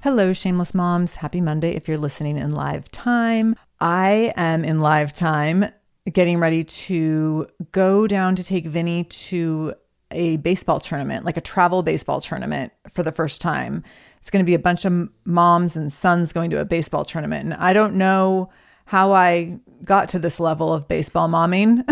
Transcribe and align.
Hello, 0.00 0.32
shameless 0.32 0.74
moms. 0.74 1.14
Happy 1.14 1.40
Monday 1.40 1.74
if 1.74 1.88
you're 1.88 1.98
listening 1.98 2.36
in 2.36 2.52
live 2.52 2.88
time. 2.92 3.56
I 3.80 4.32
am 4.36 4.64
in 4.64 4.80
live 4.80 5.12
time 5.12 5.72
getting 6.12 6.38
ready 6.38 6.62
to 6.62 7.48
go 7.72 8.06
down 8.06 8.36
to 8.36 8.44
take 8.44 8.64
Vinny 8.64 9.02
to 9.02 9.74
a 10.12 10.36
baseball 10.36 10.78
tournament, 10.78 11.24
like 11.24 11.36
a 11.36 11.40
travel 11.40 11.82
baseball 11.82 12.20
tournament 12.20 12.72
for 12.88 13.02
the 13.02 13.10
first 13.10 13.40
time. 13.40 13.82
It's 14.20 14.30
going 14.30 14.44
to 14.44 14.48
be 14.48 14.54
a 14.54 14.58
bunch 14.60 14.84
of 14.84 15.08
moms 15.24 15.74
and 15.74 15.92
sons 15.92 16.32
going 16.32 16.50
to 16.50 16.60
a 16.60 16.64
baseball 16.64 17.04
tournament. 17.04 17.46
And 17.46 17.54
I 17.54 17.72
don't 17.72 17.96
know 17.96 18.50
how 18.84 19.12
I 19.12 19.58
got 19.84 20.08
to 20.10 20.20
this 20.20 20.38
level 20.38 20.72
of 20.72 20.86
baseball 20.86 21.28
momming. 21.28 21.82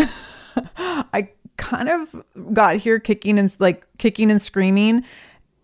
I 0.77 1.31
kind 1.57 1.89
of 1.89 2.25
got 2.53 2.77
here 2.77 3.01
kicking 3.01 3.37
and 3.37 3.55
like 3.59 3.85
kicking 3.99 4.31
and 4.31 4.41
screaming 4.41 5.03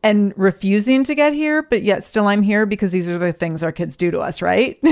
and 0.02 0.32
refusing 0.36 1.04
to 1.04 1.14
get 1.14 1.32
here, 1.32 1.62
but 1.62 1.82
yet 1.82 2.04
still 2.04 2.26
I'm 2.26 2.42
here 2.42 2.66
because 2.66 2.92
these 2.92 3.08
are 3.08 3.18
the 3.18 3.32
things 3.32 3.62
our 3.62 3.72
kids 3.72 3.96
do 3.96 4.10
to 4.10 4.20
us, 4.20 4.42
right? 4.42 4.82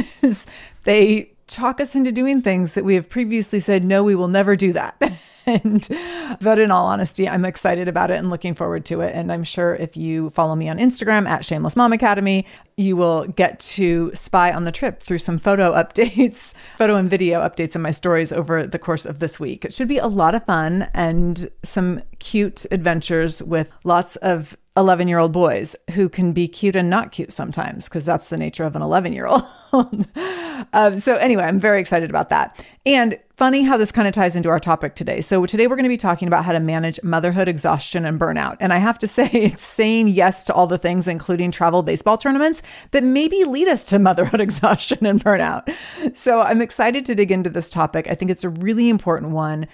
they 0.85 1.33
talk 1.47 1.81
us 1.81 1.95
into 1.95 2.13
doing 2.13 2.43
things 2.43 2.75
that 2.75 2.85
we 2.85 2.95
have 2.95 3.09
previously 3.09 3.61
said, 3.61 3.85
no, 3.85 4.05
we 4.05 4.15
will 4.15 4.29
never 4.29 4.55
do 4.55 4.73
that. 4.73 4.97
and 5.47 5.87
but 6.41 6.59
in 6.59 6.71
all 6.71 6.87
honesty, 6.87 7.29
I'm 7.29 7.45
excited 7.45 7.89
about 7.89 8.11
it 8.11 8.19
and 8.19 8.31
looking 8.31 8.55
forward 8.55 8.85
to 8.87 9.01
it. 9.01 9.15
And 9.15 9.33
I'm 9.33 9.45
sure 9.45 9.75
if 9.77 9.97
you 9.97 10.31
follow 10.31 10.55
me 10.55 10.69
on 10.69 10.79
Instagram 10.79 11.29
at 11.29 11.45
Shameless 11.45 11.77
Mom 11.77 11.93
Academy, 11.93 12.47
you 12.77 12.97
will 12.97 13.27
get 13.27 13.61
to 13.61 14.11
spy 14.15 14.53
on 14.53 14.65
the 14.65 14.73
trip 14.73 15.03
through 15.03 15.19
some 15.19 15.39
photo 15.39 15.73
updates, 15.83 16.55
photo 16.79 16.97
and 16.97 17.11
video 17.11 17.41
updates 17.41 17.75
in 17.75 17.83
my 17.83 17.91
stories 17.91 18.33
over 18.33 18.67
the 18.67 18.79
course 18.79 19.07
of 19.07 19.19
this 19.19 19.39
week. 19.39 19.65
It 19.65 19.75
should 19.75 19.89
be 19.89 19.99
a 19.99 20.07
lot 20.07 20.35
of 20.35 20.45
fun 20.45 20.89
and 20.95 21.51
some 21.63 22.03
cute 22.19 22.67
adventures 22.71 23.43
with 23.43 23.73
lots 23.85 24.17
of 24.17 24.57
11 24.77 25.09
year 25.09 25.19
old 25.19 25.33
boys 25.33 25.75
who 25.93 26.09
can 26.09 26.33
be 26.33 26.47
cute 26.47 26.77
and 26.77 26.89
not 26.89 27.13
cute 27.13 27.33
sometimes 27.33 27.87
because 27.87 28.05
that's 28.05 28.29
the 28.29 28.37
nature 28.37 28.65
of 28.65 28.77
an 28.77 28.83
11 28.83 29.13
year 29.13 29.27
old. 29.27 29.45
um, 30.73 31.01
so, 31.01 31.17
anyway, 31.17 31.43
I'm 31.43 31.59
very 31.59 31.81
excited 31.81 32.09
about 32.09 32.29
that. 32.29 32.65
And 32.87 33.19
funny 33.37 33.63
how 33.63 33.77
this 33.77 33.93
kind 33.93 34.09
of 34.09 34.15
ties 34.15 34.35
into 34.35 34.49
our 34.49 34.59
topic 34.59 34.95
today. 34.95 35.21
So, 35.21 35.45
today 35.45 35.67
we're 35.67 35.77
going 35.77 35.85
to 35.85 35.91
be 35.91 35.99
talking 35.99 36.29
about 36.29 36.47
how 36.47 36.53
to 36.53 36.61
manage 36.61 37.03
motherhood 37.03 37.47
exhaustion 37.47 38.07
and 38.07 38.19
burnout. 38.19 38.57
And 38.59 38.73
I 38.73 38.79
have 38.79 38.99
to 39.01 39.09
say, 39.09 39.29
it's 39.33 39.63
saying 39.63 40.09
yes 40.09 40.45
to 40.47 40.55
all 40.55 40.67
the 40.67 40.79
things, 40.79 41.07
including 41.07 41.51
travel 41.51 41.83
baseball 41.83 42.17
tournaments, 42.17 42.63
that 42.93 43.05
maybe 43.05 43.45
lead 43.45 43.69
us 43.69 43.85
to 43.87 43.99
motherhood 44.11 44.41
exhaustion 44.41 45.05
and 45.05 45.23
burnout. 45.23 45.75
So, 46.17 46.41
I'm 46.41 46.63
excited 46.63 47.05
to 47.07 47.15
dig 47.15 47.31
into 47.31 47.51
this 47.51 47.69
topic. 47.69 48.09
I 48.09 48.15
think 48.15 48.31
it's 48.31 48.45
a 48.45 48.51
really 48.51 48.89
important 48.89 49.33
one. 49.33 49.67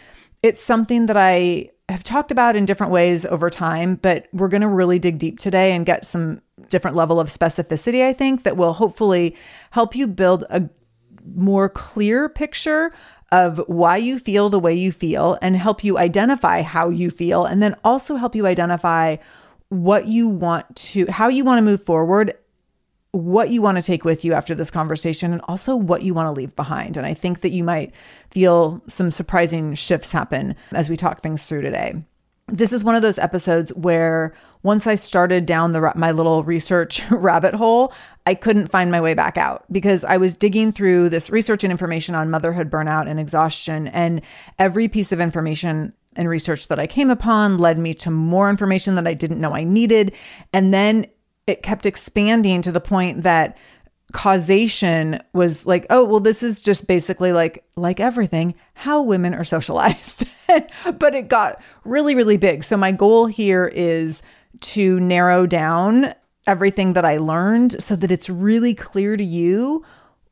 It's 0.43 0.62
something 0.62 1.06
that 1.06 1.16
I 1.16 1.71
have 1.89 2.03
talked 2.03 2.33
about 2.33 2.56
in 2.56 2.65
different 2.65 2.93
ways 2.93 3.25
over 3.25 3.49
time, 3.49 3.95
but 3.97 4.27
we're 4.33 4.49
going 4.49 4.62
to 4.62 4.69
really 4.69 4.99
dig 4.99 5.19
deep 5.19 5.39
today 5.39 5.72
and 5.72 5.87
get 5.87 6.05
some 6.05 6.41
different 6.69 6.97
level 6.97 7.21
of 7.21 7.28
specificity, 7.28 8.05
I 8.05 8.12
think, 8.12 8.43
that 8.43 8.56
will 8.56 8.72
hopefully 8.72 9.37
help 9.71 9.95
you 9.95 10.09
build 10.09 10.45
a 10.50 10.69
more 11.35 11.69
clear 11.69 12.29
picture 12.29 12.93
of 13.33 13.59
why 13.67 13.97
you 13.97 14.19
feel 14.19 14.49
the 14.49 14.59
way 14.59 14.73
you 14.73 14.93
feel 14.93 15.37
and 15.43 15.57
help 15.57 15.83
you 15.83 15.99
identify 15.99 16.63
how 16.63 16.89
you 16.89 17.11
feel 17.11 17.45
and 17.45 17.63
then 17.63 17.75
also 17.84 18.17
help 18.17 18.34
you 18.34 18.47
identify 18.47 19.17
what 19.69 20.07
you 20.07 20.28
want 20.28 20.77
to 20.77 21.11
how 21.11 21.27
you 21.27 21.45
want 21.45 21.59
to 21.59 21.63
move 21.63 21.83
forward 21.83 22.33
what 23.17 23.51
you 23.51 23.63
want 23.63 23.77
to 23.77 23.83
take 23.83 24.05
with 24.05 24.25
you 24.25 24.34
after 24.34 24.55
this 24.55 24.71
conversation 24.71 25.33
and 25.33 25.41
also 25.49 25.75
what 25.75 26.03
you 26.03 26.13
want 26.13 26.27
to 26.27 26.39
leave 26.39 26.55
behind. 26.55 26.97
And 26.97 27.07
I 27.07 27.15
think 27.15 27.41
that 27.41 27.51
you 27.51 27.65
might 27.65 27.93
feel 28.31 28.83
some 28.89 29.11
surprising 29.11 29.75
shifts 29.75 30.13
happen 30.13 30.55
as 30.72 30.89
we 30.89 30.97
talk 30.97 31.21
things 31.21 31.43
through 31.43 31.63
today. 31.63 31.95
This 32.49 32.72
is 32.72 32.84
one 32.84 32.95
of 32.95 33.03
those 33.03 33.19
episodes 33.19 33.72
where 33.75 34.34
once 34.63 34.87
I 34.87 34.95
started 34.95 35.47
down 35.47 35.72
the 35.72 35.93
my 35.97 36.13
little 36.13 36.45
research 36.45 37.03
rabbit 37.11 37.55
hole, 37.55 37.93
I 38.27 38.34
couldn't 38.34 38.67
find 38.67 38.91
my 38.91 39.01
way 39.01 39.15
back 39.15 39.39
out 39.39 39.65
because 39.71 40.05
I 40.05 40.17
was 40.17 40.34
digging 40.34 40.73
through 40.73 41.09
this 41.09 41.31
research 41.31 41.63
and 41.65 41.71
information 41.71 42.15
on 42.15 42.31
motherhood 42.31 42.71
burnout 42.71 43.09
and 43.09 43.21
exhaustion 43.21 43.87
and 43.89 44.21
every 44.59 44.89
piece 44.89 45.13
of 45.13 45.21
information 45.21 45.93
and 46.17 46.28
research 46.28 46.67
that 46.69 46.81
I 46.81 46.87
came 46.87 47.11
upon 47.11 47.59
led 47.59 47.78
me 47.78 47.95
to 47.95 48.11
more 48.11 48.51
information 48.51 48.97
that 48.97 49.07
I 49.07 49.15
didn't 49.15 49.41
know 49.41 49.55
I 49.55 49.65
needed 49.65 50.13
and 50.53 50.75
then 50.75 51.07
it 51.47 51.63
kept 51.63 51.87
expanding 51.87 52.63
to 52.63 52.73
the 52.73 52.81
point 52.81 53.23
that 53.23 53.57
causation 54.13 55.21
was 55.33 55.67
like, 55.67 55.87
oh, 55.91 56.05
well, 56.05 56.21
this 56.21 56.43
is 56.43 56.61
just 56.61 56.87
basically 56.87 57.33
like 57.33 57.65
like 57.77 58.01
everything, 58.01 58.55
how 58.75 59.03
women 59.03 59.34
are 59.34 59.45
socialized. 59.45 60.27
but 60.99 61.15
it 61.15 61.29
got 61.29 61.63
really, 61.84 62.15
really 62.15 62.37
big. 62.37 62.65
So 62.65 62.77
my 62.77 62.93
goal 62.93 63.27
here 63.27 63.67
is 63.67 64.22
to 64.61 64.99
narrow 65.01 65.47
down 65.47 66.15
everything 66.47 66.93
that 66.95 67.04
I 67.04 67.16
learned 67.19 67.83
so 67.83 67.97
that 67.97 68.10
it's 68.10 68.31
really 68.31 68.75
clear 68.75 69.16
to 69.16 69.25
you 69.25 69.84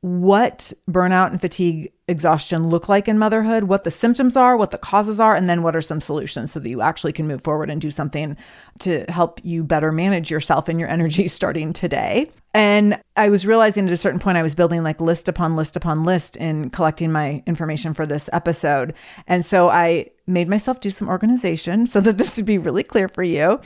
what 0.04 0.70
burnout 0.88 1.30
and 1.30 1.40
fatigue 1.40 1.90
exhaustion 2.08 2.68
look 2.68 2.90
like 2.90 3.08
in 3.08 3.18
motherhood, 3.18 3.64
what 3.64 3.84
the 3.84 3.90
symptoms 3.90 4.36
are, 4.36 4.54
what 4.54 4.70
the 4.70 4.76
causes 4.76 5.18
are, 5.18 5.34
and 5.34 5.48
then 5.48 5.62
what 5.62 5.74
are 5.74 5.80
some 5.80 6.02
solutions 6.02 6.52
so 6.52 6.60
that 6.60 6.68
you 6.68 6.82
actually 6.82 7.14
can 7.14 7.26
move 7.26 7.42
forward 7.42 7.70
and 7.70 7.80
do 7.80 7.90
something 7.90 8.36
to 8.80 9.06
help 9.08 9.40
you 9.42 9.64
better 9.64 9.90
manage 9.90 10.30
yourself 10.30 10.68
and 10.68 10.78
your 10.78 10.88
energy 10.90 11.26
starting 11.26 11.72
today. 11.72 12.26
And 12.52 13.00
I 13.16 13.30
was 13.30 13.46
realizing 13.46 13.86
at 13.86 13.92
a 13.94 13.96
certain 13.96 14.20
point, 14.20 14.36
I 14.36 14.42
was 14.42 14.54
building 14.54 14.82
like 14.82 15.00
list 15.00 15.26
upon 15.26 15.56
list 15.56 15.74
upon 15.74 16.04
list 16.04 16.36
in 16.36 16.68
collecting 16.68 17.10
my 17.10 17.42
information 17.46 17.94
for 17.94 18.04
this 18.04 18.28
episode. 18.30 18.92
And 19.26 19.44
so 19.44 19.70
I 19.70 20.10
made 20.26 20.50
myself 20.50 20.80
do 20.80 20.90
some 20.90 21.08
organization 21.08 21.86
so 21.86 22.02
that 22.02 22.18
this 22.18 22.36
would 22.36 22.44
be 22.44 22.58
really 22.58 22.82
clear 22.82 23.08
for 23.08 23.22
you. 23.22 23.58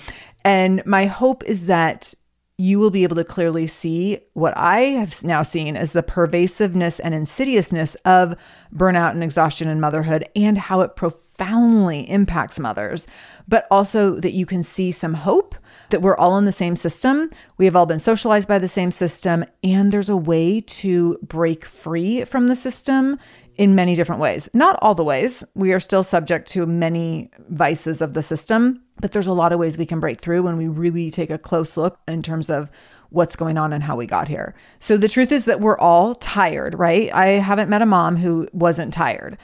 And 0.45 0.87
my 0.87 1.07
hope 1.07 1.43
is 1.45 1.67
that 1.67 2.15
you 2.61 2.81
will 2.81 2.91
be 2.91 3.05
able 3.05 3.15
to 3.15 3.23
clearly 3.23 3.69
see 3.69 4.19
what 4.33 4.53
I 4.57 4.81
have 4.81 5.23
now 5.23 5.45
seen 5.45 5.77
as 5.77 5.93
the 5.93 6.03
pervasiveness 6.03 6.99
and 6.99 7.15
insidiousness 7.15 7.95
of 8.05 8.35
burnout 8.75 9.13
and 9.13 9.23
exhaustion 9.23 9.69
in 9.69 9.79
motherhood 9.79 10.29
and 10.35 10.59
how 10.59 10.81
it 10.81 10.97
profoundly 10.97 12.11
impacts 12.11 12.59
mothers, 12.59 13.07
but 13.47 13.69
also 13.71 14.17
that 14.17 14.33
you 14.33 14.45
can 14.45 14.65
see 14.65 14.91
some 14.91 15.15
hope 15.15 15.55
that 15.91 16.03
we're 16.03 16.17
all 16.17 16.37
in 16.37 16.47
the 16.47 16.53
same 16.53 16.75
system. 16.75 17.31
We 17.59 17.65
have 17.65 17.77
all 17.77 17.87
been 17.87 18.01
socialized 18.01 18.49
by 18.49 18.59
the 18.59 18.67
same 18.67 18.91
system, 18.91 19.45
and 19.63 19.93
there's 19.93 20.09
a 20.09 20.17
way 20.17 20.61
to 20.61 21.17
break 21.23 21.65
free 21.65 22.25
from 22.25 22.49
the 22.49 22.57
system 22.57 23.21
in 23.59 23.75
many 23.75 23.97
different 23.97 24.21
ways. 24.21 24.49
Not 24.55 24.79
all 24.81 24.95
the 24.95 25.05
ways. 25.05 25.45
We 25.55 25.73
are 25.73 25.81
still 25.81 26.05
subject 26.05 26.49
to 26.51 26.65
many 26.65 27.31
vices 27.51 28.01
of 28.01 28.15
the 28.15 28.23
system, 28.23 28.81
but 29.01 29.13
there's 29.13 29.27
a 29.27 29.33
lot 29.33 29.53
of 29.53 29.59
ways 29.59 29.77
we 29.77 29.85
can 29.85 30.01
break 30.01 30.21
through 30.21 30.45
when 30.45 30.57
we 30.57 30.69
really 30.69 31.11
take 31.11 31.31
a 31.31 31.39
close 31.39 31.77
look 31.77 31.99
in 32.07 32.23
terms 32.23 32.49
of 32.49 32.71
what's 33.11 33.37
going 33.37 33.59
on 33.59 33.73
and 33.73 33.83
how 33.83 33.97
we 33.97 34.07
got 34.07 34.29
here. 34.29 34.55
So 34.79 34.97
the 34.97 35.09
truth 35.09 35.33
is 35.33 35.45
that 35.47 35.61
we're 35.61 35.79
all 35.79 36.15
tired, 36.15 36.79
right? 36.79 37.13
I 37.13 37.27
haven't 37.27 37.69
met 37.69 37.83
a 37.83 37.87
mom 37.87 38.17
who 38.17 38.49
wasn't 38.53 38.93
tired. 38.93 39.37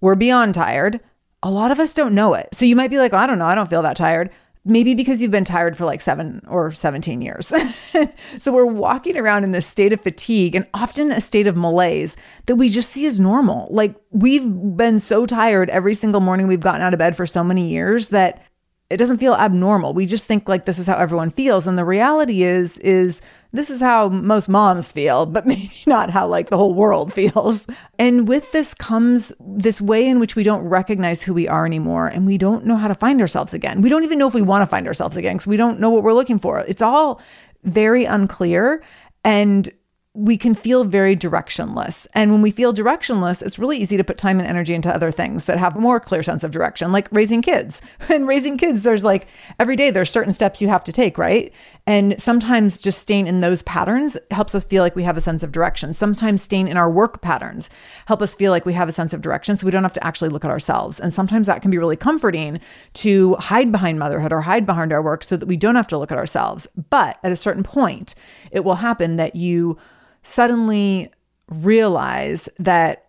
We're 0.00 0.14
beyond 0.14 0.54
tired. 0.54 1.00
A 1.42 1.50
lot 1.50 1.70
of 1.70 1.78
us 1.78 1.94
don't 1.94 2.14
know 2.14 2.34
it. 2.34 2.48
So 2.52 2.64
you 2.64 2.74
might 2.74 2.90
be 2.90 2.98
like, 2.98 3.12
oh, 3.12 3.18
I 3.18 3.26
don't 3.26 3.38
know, 3.38 3.46
I 3.46 3.54
don't 3.54 3.70
feel 3.70 3.82
that 3.82 3.96
tired 3.96 4.30
maybe 4.68 4.94
because 4.94 5.20
you've 5.20 5.30
been 5.30 5.44
tired 5.44 5.76
for 5.76 5.84
like 5.84 6.00
seven 6.00 6.42
or 6.48 6.70
17 6.70 7.20
years. 7.20 7.52
so 8.38 8.52
we're 8.52 8.66
walking 8.66 9.16
around 9.16 9.44
in 9.44 9.52
this 9.52 9.66
state 9.66 9.92
of 9.92 10.00
fatigue 10.00 10.54
and 10.54 10.66
often 10.74 11.10
a 11.10 11.20
state 11.20 11.46
of 11.46 11.56
malaise 11.56 12.16
that 12.46 12.56
we 12.56 12.68
just 12.68 12.90
see 12.90 13.06
as 13.06 13.18
normal. 13.18 13.68
Like 13.70 13.94
we've 14.10 14.48
been 14.76 15.00
so 15.00 15.26
tired 15.26 15.70
every 15.70 15.94
single 15.94 16.20
morning 16.20 16.46
we've 16.46 16.60
gotten 16.60 16.82
out 16.82 16.92
of 16.92 16.98
bed 16.98 17.16
for 17.16 17.26
so 17.26 17.42
many 17.42 17.68
years 17.68 18.08
that 18.08 18.44
it 18.90 18.96
doesn't 18.96 19.18
feel 19.18 19.34
abnormal. 19.34 19.92
We 19.92 20.06
just 20.06 20.24
think 20.24 20.48
like 20.48 20.64
this 20.64 20.78
is 20.78 20.86
how 20.86 20.96
everyone 20.96 21.30
feels. 21.30 21.66
And 21.66 21.78
the 21.78 21.84
reality 21.84 22.42
is, 22.42 22.78
is 22.78 23.20
this 23.52 23.70
is 23.70 23.80
how 23.80 24.08
most 24.08 24.48
moms 24.48 24.92
feel, 24.92 25.26
but 25.26 25.46
maybe 25.46 25.72
not 25.86 26.10
how 26.10 26.26
like 26.26 26.48
the 26.48 26.56
whole 26.56 26.74
world 26.74 27.12
feels. 27.12 27.66
And 27.98 28.28
with 28.28 28.52
this 28.52 28.74
comes 28.74 29.32
this 29.40 29.80
way 29.80 30.06
in 30.06 30.20
which 30.20 30.36
we 30.36 30.42
don't 30.42 30.62
recognize 30.62 31.22
who 31.22 31.34
we 31.34 31.48
are 31.48 31.66
anymore 31.66 32.08
and 32.08 32.26
we 32.26 32.38
don't 32.38 32.66
know 32.66 32.76
how 32.76 32.88
to 32.88 32.94
find 32.94 33.20
ourselves 33.20 33.54
again. 33.54 33.80
We 33.80 33.88
don't 33.88 34.04
even 34.04 34.18
know 34.18 34.28
if 34.28 34.34
we 34.34 34.42
want 34.42 34.62
to 34.62 34.66
find 34.66 34.86
ourselves 34.86 35.16
again 35.16 35.36
because 35.36 35.46
we 35.46 35.56
don't 35.56 35.80
know 35.80 35.90
what 35.90 36.02
we're 36.02 36.12
looking 36.12 36.38
for. 36.38 36.60
It's 36.60 36.82
all 36.82 37.20
very 37.64 38.04
unclear. 38.04 38.82
And 39.24 39.70
we 40.18 40.36
can 40.36 40.52
feel 40.52 40.82
very 40.82 41.16
directionless. 41.16 42.08
And 42.12 42.32
when 42.32 42.42
we 42.42 42.50
feel 42.50 42.74
directionless, 42.74 43.40
it's 43.40 43.58
really 43.58 43.76
easy 43.76 43.96
to 43.96 44.02
put 44.02 44.18
time 44.18 44.40
and 44.40 44.48
energy 44.48 44.74
into 44.74 44.92
other 44.92 45.12
things 45.12 45.44
that 45.44 45.58
have 45.58 45.76
more 45.76 46.00
clear 46.00 46.24
sense 46.24 46.42
of 46.42 46.50
direction, 46.50 46.90
like 46.90 47.06
raising 47.12 47.40
kids. 47.40 47.80
And 48.08 48.26
raising 48.26 48.56
kids, 48.56 48.82
there's 48.82 49.04
like 49.04 49.28
every 49.60 49.76
day 49.76 49.90
there's 49.90 50.10
certain 50.10 50.32
steps 50.32 50.60
you 50.60 50.68
have 50.68 50.82
to 50.84 50.92
take, 50.92 51.18
right? 51.18 51.52
And 51.88 52.20
sometimes 52.20 52.82
just 52.82 52.98
staying 52.98 53.28
in 53.28 53.40
those 53.40 53.62
patterns 53.62 54.18
helps 54.30 54.54
us 54.54 54.62
feel 54.62 54.82
like 54.82 54.94
we 54.94 55.04
have 55.04 55.16
a 55.16 55.22
sense 55.22 55.42
of 55.42 55.52
direction. 55.52 55.94
Sometimes 55.94 56.42
staying 56.42 56.68
in 56.68 56.76
our 56.76 56.90
work 56.90 57.22
patterns 57.22 57.70
help 58.04 58.20
us 58.20 58.34
feel 58.34 58.52
like 58.52 58.66
we 58.66 58.74
have 58.74 58.90
a 58.90 58.92
sense 58.92 59.14
of 59.14 59.22
direction 59.22 59.56
so 59.56 59.64
we 59.64 59.70
don't 59.70 59.84
have 59.84 59.94
to 59.94 60.06
actually 60.06 60.28
look 60.28 60.44
at 60.44 60.50
ourselves. 60.50 61.00
And 61.00 61.14
sometimes 61.14 61.46
that 61.46 61.62
can 61.62 61.70
be 61.70 61.78
really 61.78 61.96
comforting 61.96 62.60
to 62.92 63.36
hide 63.36 63.72
behind 63.72 63.98
motherhood 63.98 64.34
or 64.34 64.42
hide 64.42 64.66
behind 64.66 64.92
our 64.92 65.00
work 65.00 65.24
so 65.24 65.38
that 65.38 65.46
we 65.46 65.56
don't 65.56 65.76
have 65.76 65.86
to 65.86 65.96
look 65.96 66.12
at 66.12 66.18
ourselves. 66.18 66.66
But 66.90 67.18
at 67.24 67.32
a 67.32 67.36
certain 67.36 67.62
point, 67.62 68.14
it 68.50 68.64
will 68.64 68.74
happen 68.74 69.16
that 69.16 69.34
you 69.34 69.78
suddenly 70.22 71.10
realize 71.48 72.50
that 72.58 73.06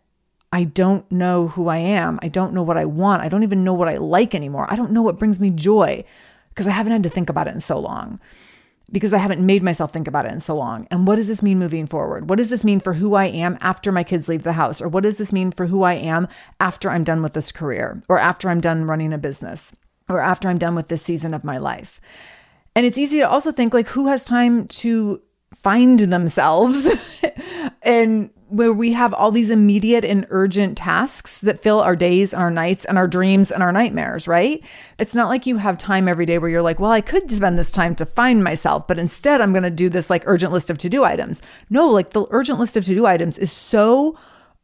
I 0.54 0.64
don't 0.64 1.12
know 1.12 1.50
who 1.50 1.68
I 1.68 1.80
am. 1.80 2.18
I 2.24 2.30
don't 2.30 2.54
know 2.54 2.64
what 2.64 2.78
I 2.78 2.86
want. 2.86 3.24
I 3.24 3.28
don't 3.28 3.44
even 3.44 3.66
know 3.66 3.74
what 3.74 3.90
I 3.90 3.98
like 3.98 4.34
anymore. 4.34 4.68
I 4.72 4.78
don't 4.78 4.94
know 4.94 5.02
what 5.02 5.20
brings 5.20 5.38
me 5.38 5.50
joy 5.50 6.06
because 6.48 6.66
I 6.66 6.72
haven't 6.72 6.94
had 6.94 7.04
to 7.04 7.10
think 7.10 7.30
about 7.30 7.48
it 7.48 7.54
in 7.54 7.60
so 7.60 7.78
long, 7.78 8.22
because 8.92 9.14
I 9.14 9.18
haven't 9.18 9.46
made 9.46 9.64
myself 9.64 9.92
think 9.92 10.08
about 10.08 10.26
it 10.26 10.32
in 10.32 10.40
so 10.40 10.56
long. 10.56 10.88
And 10.90 11.08
what 11.08 11.16
does 11.16 11.28
this 11.28 11.42
mean 11.42 11.60
moving 11.60 11.86
forward? 11.86 12.30
What 12.30 12.38
does 12.38 12.50
this 12.50 12.64
mean 12.64 12.80
for 12.80 12.94
who 12.94 13.14
I 13.14 13.26
am 13.26 13.58
after 13.62 13.92
my 13.92 14.04
kids 14.04 14.28
leave 14.28 14.44
the 14.44 14.54
house? 14.54 14.82
Or 14.82 14.88
what 14.88 15.04
does 15.04 15.18
this 15.18 15.32
mean 15.32 15.52
for 15.52 15.68
who 15.68 15.84
I 15.84 15.94
am 15.94 16.28
after 16.60 16.90
I'm 16.90 17.04
done 17.04 17.22
with 17.22 17.34
this 17.34 17.52
career, 17.52 18.02
or 18.10 18.18
after 18.18 18.50
I'm 18.50 18.62
done 18.62 18.86
running 18.86 19.14
a 19.14 19.18
business, 19.18 19.76
or 20.08 20.22
after 20.22 20.50
I'm 20.50 20.58
done 20.58 20.76
with 20.76 20.88
this 20.88 21.04
season 21.04 21.34
of 21.34 21.44
my 21.44 21.58
life? 21.58 22.02
And 22.76 22.86
it's 22.86 22.98
easy 22.98 23.20
to 23.20 23.30
also 23.30 23.52
think 23.52 23.74
like, 23.74 23.88
who 23.88 24.08
has 24.08 24.26
time 24.26 24.68
to 24.68 25.22
find 25.54 26.00
themselves 26.00 26.88
and 27.82 28.30
where 28.50 28.74
we 28.74 28.94
have 28.94 29.14
all 29.14 29.32
these 29.32 29.52
immediate 29.52 30.04
and 30.04 30.26
urgent 30.32 30.78
tasks 30.78 31.40
that 31.42 31.60
fill 31.60 31.80
our 31.82 31.96
days 31.96 32.34
and 32.34 32.42
our 32.42 32.50
nights 32.50 32.84
and 32.84 32.98
our 32.98 33.08
dreams 33.08 33.52
and 33.52 33.62
our 33.62 33.72
nightmares, 33.72 34.28
right? 34.28 34.64
It's 34.98 35.14
not 35.14 35.30
like 35.30 35.46
you 35.46 35.58
have 35.58 35.78
time 35.78 36.08
every 36.08 36.26
day 36.26 36.40
where 36.40 36.50
you're 36.50 36.64
like, 36.64 36.80
well, 36.80 36.92
I 36.92 37.02
could 37.02 37.30
spend 37.30 37.60
this 37.60 37.70
time 37.70 37.96
to 37.96 38.06
find 38.06 38.44
myself, 38.44 38.88
but 38.88 38.98
instead 38.98 39.40
I'm 39.40 39.54
going 39.54 39.64
to 39.64 39.70
do 39.70 39.88
this 39.88 40.10
like 40.10 40.24
urgent 40.26 40.52
list 40.52 40.72
of 40.72 40.80
to 40.80 40.90
do 40.90 41.04
items. 41.04 41.42
No, 41.70 41.88
like 41.88 42.10
the 42.10 42.26
urgent 42.32 42.60
list 42.60 42.76
of 42.76 42.86
to 42.86 42.96
do 42.96 43.06
items 43.06 43.38
is 43.38 43.52
so 43.52 44.18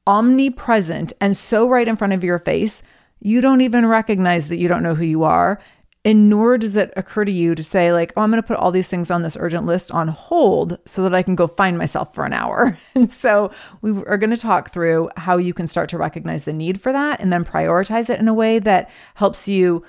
omnipresent 0.07 1.13
and 1.21 1.37
so 1.37 1.67
right 1.69 1.87
in 1.87 1.95
front 1.95 2.13
of 2.13 2.23
your 2.23 2.39
face. 2.39 2.81
You 3.19 3.39
don't 3.39 3.61
even 3.61 3.85
recognize 3.85 4.49
that 4.49 4.57
you 4.57 4.67
don't 4.67 4.83
know 4.83 4.95
who 4.95 5.05
you 5.05 5.23
are. 5.23 5.59
And 6.05 6.29
nor 6.29 6.59
does 6.59 6.75
it 6.75 6.93
occur 6.95 7.25
to 7.25 7.31
you 7.31 7.55
to 7.55 7.63
say, 7.63 7.91
like, 7.91 8.13
oh, 8.15 8.21
I'm 8.21 8.29
going 8.29 8.41
to 8.41 8.47
put 8.47 8.57
all 8.57 8.71
these 8.71 8.87
things 8.87 9.09
on 9.09 9.23
this 9.23 9.35
urgent 9.39 9.65
list 9.65 9.91
on 9.91 10.07
hold 10.07 10.77
so 10.85 11.01
that 11.01 11.15
I 11.15 11.23
can 11.23 11.35
go 11.35 11.47
find 11.47 11.79
myself 11.79 12.13
for 12.13 12.25
an 12.25 12.33
hour. 12.33 12.77
And 12.95 13.11
so 13.11 13.51
we 13.81 13.91
are 13.91 14.17
going 14.17 14.29
to 14.29 14.37
talk 14.37 14.71
through 14.71 15.09
how 15.17 15.37
you 15.37 15.53
can 15.53 15.67
start 15.67 15.89
to 15.89 15.97
recognize 15.97 16.45
the 16.45 16.53
need 16.53 16.79
for 16.79 16.93
that 16.93 17.19
and 17.19 17.33
then 17.33 17.43
prioritize 17.43 18.09
it 18.09 18.19
in 18.19 18.27
a 18.27 18.33
way 18.33 18.59
that 18.59 18.89
helps 19.15 19.47
you 19.47 19.83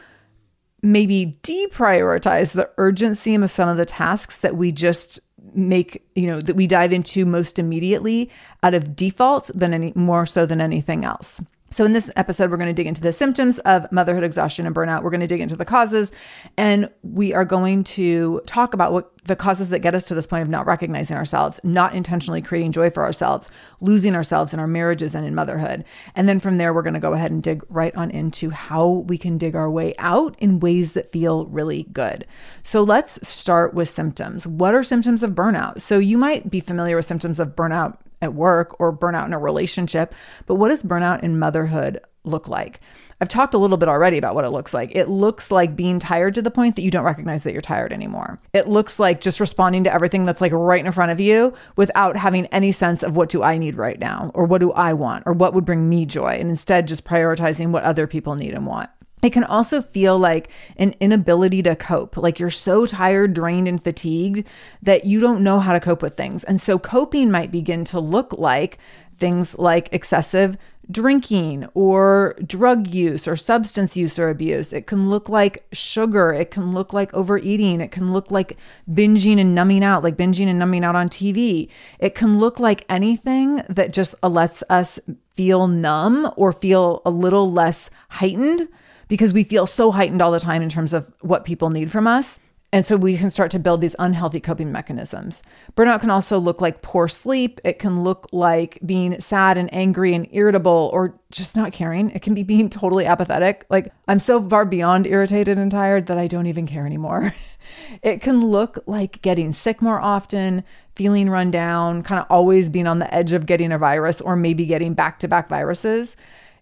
maybe 0.82 1.38
deprioritize 1.42 2.52
the 2.52 2.70
urgency 2.78 3.34
of 3.34 3.50
some 3.50 3.68
of 3.68 3.76
the 3.76 3.84
tasks 3.84 4.38
that 4.38 4.56
we 4.56 4.72
just 4.72 5.20
make, 5.54 6.04
you 6.14 6.26
know, 6.26 6.40
that 6.40 6.56
we 6.56 6.66
dive 6.66 6.92
into 6.92 7.24
most 7.24 7.58
immediately 7.58 8.30
out 8.62 8.74
of 8.74 8.96
default 8.96 9.50
than 9.54 9.72
any 9.72 9.92
more 9.94 10.26
so 10.26 10.46
than 10.46 10.60
anything 10.60 11.04
else. 11.04 11.40
So, 11.70 11.84
in 11.84 11.92
this 11.92 12.08
episode, 12.14 12.50
we're 12.50 12.58
going 12.58 12.68
to 12.68 12.72
dig 12.72 12.86
into 12.86 13.00
the 13.00 13.12
symptoms 13.12 13.58
of 13.60 13.90
motherhood 13.90 14.22
exhaustion 14.22 14.66
and 14.66 14.74
burnout. 14.74 15.02
We're 15.02 15.10
going 15.10 15.20
to 15.20 15.26
dig 15.26 15.40
into 15.40 15.56
the 15.56 15.64
causes, 15.64 16.12
and 16.56 16.88
we 17.02 17.34
are 17.34 17.44
going 17.44 17.82
to 17.84 18.40
talk 18.46 18.72
about 18.72 18.92
what 18.92 19.10
the 19.24 19.34
causes 19.34 19.70
that 19.70 19.80
get 19.80 19.92
us 19.92 20.06
to 20.06 20.14
this 20.14 20.28
point 20.28 20.42
of 20.42 20.48
not 20.48 20.64
recognizing 20.64 21.16
ourselves, 21.16 21.58
not 21.64 21.92
intentionally 21.92 22.40
creating 22.40 22.70
joy 22.70 22.88
for 22.88 23.02
ourselves, 23.02 23.50
losing 23.80 24.14
ourselves 24.14 24.54
in 24.54 24.60
our 24.60 24.68
marriages 24.68 25.16
and 25.16 25.26
in 25.26 25.34
motherhood. 25.34 25.84
And 26.14 26.28
then 26.28 26.38
from 26.38 26.54
there, 26.54 26.72
we're 26.72 26.82
going 26.82 26.94
to 26.94 27.00
go 27.00 27.14
ahead 27.14 27.32
and 27.32 27.42
dig 27.42 27.62
right 27.68 27.94
on 27.96 28.12
into 28.12 28.50
how 28.50 29.04
we 29.08 29.18
can 29.18 29.36
dig 29.36 29.56
our 29.56 29.68
way 29.68 29.92
out 29.98 30.36
in 30.38 30.60
ways 30.60 30.92
that 30.92 31.10
feel 31.10 31.46
really 31.46 31.82
good. 31.92 32.26
So, 32.62 32.84
let's 32.84 33.26
start 33.26 33.74
with 33.74 33.88
symptoms. 33.88 34.46
What 34.46 34.76
are 34.76 34.84
symptoms 34.84 35.24
of 35.24 35.32
burnout? 35.32 35.80
So, 35.80 35.98
you 35.98 36.16
might 36.16 36.48
be 36.48 36.60
familiar 36.60 36.94
with 36.94 37.06
symptoms 37.06 37.40
of 37.40 37.56
burnout 37.56 37.98
at 38.26 38.34
work 38.34 38.78
or 38.78 38.94
burnout 38.94 39.24
in 39.24 39.32
a 39.32 39.38
relationship. 39.38 40.14
But 40.44 40.56
what 40.56 40.68
does 40.68 40.82
burnout 40.82 41.22
in 41.22 41.38
motherhood 41.38 42.00
look 42.24 42.48
like? 42.48 42.80
I've 43.20 43.28
talked 43.28 43.54
a 43.54 43.58
little 43.58 43.78
bit 43.78 43.88
already 43.88 44.18
about 44.18 44.34
what 44.34 44.44
it 44.44 44.50
looks 44.50 44.74
like. 44.74 44.94
It 44.94 45.08
looks 45.08 45.50
like 45.50 45.74
being 45.74 45.98
tired 45.98 46.34
to 46.34 46.42
the 46.42 46.50
point 46.50 46.76
that 46.76 46.82
you 46.82 46.90
don't 46.90 47.04
recognize 47.04 47.44
that 47.44 47.52
you're 47.52 47.62
tired 47.62 47.92
anymore. 47.92 48.38
It 48.52 48.68
looks 48.68 48.98
like 48.98 49.22
just 49.22 49.40
responding 49.40 49.84
to 49.84 49.94
everything 49.94 50.26
that's 50.26 50.42
like 50.42 50.52
right 50.52 50.84
in 50.84 50.92
front 50.92 51.12
of 51.12 51.20
you 51.20 51.54
without 51.76 52.16
having 52.16 52.44
any 52.46 52.72
sense 52.72 53.02
of 53.02 53.16
what 53.16 53.30
do 53.30 53.42
I 53.42 53.56
need 53.56 53.76
right 53.76 53.98
now 53.98 54.30
or 54.34 54.44
what 54.44 54.60
do 54.60 54.70
I 54.72 54.92
want 54.92 55.22
or 55.24 55.32
what 55.32 55.54
would 55.54 55.64
bring 55.64 55.88
me 55.88 56.04
joy 56.04 56.36
and 56.38 56.50
instead 56.50 56.88
just 56.88 57.04
prioritizing 57.04 57.70
what 57.70 57.84
other 57.84 58.06
people 58.06 58.34
need 58.34 58.52
and 58.52 58.66
want. 58.66 58.90
It 59.22 59.32
can 59.32 59.44
also 59.44 59.80
feel 59.80 60.18
like 60.18 60.50
an 60.76 60.94
inability 61.00 61.62
to 61.62 61.74
cope, 61.74 62.16
like 62.16 62.38
you're 62.38 62.50
so 62.50 62.86
tired, 62.86 63.34
drained, 63.34 63.66
and 63.66 63.82
fatigued 63.82 64.46
that 64.82 65.06
you 65.06 65.20
don't 65.20 65.42
know 65.42 65.58
how 65.58 65.72
to 65.72 65.80
cope 65.80 66.02
with 66.02 66.16
things. 66.16 66.44
And 66.44 66.60
so 66.60 66.78
coping 66.78 67.30
might 67.30 67.50
begin 67.50 67.84
to 67.86 68.00
look 68.00 68.32
like 68.34 68.78
things 69.16 69.58
like 69.58 69.88
excessive 69.90 70.58
drinking 70.90 71.66
or 71.74 72.36
drug 72.46 72.86
use 72.88 73.26
or 73.26 73.36
substance 73.36 73.96
use 73.96 74.18
or 74.18 74.28
abuse. 74.28 74.72
It 74.72 74.86
can 74.86 75.10
look 75.10 75.28
like 75.28 75.66
sugar. 75.72 76.32
It 76.32 76.50
can 76.50 76.72
look 76.72 76.92
like 76.92 77.12
overeating. 77.12 77.80
It 77.80 77.90
can 77.90 78.12
look 78.12 78.30
like 78.30 78.56
binging 78.88 79.40
and 79.40 79.54
numbing 79.54 79.82
out, 79.82 80.04
like 80.04 80.16
binging 80.16 80.46
and 80.46 80.58
numbing 80.58 80.84
out 80.84 80.94
on 80.94 81.08
TV. 81.08 81.68
It 81.98 82.14
can 82.14 82.38
look 82.38 82.60
like 82.60 82.84
anything 82.88 83.62
that 83.68 83.92
just 83.92 84.14
lets 84.22 84.62
us 84.68 85.00
feel 85.32 85.66
numb 85.66 86.30
or 86.36 86.52
feel 86.52 87.02
a 87.04 87.10
little 87.10 87.50
less 87.50 87.90
heightened 88.10 88.68
because 89.08 89.32
we 89.32 89.44
feel 89.44 89.66
so 89.66 89.90
heightened 89.90 90.22
all 90.22 90.32
the 90.32 90.40
time 90.40 90.62
in 90.62 90.68
terms 90.68 90.92
of 90.92 91.12
what 91.20 91.44
people 91.44 91.70
need 91.70 91.90
from 91.90 92.06
us. 92.06 92.38
And 92.72 92.84
so 92.84 92.96
we 92.96 93.16
can 93.16 93.30
start 93.30 93.52
to 93.52 93.58
build 93.58 93.80
these 93.80 93.94
unhealthy 93.98 94.40
coping 94.40 94.72
mechanisms. 94.72 95.42
Burnout 95.76 96.00
can 96.00 96.10
also 96.10 96.38
look 96.38 96.60
like 96.60 96.82
poor 96.82 97.06
sleep. 97.06 97.60
It 97.64 97.78
can 97.78 98.02
look 98.02 98.28
like 98.32 98.78
being 98.84 99.20
sad 99.20 99.56
and 99.56 99.72
angry 99.72 100.14
and 100.14 100.26
irritable 100.32 100.90
or 100.92 101.18
just 101.30 101.54
not 101.54 101.72
caring. 101.72 102.10
It 102.10 102.22
can 102.22 102.34
be 102.34 102.42
being 102.42 102.68
totally 102.68 103.06
apathetic. 103.06 103.64
Like 103.70 103.92
I'm 104.08 104.18
so 104.18 104.46
far 104.46 104.64
beyond 104.64 105.06
irritated 105.06 105.58
and 105.58 105.70
tired 105.70 106.06
that 106.08 106.18
I 106.18 106.26
don't 106.26 106.48
even 106.48 106.66
care 106.66 106.84
anymore. 106.86 107.32
it 108.02 108.20
can 108.20 108.44
look 108.44 108.80
like 108.86 109.22
getting 109.22 109.52
sick 109.52 109.80
more 109.80 110.00
often, 110.00 110.64
feeling 110.96 111.30
run 111.30 111.52
down, 111.52 112.02
kind 112.02 112.20
of 112.20 112.26
always 112.28 112.68
being 112.68 112.88
on 112.88 112.98
the 112.98 113.14
edge 113.14 113.32
of 113.32 113.46
getting 113.46 113.70
a 113.70 113.78
virus 113.78 114.20
or 114.20 114.34
maybe 114.34 114.66
getting 114.66 114.92
back 114.92 115.20
to 115.20 115.28
back 115.28 115.48
viruses. 115.48 116.16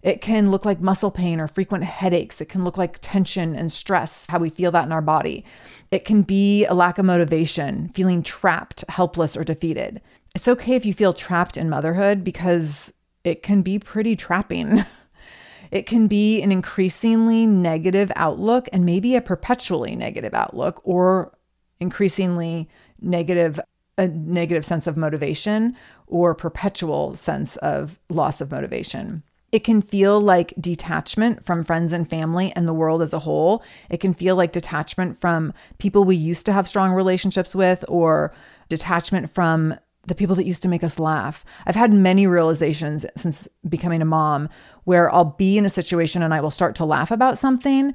It 0.05 0.21
can 0.21 0.51
look 0.51 0.65
like 0.65 0.79
muscle 0.79 1.09
pain 1.09 1.39
or 1.39 1.47
frequent 1.47 1.83
headaches. 1.83 2.39
It 2.39 2.47
can 2.47 2.63
look 2.63 2.77
like 2.77 2.99
tension 3.01 3.55
and 3.55 3.71
stress, 3.71 4.27
how 4.29 4.37
we 4.37 4.51
feel 4.51 4.69
that 4.71 4.85
in 4.85 4.91
our 4.91 5.01
body. 5.01 5.43
It 5.89 6.05
can 6.05 6.21
be 6.21 6.63
a 6.65 6.75
lack 6.75 6.99
of 6.99 7.05
motivation, 7.05 7.89
feeling 7.89 8.21
trapped, 8.21 8.83
helpless, 8.87 9.35
or 9.35 9.43
defeated. 9.43 9.99
It's 10.35 10.47
okay 10.47 10.75
if 10.75 10.85
you 10.85 10.93
feel 10.93 11.11
trapped 11.11 11.57
in 11.57 11.71
motherhood 11.71 12.23
because 12.23 12.93
it 13.23 13.41
can 13.41 13.63
be 13.63 13.79
pretty 13.79 14.15
trapping. 14.15 14.85
it 15.71 15.87
can 15.87 16.05
be 16.05 16.39
an 16.43 16.51
increasingly 16.51 17.47
negative 17.47 18.11
outlook 18.15 18.69
and 18.71 18.85
maybe 18.85 19.15
a 19.15 19.21
perpetually 19.21 19.95
negative 19.95 20.35
outlook 20.35 20.81
or 20.83 21.35
increasingly 21.79 22.69
negative 23.01 23.59
a 23.97 24.07
negative 24.09 24.65
sense 24.65 24.85
of 24.87 24.97
motivation 24.97 25.75
or 26.05 26.35
perpetual 26.35 27.15
sense 27.15 27.55
of 27.57 27.97
loss 28.09 28.39
of 28.39 28.51
motivation. 28.51 29.23
It 29.55 29.63
can 29.63 29.81
feel 29.81 30.19
like 30.19 30.53
detachment 30.59 31.45
from 31.45 31.63
friends 31.63 31.93
and 31.93 32.05
family 32.05 32.51
and 32.57 32.67
the 32.67 32.73
world 32.73 33.01
as 33.01 33.13
a 33.13 33.19
whole. 33.19 33.63
It 33.89 34.01
can 34.01 34.13
feel 34.13 34.35
like 34.35 34.51
detachment 34.51 35.17
from 35.17 35.53
people 35.77 36.03
we 36.03 36.17
used 36.17 36.45
to 36.47 36.51
have 36.51 36.67
strong 36.67 36.91
relationships 36.91 37.55
with 37.55 37.85
or 37.87 38.33
detachment 38.67 39.29
from 39.29 39.73
the 40.07 40.13
people 40.13 40.35
that 40.35 40.45
used 40.45 40.61
to 40.63 40.67
make 40.67 40.83
us 40.83 40.99
laugh. 40.99 41.45
I've 41.65 41.77
had 41.77 41.93
many 41.93 42.27
realizations 42.27 43.05
since 43.15 43.47
becoming 43.69 44.01
a 44.01 44.05
mom 44.05 44.49
where 44.83 45.09
I'll 45.15 45.23
be 45.23 45.57
in 45.57 45.65
a 45.65 45.69
situation 45.69 46.21
and 46.21 46.33
I 46.33 46.41
will 46.41 46.51
start 46.51 46.75
to 46.75 46.85
laugh 46.85 47.09
about 47.09 47.37
something 47.37 47.93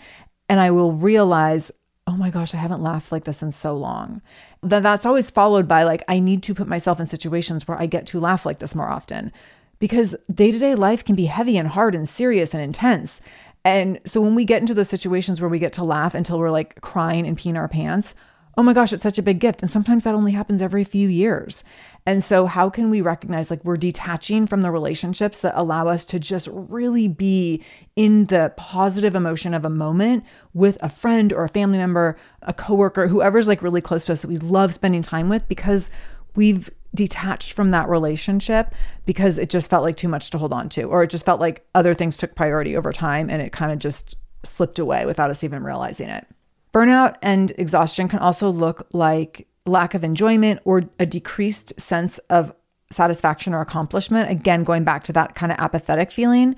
and 0.49 0.61
I 0.61 0.71
will 0.71 0.93
realize, 0.93 1.71
oh 2.07 2.17
my 2.17 2.31
gosh, 2.31 2.55
I 2.55 2.57
haven't 2.57 2.83
laughed 2.83 3.12
like 3.12 3.25
this 3.25 3.43
in 3.43 3.52
so 3.52 3.76
long. 3.76 4.23
Then 4.62 4.83
that's 4.83 5.05
always 5.05 5.29
followed 5.29 5.69
by 5.69 5.83
like, 5.83 6.05
I 6.09 6.21
need 6.21 6.43
to 6.45 6.55
put 6.55 6.69
myself 6.69 7.00
in 7.00 7.05
situations 7.05 7.69
where 7.69 7.79
I 7.79 7.85
get 7.85 8.07
to 8.07 8.19
laugh 8.19 8.47
like 8.47 8.61
this 8.61 8.75
more 8.75 8.88
often 8.88 9.31
because 9.80 10.14
day 10.32 10.52
to 10.52 10.58
day 10.58 10.76
life 10.76 11.04
can 11.04 11.16
be 11.16 11.25
heavy 11.25 11.58
and 11.58 11.68
hard 11.68 11.96
and 11.96 12.08
serious 12.08 12.54
and 12.54 12.62
intense. 12.62 13.20
And 13.64 14.00
so 14.06 14.20
when 14.20 14.37
we 14.37 14.44
get 14.44 14.60
into 14.60 14.75
those 14.75 14.88
situations 14.88 15.40
where 15.40 15.50
we 15.50 15.58
get 15.58 15.72
to 15.75 15.84
laugh 15.84 16.14
until 16.14 16.38
we're 16.38 16.50
like 16.50 16.80
crying 16.80 17.26
and 17.26 17.37
peeing 17.37 17.56
our 17.56 17.68
pants, 17.68 18.14
oh 18.56 18.62
my 18.62 18.72
gosh, 18.72 18.92
it's 18.92 19.02
such 19.02 19.18
a 19.18 19.22
big 19.22 19.38
gift. 19.38 19.62
And 19.62 19.70
sometimes 19.70 20.04
that 20.04 20.14
only 20.14 20.32
happens 20.32 20.62
every 20.62 20.84
few 20.84 21.08
years. 21.08 21.64
And 22.06 22.25
so, 22.25 22.46
how 22.46 22.70
can 22.70 22.90
we 22.90 23.00
recognize 23.00 23.50
like 23.50 23.64
we're 23.64 23.76
detaching 23.76 24.46
from 24.46 24.62
the 24.62 24.70
relationships 24.70 25.40
that 25.40 25.54
allow 25.56 25.88
us 25.88 26.04
to 26.06 26.18
just 26.18 26.49
really 26.50 27.08
be 27.08 27.62
in 27.96 28.26
the 28.26 28.52
positive 28.56 29.14
emotion 29.14 29.54
of 29.54 29.64
a 29.64 29.70
moment 29.70 30.25
with 30.54 30.78
a 30.80 30.88
friend 30.88 31.32
or 31.32 31.44
a 31.44 31.49
family 31.49 31.78
member, 31.78 32.16
a 32.42 32.52
coworker, 32.52 33.08
whoever's 33.08 33.46
like 33.46 33.62
really 33.62 33.82
close 33.82 34.06
to 34.06 34.14
us 34.14 34.22
that 34.22 34.28
we 34.28 34.38
love 34.38 34.75
spending 34.75 35.02
time 35.02 35.28
with 35.28 35.46
because 35.49 35.90
we've 36.34 36.70
detached 36.94 37.52
from 37.52 37.70
that 37.70 37.88
relationship 37.88 38.75
because 39.06 39.38
it 39.38 39.50
just 39.50 39.70
felt 39.70 39.82
like 39.82 39.97
too 39.97 40.09
much 40.09 40.30
to 40.30 40.38
hold 40.38 40.52
on 40.52 40.68
to, 40.70 40.85
or 40.85 41.02
it 41.02 41.11
just 41.11 41.25
felt 41.25 41.40
like 41.40 41.64
other 41.75 41.94
things 41.94 42.16
took 42.16 42.35
priority 42.35 42.76
over 42.76 42.92
time 42.92 43.30
and 43.30 43.40
it 43.40 43.52
kind 43.52 43.73
of 43.73 43.78
just 43.78 44.16
slipped 44.42 44.78
away 44.78 45.06
without 45.06 45.30
us 45.30 45.44
even 45.44 45.62
realizing 45.62 46.09
it. 46.09 46.26
Burnout 46.73 47.16
and 47.23 47.52
exhaustion 47.59 48.09
can 48.09 48.20
also 48.20 48.50
look 48.50 48.87
like 48.92 49.47
lack 49.66 49.94
of 49.94 50.04
enjoyment 50.04 50.61
or 50.64 50.82
a 50.99 51.06
decreased 51.06 51.78
sense 51.80 52.18
of 52.30 52.54
satisfaction 52.90 53.54
or 53.54 53.61
accomplishment. 53.61 54.30
Again, 54.30 54.64
going 54.64 54.85
back 54.85 55.04
to 55.04 55.12
that 55.12 55.35
kind 55.35 55.52
of 55.52 55.59
apathetic 55.59 56.11
feeling. 56.11 56.56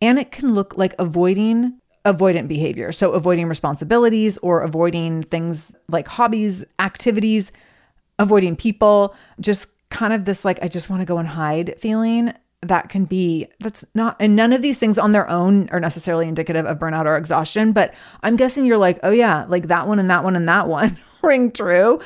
And 0.00 0.18
it 0.18 0.32
can 0.32 0.54
look 0.54 0.76
like 0.76 0.94
avoiding 0.98 1.78
avoidant 2.04 2.48
behavior. 2.48 2.90
So, 2.90 3.12
avoiding 3.12 3.46
responsibilities 3.46 4.36
or 4.38 4.60
avoiding 4.60 5.22
things 5.22 5.72
like 5.88 6.08
hobbies, 6.08 6.64
activities, 6.80 7.52
avoiding 8.18 8.56
people, 8.56 9.14
just 9.40 9.66
kind 9.90 10.12
of 10.12 10.24
this 10.24 10.44
like, 10.44 10.58
I 10.62 10.68
just 10.68 10.90
want 10.90 11.00
to 11.00 11.06
go 11.06 11.18
and 11.18 11.28
hide 11.28 11.74
feeling 11.78 12.32
that 12.62 12.88
can 12.88 13.04
be 13.04 13.48
that's 13.58 13.84
not 13.92 14.14
and 14.20 14.36
none 14.36 14.52
of 14.52 14.62
these 14.62 14.78
things 14.78 14.96
on 14.96 15.10
their 15.10 15.28
own 15.28 15.68
are 15.70 15.80
necessarily 15.80 16.28
indicative 16.28 16.64
of 16.64 16.78
burnout 16.78 17.06
or 17.06 17.16
exhaustion 17.16 17.72
but 17.72 17.92
i'm 18.22 18.36
guessing 18.36 18.64
you're 18.64 18.78
like 18.78 19.00
oh 19.02 19.10
yeah 19.10 19.44
like 19.48 19.66
that 19.66 19.88
one 19.88 19.98
and 19.98 20.08
that 20.08 20.22
one 20.22 20.36
and 20.36 20.48
that 20.48 20.68
one 20.68 20.96
ring 21.22 21.50
true. 21.50 22.00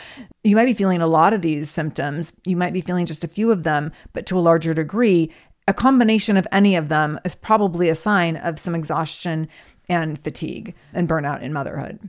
You 0.44 0.56
might 0.56 0.66
be 0.66 0.74
feeling 0.74 1.00
a 1.00 1.06
lot 1.06 1.32
of 1.32 1.42
these 1.42 1.70
symptoms. 1.70 2.32
You 2.44 2.56
might 2.56 2.72
be 2.72 2.80
feeling 2.80 3.06
just 3.06 3.24
a 3.24 3.28
few 3.28 3.50
of 3.50 3.62
them 3.62 3.92
but 4.12 4.26
to 4.26 4.38
a 4.38 4.40
larger 4.40 4.74
degree 4.74 5.32
a 5.68 5.74
combination 5.74 6.36
of 6.36 6.46
any 6.52 6.76
of 6.76 6.88
them 6.88 7.18
is 7.24 7.34
probably 7.34 7.88
a 7.88 7.94
sign 7.94 8.36
of 8.36 8.58
some 8.58 8.74
exhaustion 8.74 9.48
and 9.88 10.16
fatigue 10.16 10.74
and 10.92 11.08
burnout 11.08 11.42
in 11.42 11.52
motherhood 11.52 12.08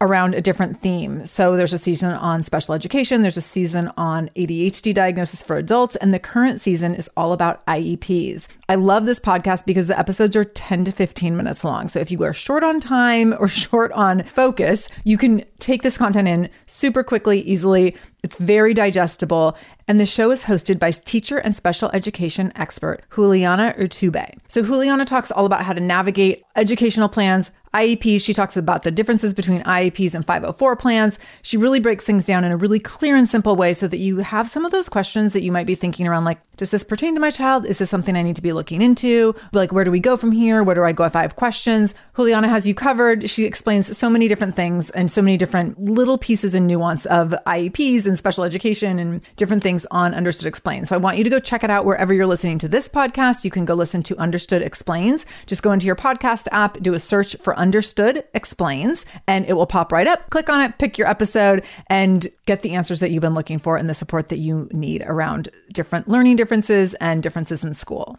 around 0.00 0.34
a 0.34 0.40
different 0.40 0.80
theme. 0.80 1.26
So 1.26 1.56
there's 1.56 1.72
a 1.72 1.78
season 1.78 2.12
on 2.12 2.44
special 2.44 2.74
education, 2.74 3.22
there's 3.22 3.36
a 3.36 3.42
season 3.42 3.90
on 3.96 4.30
ADHD 4.36 4.94
diagnosis 4.94 5.42
for 5.42 5.56
adults, 5.56 5.96
and 5.96 6.14
the 6.14 6.20
current 6.20 6.60
season 6.60 6.94
is 6.94 7.10
all 7.16 7.32
about 7.32 7.66
IEPs. 7.66 8.46
I 8.68 8.76
love 8.76 9.06
this 9.06 9.18
podcast 9.18 9.64
because 9.66 9.88
the 9.88 9.98
episodes 9.98 10.36
are 10.36 10.44
10 10.44 10.84
to 10.84 10.92
15 10.92 11.36
minutes 11.36 11.64
long. 11.64 11.88
So 11.88 11.98
if 11.98 12.12
you 12.12 12.22
are 12.22 12.32
short 12.32 12.62
on 12.62 12.78
time 12.78 13.34
or 13.40 13.48
short 13.48 13.90
on 13.92 14.22
focus, 14.24 14.88
you 15.02 15.18
can 15.18 15.44
take 15.58 15.82
this 15.82 15.96
content 15.96 16.28
in 16.28 16.48
super 16.66 17.02
quickly, 17.02 17.40
easily. 17.40 17.96
It's 18.22 18.36
very 18.36 18.74
digestible. 18.74 19.56
And 19.86 19.98
the 19.98 20.06
show 20.06 20.30
is 20.30 20.42
hosted 20.42 20.78
by 20.78 20.90
teacher 20.90 21.38
and 21.38 21.56
special 21.56 21.90
education 21.94 22.52
expert 22.56 23.02
Juliana 23.14 23.74
Urtubey. 23.78 24.36
So 24.48 24.62
Juliana 24.62 25.04
talks 25.04 25.30
all 25.30 25.46
about 25.46 25.64
how 25.64 25.72
to 25.72 25.80
navigate 25.80 26.44
educational 26.56 27.08
plans, 27.08 27.50
IEPs. 27.74 28.22
She 28.22 28.34
talks 28.34 28.56
about 28.56 28.82
the 28.82 28.90
differences 28.90 29.32
between 29.32 29.62
IEPs 29.62 30.14
and 30.14 30.26
504 30.26 30.76
plans. 30.76 31.18
She 31.42 31.56
really 31.56 31.80
breaks 31.80 32.04
things 32.04 32.24
down 32.24 32.44
in 32.44 32.52
a 32.52 32.56
really 32.56 32.80
clear 32.80 33.16
and 33.16 33.28
simple 33.28 33.56
way 33.56 33.72
so 33.74 33.88
that 33.88 33.98
you 33.98 34.18
have 34.18 34.50
some 34.50 34.64
of 34.64 34.72
those 34.72 34.88
questions 34.88 35.32
that 35.32 35.42
you 35.42 35.52
might 35.52 35.66
be 35.66 35.74
thinking 35.74 36.06
around 36.06 36.24
like, 36.24 36.40
does 36.56 36.70
this 36.70 36.82
pertain 36.82 37.14
to 37.14 37.20
my 37.20 37.30
child? 37.30 37.66
Is 37.66 37.78
this 37.78 37.88
something 37.88 38.16
I 38.16 38.22
need 38.22 38.36
to 38.36 38.42
be 38.42 38.52
looking 38.52 38.82
into? 38.82 39.34
Like, 39.52 39.70
where 39.70 39.84
do 39.84 39.92
we 39.92 40.00
go 40.00 40.16
from 40.16 40.32
here? 40.32 40.62
Where 40.64 40.74
do 40.74 40.82
I 40.82 40.92
go 40.92 41.04
if 41.04 41.14
I 41.14 41.22
have 41.22 41.36
questions? 41.36 41.94
Juliana 42.16 42.48
has 42.48 42.66
you 42.66 42.74
covered. 42.74 43.30
She 43.30 43.44
explains 43.44 43.96
so 43.96 44.10
many 44.10 44.26
different 44.26 44.56
things 44.56 44.90
and 44.90 45.10
so 45.10 45.22
many 45.22 45.36
different 45.36 45.80
little 45.80 46.18
pieces 46.18 46.54
and 46.54 46.66
nuance 46.66 47.06
of 47.06 47.32
IEPs 47.46 48.06
and 48.08 48.18
special 48.18 48.44
education 48.44 48.98
and 48.98 49.20
different 49.36 49.62
things 49.62 49.86
on 49.90 50.14
Understood 50.14 50.46
Explains. 50.46 50.88
So 50.88 50.96
I 50.96 50.98
want 50.98 51.18
you 51.18 51.24
to 51.24 51.30
go 51.30 51.38
check 51.38 51.62
it 51.62 51.70
out 51.70 51.84
wherever 51.84 52.12
you're 52.12 52.26
listening 52.26 52.58
to 52.58 52.68
this 52.68 52.88
podcast. 52.88 53.44
You 53.44 53.50
can 53.50 53.64
go 53.64 53.74
listen 53.74 54.02
to 54.04 54.16
Understood 54.16 54.62
Explains. 54.62 55.24
Just 55.46 55.62
go 55.62 55.72
into 55.72 55.86
your 55.86 55.96
podcast 55.96 56.48
app, 56.50 56.80
do 56.80 56.94
a 56.94 57.00
search 57.00 57.36
for 57.36 57.56
Understood 57.56 58.24
Explains, 58.34 59.04
and 59.26 59.44
it 59.46 59.52
will 59.52 59.66
pop 59.66 59.92
right 59.92 60.06
up. 60.06 60.30
Click 60.30 60.48
on 60.48 60.60
it, 60.60 60.78
pick 60.78 60.98
your 60.98 61.08
episode, 61.08 61.64
and 61.88 62.26
get 62.46 62.62
the 62.62 62.70
answers 62.70 63.00
that 63.00 63.10
you've 63.10 63.20
been 63.20 63.34
looking 63.34 63.58
for 63.58 63.76
and 63.76 63.88
the 63.88 63.94
support 63.94 64.28
that 64.28 64.38
you 64.38 64.68
need 64.72 65.02
around 65.06 65.48
different 65.72 66.08
learning 66.08 66.36
differences 66.36 66.94
and 66.94 67.22
differences 67.22 67.62
in 67.62 67.74
school. 67.74 68.18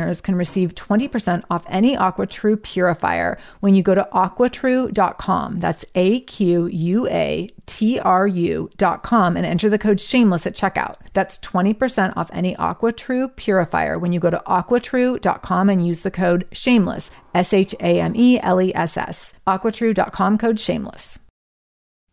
listeners 0.00 0.20
can 0.20 0.34
receive 0.34 0.74
20% 0.74 1.44
off 1.50 1.64
any 1.68 1.96
AquaTrue 1.96 2.62
purifier 2.62 3.38
when 3.60 3.74
you 3.74 3.82
go 3.82 3.94
to 3.94 4.08
aquatrue.com. 4.12 5.58
That's 5.58 5.84
A 5.94 6.20
Q 6.20 6.66
U 6.66 7.06
A 7.08 7.50
T 7.66 7.98
R 7.98 8.26
U.com 8.26 9.36
and 9.36 9.46
enter 9.46 9.68
the 9.68 9.78
code 9.78 10.00
shameless 10.00 10.46
at 10.46 10.56
checkout. 10.56 10.96
That's 11.12 11.38
20% 11.38 12.16
off 12.16 12.30
any 12.32 12.54
AquaTrue 12.56 13.36
purifier 13.36 13.98
when 13.98 14.12
you 14.12 14.20
go 14.20 14.30
to 14.30 14.42
aquatrue.com 14.46 15.70
and 15.70 15.86
use 15.86 16.00
the 16.02 16.10
code 16.10 16.46
shameless, 16.52 17.10
S 17.34 17.52
H 17.52 17.74
A 17.80 18.00
M 18.00 18.14
E 18.16 18.40
L 18.40 18.60
E 18.60 18.74
S 18.74 18.96
S. 18.96 19.34
aquatrue.com 19.46 20.38
code 20.38 20.58
shameless. 20.58 21.18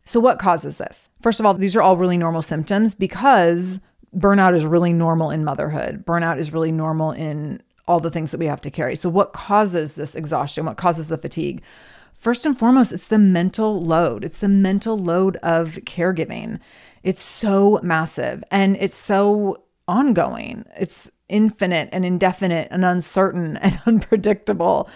So, 0.06 0.20
what 0.22 0.40
causes 0.40 0.78
this? 0.78 1.10
First 1.22 1.40
of 1.40 1.46
all, 1.46 1.54
these 1.54 1.76
are 1.76 1.82
all 1.82 1.98
really 1.98 2.18
normal 2.18 2.42
symptoms 2.42 2.96
because 2.96 3.82
burnout 4.16 4.56
is 4.56 4.66
really 4.66 4.94
normal 4.94 5.32
in 5.32 5.44
motherhood. 5.44 6.06
Burnout 6.06 6.40
is 6.40 6.54
really 6.54 6.72
normal 6.72 7.12
in 7.12 7.62
all 7.88 8.00
the 8.00 8.12
things 8.12 8.32
that 8.32 8.40
we 8.40 8.46
have 8.46 8.62
to 8.62 8.72
carry. 8.72 8.96
So, 8.96 9.10
what 9.10 9.34
causes 9.34 9.96
this 9.96 10.16
exhaustion? 10.16 10.66
What 10.66 10.78
causes 10.78 11.08
the 11.10 11.18
fatigue? 11.18 11.62
First 12.14 12.46
and 12.46 12.58
foremost, 12.58 12.92
it's 12.92 13.08
the 13.08 13.20
mental 13.20 13.84
load. 13.84 14.24
It's 14.24 14.40
the 14.40 14.50
mental 14.50 14.98
load 14.98 15.38
of 15.38 15.76
caregiving. 15.86 16.60
It's 17.04 17.22
so 17.22 17.80
massive 17.84 18.44
and 18.50 18.76
it's 18.78 18.98
so 18.98 19.64
ongoing. 19.88 20.66
It's 20.78 21.10
infinite 21.30 21.90
and 21.92 22.04
indefinite 22.04 22.68
and 22.72 22.84
uncertain 22.84 23.58
and 23.62 23.80
unpredictable. 23.86 24.90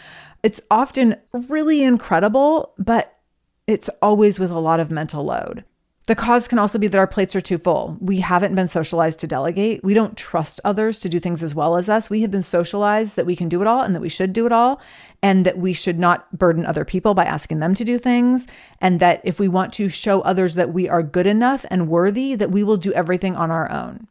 It's 0.43 0.59
often 0.71 1.15
really 1.31 1.83
incredible, 1.83 2.73
but 2.77 3.19
it's 3.67 3.89
always 4.01 4.39
with 4.39 4.51
a 4.51 4.59
lot 4.59 4.79
of 4.79 4.89
mental 4.89 5.23
load. 5.23 5.63
The 6.07 6.15
cause 6.15 6.47
can 6.47 6.57
also 6.57 6.79
be 6.79 6.87
that 6.87 6.97
our 6.97 7.05
plates 7.05 7.35
are 7.35 7.41
too 7.41 7.59
full. 7.59 7.95
We 8.01 8.21
haven't 8.21 8.55
been 8.55 8.67
socialized 8.67 9.19
to 9.19 9.27
delegate. 9.27 9.83
We 9.83 9.93
don't 9.93 10.17
trust 10.17 10.59
others 10.65 10.99
to 11.01 11.09
do 11.09 11.19
things 11.19 11.43
as 11.43 11.53
well 11.53 11.77
as 11.77 11.89
us. 11.89 12.09
We 12.09 12.21
have 12.21 12.31
been 12.31 12.41
socialized 12.41 13.15
that 13.15 13.27
we 13.27 13.35
can 13.35 13.49
do 13.49 13.61
it 13.61 13.67
all 13.67 13.81
and 13.81 13.93
that 13.93 14.01
we 14.01 14.09
should 14.09 14.33
do 14.33 14.47
it 14.47 14.51
all, 14.51 14.81
and 15.21 15.45
that 15.45 15.59
we 15.59 15.73
should 15.73 15.99
not 15.99 16.35
burden 16.37 16.65
other 16.65 16.83
people 16.85 17.13
by 17.13 17.25
asking 17.25 17.59
them 17.59 17.75
to 17.75 17.85
do 17.85 17.99
things. 17.99 18.47
And 18.79 18.99
that 18.99 19.21
if 19.23 19.39
we 19.39 19.47
want 19.47 19.73
to 19.73 19.89
show 19.89 20.21
others 20.21 20.55
that 20.55 20.73
we 20.73 20.89
are 20.89 21.03
good 21.03 21.27
enough 21.27 21.65
and 21.69 21.87
worthy, 21.87 22.33
that 22.33 22.51
we 22.51 22.63
will 22.63 22.77
do 22.77 22.91
everything 22.93 23.35
on 23.35 23.51
our 23.51 23.71
own. 23.71 24.07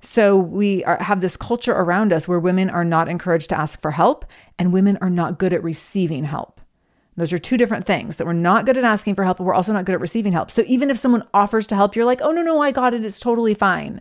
So 0.00 0.36
we 0.36 0.84
are, 0.84 1.00
have 1.00 1.20
this 1.20 1.36
culture 1.36 1.72
around 1.72 2.12
us 2.12 2.26
where 2.28 2.40
women 2.40 2.68
are 2.68 2.84
not 2.84 3.08
encouraged 3.08 3.48
to 3.50 3.58
ask 3.58 3.80
for 3.80 3.92
help 3.92 4.26
and 4.58 4.72
women 4.72 4.98
are 5.00 5.10
not 5.10 5.38
good 5.38 5.52
at 5.52 5.62
receiving 5.62 6.24
help. 6.24 6.60
Those 7.16 7.32
are 7.32 7.38
two 7.38 7.56
different 7.56 7.86
things 7.86 8.16
that 8.16 8.26
we're 8.26 8.32
not 8.32 8.66
good 8.66 8.76
at 8.76 8.84
asking 8.84 9.14
for 9.14 9.24
help, 9.24 9.38
but 9.38 9.44
we're 9.44 9.54
also 9.54 9.72
not 9.72 9.84
good 9.84 9.94
at 9.94 10.00
receiving 10.00 10.32
help. 10.32 10.50
So 10.50 10.64
even 10.66 10.90
if 10.90 10.98
someone 10.98 11.24
offers 11.32 11.66
to 11.68 11.76
help, 11.76 11.94
you're 11.94 12.04
like, 12.04 12.20
oh, 12.22 12.32
no, 12.32 12.42
no, 12.42 12.60
I 12.60 12.72
got 12.72 12.94
it. 12.94 13.04
It's 13.04 13.20
totally 13.20 13.54
fine. 13.54 14.00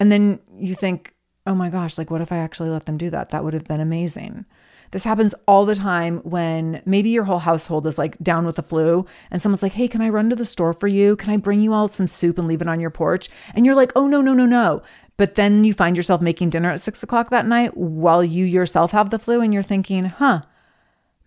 And 0.00 0.10
then 0.10 0.40
you 0.58 0.74
think, 0.74 1.14
oh 1.46 1.54
my 1.54 1.68
gosh, 1.68 1.96
like, 1.96 2.10
what 2.10 2.20
if 2.20 2.32
I 2.32 2.38
actually 2.38 2.70
let 2.70 2.86
them 2.86 2.96
do 2.96 3.10
that? 3.10 3.30
That 3.30 3.44
would 3.44 3.54
have 3.54 3.64
been 3.64 3.80
amazing. 3.80 4.44
This 4.90 5.04
happens 5.04 5.34
all 5.48 5.66
the 5.66 5.74
time 5.74 6.18
when 6.18 6.80
maybe 6.86 7.10
your 7.10 7.24
whole 7.24 7.40
household 7.40 7.86
is 7.86 7.98
like 7.98 8.16
down 8.18 8.46
with 8.46 8.56
the 8.56 8.62
flu 8.62 9.06
and 9.30 9.42
someone's 9.42 9.62
like, 9.62 9.72
hey, 9.72 9.88
can 9.88 10.00
I 10.00 10.08
run 10.08 10.30
to 10.30 10.36
the 10.36 10.46
store 10.46 10.72
for 10.72 10.86
you? 10.86 11.16
Can 11.16 11.30
I 11.30 11.36
bring 11.36 11.60
you 11.60 11.72
all 11.72 11.88
some 11.88 12.06
soup 12.06 12.38
and 12.38 12.46
leave 12.46 12.62
it 12.62 12.68
on 12.68 12.80
your 12.80 12.90
porch? 12.90 13.28
And 13.54 13.66
you're 13.66 13.74
like, 13.74 13.92
oh, 13.96 14.06
no, 14.06 14.20
no, 14.20 14.34
no, 14.34 14.46
no. 14.46 14.82
But 15.16 15.34
then 15.34 15.64
you 15.64 15.72
find 15.74 15.96
yourself 15.96 16.20
making 16.20 16.50
dinner 16.50 16.70
at 16.70 16.80
six 16.80 17.02
o'clock 17.02 17.30
that 17.30 17.46
night 17.46 17.76
while 17.76 18.22
you 18.22 18.44
yourself 18.44 18.92
have 18.92 19.10
the 19.10 19.18
flu 19.18 19.40
and 19.40 19.52
you're 19.52 19.62
thinking, 19.62 20.04
huh, 20.04 20.42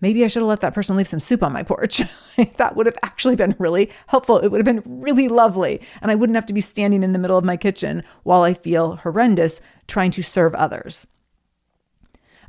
maybe 0.01 0.23
I 0.23 0.27
should 0.27 0.41
have 0.41 0.49
let 0.49 0.61
that 0.61 0.73
person 0.73 0.95
leave 0.95 1.07
some 1.07 1.19
soup 1.19 1.43
on 1.43 1.53
my 1.53 1.63
porch. 1.63 2.01
that 2.57 2.75
would 2.75 2.85
have 2.85 2.97
actually 3.03 3.35
been 3.35 3.55
really 3.59 3.89
helpful. 4.07 4.37
It 4.37 4.49
would 4.49 4.65
have 4.65 4.83
been 4.83 5.01
really 5.01 5.27
lovely. 5.27 5.81
And 6.01 6.11
I 6.11 6.15
wouldn't 6.15 6.35
have 6.35 6.45
to 6.47 6.53
be 6.53 6.61
standing 6.61 7.03
in 7.03 7.13
the 7.13 7.19
middle 7.19 7.37
of 7.37 7.43
my 7.43 7.57
kitchen 7.57 8.03
while 8.23 8.43
I 8.43 8.53
feel 8.53 8.97
horrendous 8.97 9.61
trying 9.87 10.11
to 10.11 10.23
serve 10.23 10.53
others. 10.55 11.07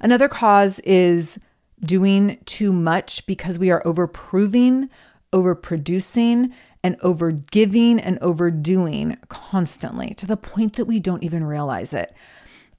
Another 0.00 0.28
cause 0.28 0.78
is 0.80 1.38
doing 1.80 2.38
too 2.44 2.72
much 2.72 3.26
because 3.26 3.58
we 3.58 3.70
are 3.70 3.82
overproving, 3.82 4.88
overproducing, 5.32 6.52
and 6.84 6.98
overgiving 7.00 8.00
and 8.02 8.18
overdoing 8.20 9.16
constantly 9.28 10.14
to 10.14 10.26
the 10.26 10.36
point 10.36 10.76
that 10.76 10.84
we 10.84 11.00
don't 11.00 11.24
even 11.24 11.44
realize 11.44 11.92
it. 11.92 12.14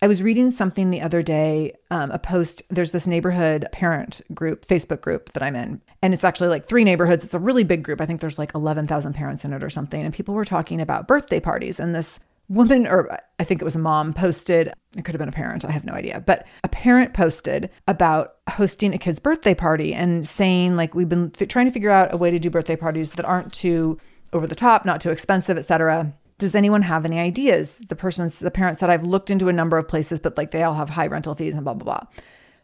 I 0.01 0.07
was 0.07 0.23
reading 0.23 0.49
something 0.49 0.91
the 0.91 1.01
other 1.01 1.21
day, 1.21 1.73
um, 1.91 2.12
a 2.12 2.19
post. 2.19 2.63
There's 2.69 2.91
this 2.91 3.05
neighborhood 3.05 3.67
parent 3.73 4.21
group, 4.33 4.65
Facebook 4.65 5.01
group 5.01 5.33
that 5.33 5.43
I'm 5.43 5.55
in. 5.55 5.81
And 6.01 6.13
it's 6.13 6.23
actually 6.23 6.47
like 6.47 6.67
three 6.67 6.85
neighborhoods. 6.85 7.25
It's 7.25 7.33
a 7.33 7.39
really 7.39 7.65
big 7.65 7.83
group. 7.83 7.99
I 7.99 8.05
think 8.05 8.21
there's 8.21 8.39
like 8.39 8.55
11,000 8.55 9.13
parents 9.13 9.43
in 9.43 9.51
it 9.51 9.63
or 9.63 9.69
something. 9.69 10.01
And 10.01 10.13
people 10.13 10.35
were 10.35 10.45
talking 10.45 10.79
about 10.79 11.07
birthday 11.07 11.41
parties. 11.41 11.81
And 11.81 11.93
this 11.93 12.17
woman, 12.47 12.88
or 12.88 13.19
I 13.39 13.43
think 13.43 13.62
it 13.62 13.65
was 13.65 13.75
a 13.75 13.79
mom, 13.79 14.13
posted, 14.13 14.71
it 14.97 15.03
could 15.03 15.13
have 15.13 15.19
been 15.19 15.29
a 15.29 15.33
parent, 15.33 15.65
I 15.65 15.71
have 15.71 15.83
no 15.83 15.93
idea, 15.93 16.23
but 16.25 16.47
a 16.63 16.69
parent 16.69 17.13
posted 17.13 17.69
about 17.88 18.38
hosting 18.49 18.93
a 18.93 18.97
kid's 18.97 19.19
birthday 19.19 19.53
party 19.53 19.93
and 19.93 20.27
saying, 20.27 20.75
like, 20.75 20.95
we've 20.95 21.09
been 21.09 21.31
f- 21.39 21.47
trying 21.47 21.67
to 21.67 21.71
figure 21.71 21.91
out 21.91 22.13
a 22.13 22.17
way 22.17 22.31
to 22.31 22.39
do 22.39 22.49
birthday 22.49 22.75
parties 22.75 23.12
that 23.13 23.25
aren't 23.25 23.53
too 23.53 23.99
over 24.33 24.47
the 24.47 24.55
top, 24.55 24.85
not 24.85 25.01
too 25.01 25.12
expensive, 25.12 25.57
etc 25.57 26.13
does 26.39 26.56
anyone 26.56 26.82
have 26.82 27.06
any 27.06 27.19
ideas? 27.19 27.80
The 27.88 27.95
person's 27.95 28.39
the 28.39 28.49
parent 28.49 28.80
said 28.80 28.89
I've 28.89 29.06
looked 29.06 29.30
into 29.30 29.49
a 29.49 29.54
number 29.54 29.78
of 29.78 29.88
places, 29.88 30.19
but 30.19 30.38
like 30.38 30.52
they 30.52 30.63
all 30.63 30.73
have 30.73 30.89
high 30.89 31.08
rental 31.08 31.36
fees 31.36 31.54
and 31.54 31.63
blah 31.63 31.75
blah 31.75 31.84
blah. 31.84 32.08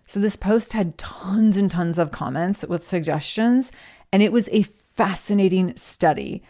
So 0.07 0.19
this 0.19 0.35
post 0.35 0.73
had 0.73 0.97
tons 0.97 1.57
and 1.57 1.69
tons 1.69 1.97
of 1.97 2.11
comments 2.11 2.63
with 2.63 2.87
suggestions, 2.87 3.71
and 4.11 4.23
it 4.23 4.31
was 4.31 4.49
a 4.51 4.63
fascinating 4.63 5.75
study 5.75 6.43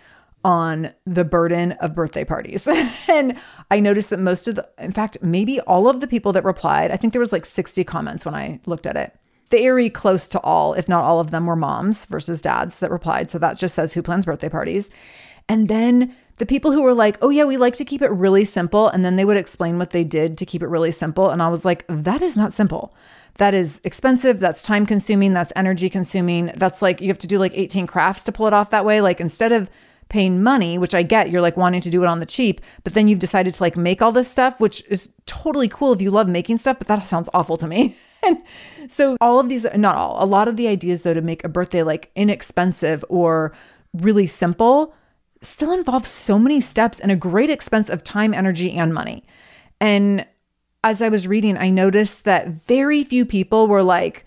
on 0.44 0.94
the 1.06 1.24
burden 1.24 1.72
of 1.74 1.96
birthday 1.96 2.24
parties. 2.24 2.68
and 3.08 3.36
I 3.72 3.80
noticed 3.80 4.12
that 4.12 4.20
most 4.20 4.48
of 4.48 4.56
the, 4.56 4.70
in 4.78 4.92
fact, 4.92 5.18
maybe 5.24 5.60
all 5.62 5.90
of 5.90 6.02
the 6.02 6.08
people 6.08 6.32
that 6.34 6.44
replied, 6.44 6.92
I 6.92 6.98
think 6.98 7.14
there 7.14 7.20
was 7.20 7.32
like 7.32 7.46
60 7.46 7.84
comments 7.86 8.26
when 8.26 8.36
I 8.36 8.60
looked 8.68 8.86
at 8.86 8.96
it. 8.96 9.18
Very 9.50 9.90
close 9.90 10.28
to 10.28 10.40
all, 10.42 10.76
if 10.76 10.88
not 10.88 11.04
all 11.04 11.20
of 11.20 11.32
them, 11.32 11.48
were 11.48 11.56
moms 11.56 12.06
versus 12.06 12.44
dads 12.44 12.78
that 12.80 12.92
replied. 12.92 13.32
So 13.32 13.40
that 13.40 13.58
just 13.58 13.74
says 13.74 13.94
who 13.94 14.04
plans 14.04 14.26
birthday 14.26 14.50
parties. 14.50 14.92
And 15.50 15.68
then 15.68 16.16
the 16.38 16.46
people 16.46 16.72
who 16.72 16.82
were 16.82 16.94
like, 16.94 17.18
oh, 17.22 17.30
yeah, 17.30 17.46
we 17.46 17.58
like 17.58 17.76
to 17.76 17.86
keep 17.86 18.02
it 18.02 18.12
really 18.12 18.46
simple. 18.46 18.90
And 18.90 19.06
then 19.06 19.16
they 19.16 19.26
would 19.26 19.38
explain 19.38 19.78
what 19.78 19.92
they 19.92 20.04
did 20.04 20.38
to 20.38 20.46
keep 20.46 20.62
it 20.62 20.68
really 20.68 20.92
simple. 20.92 21.30
And 21.30 21.42
I 21.42 21.48
was 21.48 21.64
like, 21.64 21.86
that 21.88 22.22
is 22.22 22.36
not 22.36 22.52
simple. 22.52 22.94
That 23.38 23.54
is 23.54 23.80
expensive. 23.84 24.40
That's 24.40 24.64
time 24.64 24.86
consuming. 24.86 25.34
That's 25.34 25.54
energy 25.56 25.90
consuming. 25.90 26.52
That's 26.56 26.82
like 26.82 27.02
you 27.02 27.08
have 27.08 27.18
to 27.20 27.28
do 27.28 27.38
like 27.38 27.54
18 27.56 27.88
crafts 27.88 28.24
to 28.26 28.32
pull 28.32 28.48
it 28.48 28.54
off 28.54 28.70
that 28.70 28.86
way. 28.86 29.02
Like 29.02 29.22
instead 29.22 29.52
of 29.52 29.70
paying 30.10 30.44
money, 30.44 30.78
which 30.78 30.94
I 30.94 31.04
get, 31.04 31.30
you're 31.30 31.42
like 31.42 31.58
wanting 31.58 31.82
to 31.82 31.90
do 31.90 32.04
it 32.04 32.08
on 32.08 32.20
the 32.20 32.26
cheap, 32.26 32.62
but 32.84 32.94
then 32.94 33.08
you've 33.08 33.20
decided 33.20 33.54
to 33.54 33.64
like 33.64 33.76
make 33.76 34.02
all 34.02 34.12
this 34.12 34.30
stuff, 34.30 34.60
which 34.60 34.84
is 34.88 35.10
totally 35.26 35.68
cool 35.68 35.94
if 35.94 36.02
you 36.02 36.12
love 36.12 36.28
making 36.28 36.58
stuff, 36.58 36.78
but 36.78 36.88
that 36.88 37.08
sounds 37.08 37.30
awful 37.34 37.58
to 37.58 37.68
me. 37.68 37.98
and 38.24 38.38
so 38.88 39.18
all 39.20 39.40
of 39.40 39.50
these, 39.50 39.66
not 39.76 39.96
all, 39.96 40.24
a 40.24 40.26
lot 40.26 40.48
of 40.48 40.58
the 40.58 40.68
ideas 40.68 41.02
though 41.04 41.14
to 41.14 41.22
make 41.22 41.44
a 41.44 41.50
birthday 41.50 41.82
like 41.82 42.12
inexpensive 42.16 43.04
or 43.10 43.54
really 43.94 44.28
simple 44.28 44.94
still 45.42 45.72
involves 45.72 46.10
so 46.10 46.40
many 46.40 46.62
steps 46.62 47.00
and 47.00 47.12
a 47.12 47.16
great 47.16 47.50
expense 47.50 47.90
of 47.90 48.04
time, 48.04 48.34
energy, 48.34 48.72
and 48.72 48.94
money. 48.94 49.24
And 49.80 50.26
as 50.84 51.02
I 51.02 51.10
was 51.10 51.28
reading, 51.28 51.58
I 51.58 51.70
noticed 51.70 52.24
that 52.26 52.48
very 52.48 53.04
few 53.04 53.26
people 53.26 53.68
were 53.68 53.84
like, 53.84 54.26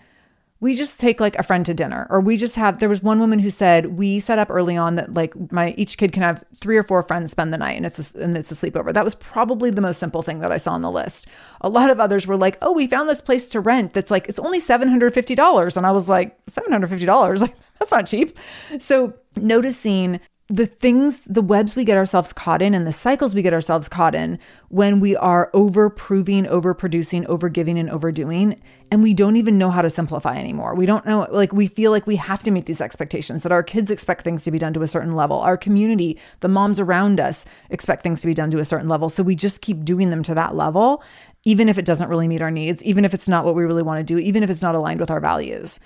we 0.61 0.75
just 0.75 0.99
take 0.99 1.19
like 1.21 1.37
a 1.37 1.43
friend 1.43 1.65
to 1.65 1.73
dinner 1.73 2.05
or 2.09 2.19
we 2.19 2.35
just 2.35 2.55
have 2.55 2.79
there 2.79 2.89
was 2.89 3.01
one 3.01 3.19
woman 3.19 3.39
who 3.39 3.49
said 3.49 3.97
we 3.97 4.19
set 4.19 4.39
up 4.39 4.49
early 4.49 4.75
on 4.75 4.95
that 4.95 5.13
like 5.13 5.33
my 5.51 5.73
each 5.77 5.97
kid 5.97 6.11
can 6.11 6.21
have 6.21 6.43
three 6.59 6.75
or 6.75 6.83
four 6.83 7.01
friends 7.01 7.31
spend 7.31 7.53
the 7.53 7.57
night 7.57 7.77
and 7.77 7.85
it's 7.85 8.13
a, 8.13 8.19
and 8.19 8.37
it's 8.37 8.51
a 8.51 8.55
sleepover. 8.55 8.93
That 8.93 9.05
was 9.05 9.15
probably 9.15 9.69
the 9.69 9.81
most 9.81 9.99
simple 9.99 10.21
thing 10.21 10.39
that 10.39 10.51
i 10.51 10.57
saw 10.57 10.73
on 10.73 10.81
the 10.81 10.91
list. 10.91 11.27
A 11.61 11.69
lot 11.69 11.89
of 11.89 11.99
others 11.99 12.27
were 12.27 12.37
like 12.37 12.57
oh 12.61 12.73
we 12.73 12.87
found 12.87 13.07
this 13.07 13.21
place 13.21 13.47
to 13.49 13.59
rent 13.59 13.93
that's 13.93 14.11
like 14.11 14.27
it's 14.27 14.39
only 14.39 14.59
$750 14.59 15.77
and 15.77 15.85
i 15.85 15.91
was 15.91 16.09
like 16.09 16.45
$750 16.47 17.39
like 17.41 17.55
that's 17.79 17.91
not 17.91 18.07
cheap. 18.07 18.37
So 18.79 19.13
noticing 19.37 20.19
the 20.51 20.65
things, 20.65 21.19
the 21.25 21.43
webs 21.43 21.75
we 21.75 21.85
get 21.85 21.95
ourselves 21.95 22.33
caught 22.33 22.61
in 22.61 22.73
and 22.73 22.87
the 22.87 22.93
cycles 22.93 23.35
we 23.35 23.43
get 23.43 23.53
ourselves 23.53 23.87
caught 23.87 24.15
in 24.15 24.39
when 24.69 24.99
we 24.99 25.15
are 25.15 25.51
over 25.53 25.91
proving, 25.91 26.47
over 26.47 26.73
producing, 26.73 27.23
over 27.27 27.49
giving, 27.49 27.77
and 27.77 27.87
overdoing, 27.91 28.59
and 28.89 29.03
we 29.03 29.13
don't 29.13 29.35
even 29.35 29.59
know 29.59 29.69
how 29.69 29.83
to 29.83 29.91
simplify 29.91 30.35
anymore. 30.35 30.73
We 30.73 30.87
don't 30.87 31.05
know, 31.05 31.27
like, 31.29 31.53
we 31.53 31.67
feel 31.67 31.91
like 31.91 32.07
we 32.07 32.15
have 32.15 32.41
to 32.43 32.51
meet 32.51 32.65
these 32.65 32.81
expectations, 32.81 33.43
that 33.43 33.51
our 33.51 33.61
kids 33.61 33.91
expect 33.91 34.23
things 34.23 34.43
to 34.43 34.51
be 34.51 34.57
done 34.57 34.73
to 34.73 34.81
a 34.81 34.87
certain 34.87 35.15
level. 35.15 35.39
Our 35.39 35.55
community, 35.55 36.17
the 36.39 36.47
moms 36.47 36.79
around 36.79 37.19
us, 37.19 37.45
expect 37.69 38.01
things 38.01 38.21
to 38.21 38.27
be 38.27 38.33
done 38.33 38.49
to 38.49 38.59
a 38.59 38.65
certain 38.65 38.89
level. 38.89 39.09
So 39.09 39.21
we 39.21 39.35
just 39.35 39.61
keep 39.61 39.85
doing 39.85 40.09
them 40.09 40.23
to 40.23 40.33
that 40.33 40.55
level, 40.55 41.03
even 41.43 41.69
if 41.69 41.77
it 41.77 41.85
doesn't 41.85 42.09
really 42.09 42.27
meet 42.27 42.41
our 42.41 42.49
needs, 42.49 42.83
even 42.83 43.05
if 43.05 43.13
it's 43.13 43.29
not 43.29 43.45
what 43.45 43.53
we 43.53 43.63
really 43.63 43.83
want 43.83 43.99
to 43.99 44.03
do, 44.03 44.17
even 44.17 44.41
if 44.41 44.49
it's 44.49 44.63
not 44.63 44.73
aligned 44.73 44.99
with 44.99 45.11
our 45.11 45.19
values. 45.19 45.79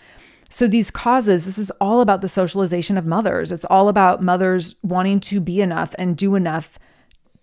So, 0.50 0.68
these 0.68 0.92
causes, 0.92 1.46
this 1.46 1.58
is 1.58 1.72
all 1.82 2.02
about 2.02 2.22
the 2.22 2.30
socialization 2.30 2.98
of 2.98 3.06
mothers. 3.06 3.52
It's 3.52 3.66
all 3.66 3.90
about 3.90 4.22
mothers 4.22 4.76
wanting 4.84 5.20
to 5.22 5.40
be 5.40 5.62
enough 5.62 5.96
and 5.98 6.16
do 6.16 6.36
enough 6.36 6.78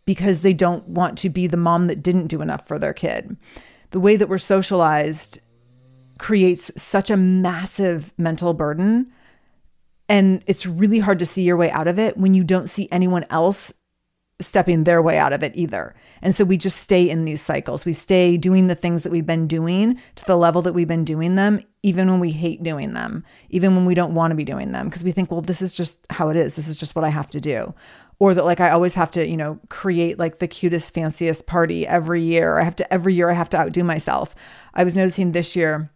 because 0.06 0.42
they 0.42 0.52
don't 0.52 0.86
want 0.88 1.18
to 1.18 1.28
be 1.28 1.46
the 1.46 1.56
mom 1.56 1.86
that 1.86 2.02
didn't 2.02 2.28
do 2.28 2.42
enough 2.42 2.66
for 2.66 2.78
their 2.78 2.92
kid. 2.92 3.36
The 3.90 4.00
way 4.00 4.16
that 4.16 4.28
we're 4.28 4.38
socialized 4.38 5.40
creates 6.18 6.70
such 6.76 7.10
a 7.10 7.16
massive 7.16 8.12
mental 8.18 8.52
burden. 8.52 9.10
And 10.08 10.42
it's 10.46 10.66
really 10.66 10.98
hard 10.98 11.18
to 11.20 11.26
see 11.26 11.42
your 11.42 11.56
way 11.56 11.70
out 11.70 11.88
of 11.88 11.98
it 11.98 12.16
when 12.16 12.34
you 12.34 12.44
don't 12.44 12.68
see 12.68 12.88
anyone 12.90 13.24
else 13.30 13.72
stepping 14.40 14.84
their 14.84 15.02
way 15.02 15.18
out 15.18 15.32
of 15.32 15.42
it 15.42 15.56
either. 15.56 15.94
And 16.22 16.34
so 16.34 16.44
we 16.44 16.56
just 16.56 16.78
stay 16.78 17.08
in 17.08 17.24
these 17.24 17.40
cycles. 17.40 17.84
We 17.84 17.92
stay 17.92 18.36
doing 18.36 18.66
the 18.66 18.74
things 18.74 19.02
that 19.02 19.12
we've 19.12 19.26
been 19.26 19.46
doing 19.46 19.98
to 20.16 20.24
the 20.24 20.36
level 20.36 20.62
that 20.62 20.72
we've 20.72 20.88
been 20.88 21.04
doing 21.04 21.36
them, 21.36 21.62
even 21.82 22.10
when 22.10 22.20
we 22.20 22.32
hate 22.32 22.62
doing 22.62 22.92
them, 22.92 23.24
even 23.50 23.74
when 23.74 23.84
we 23.84 23.94
don't 23.94 24.14
want 24.14 24.30
to 24.32 24.36
be 24.36 24.44
doing 24.44 24.72
them, 24.72 24.88
because 24.88 25.04
we 25.04 25.12
think, 25.12 25.30
well, 25.30 25.40
this 25.40 25.62
is 25.62 25.74
just 25.74 25.98
how 26.10 26.28
it 26.28 26.36
is. 26.36 26.56
This 26.56 26.68
is 26.68 26.78
just 26.78 26.94
what 26.94 27.04
I 27.04 27.08
have 27.08 27.30
to 27.30 27.40
do. 27.40 27.74
Or 28.18 28.34
that, 28.34 28.44
like, 28.44 28.60
I 28.60 28.70
always 28.70 28.92
have 28.94 29.10
to, 29.12 29.26
you 29.26 29.36
know, 29.36 29.58
create 29.70 30.18
like 30.18 30.40
the 30.40 30.48
cutest, 30.48 30.92
fanciest 30.92 31.46
party 31.46 31.86
every 31.86 32.22
year. 32.22 32.58
I 32.58 32.64
have 32.64 32.76
to, 32.76 32.92
every 32.92 33.14
year, 33.14 33.30
I 33.30 33.34
have 33.34 33.48
to 33.50 33.58
outdo 33.58 33.82
myself. 33.82 34.34
I 34.74 34.84
was 34.84 34.94
noticing 34.94 35.32
this 35.32 35.56
year, 35.56 35.90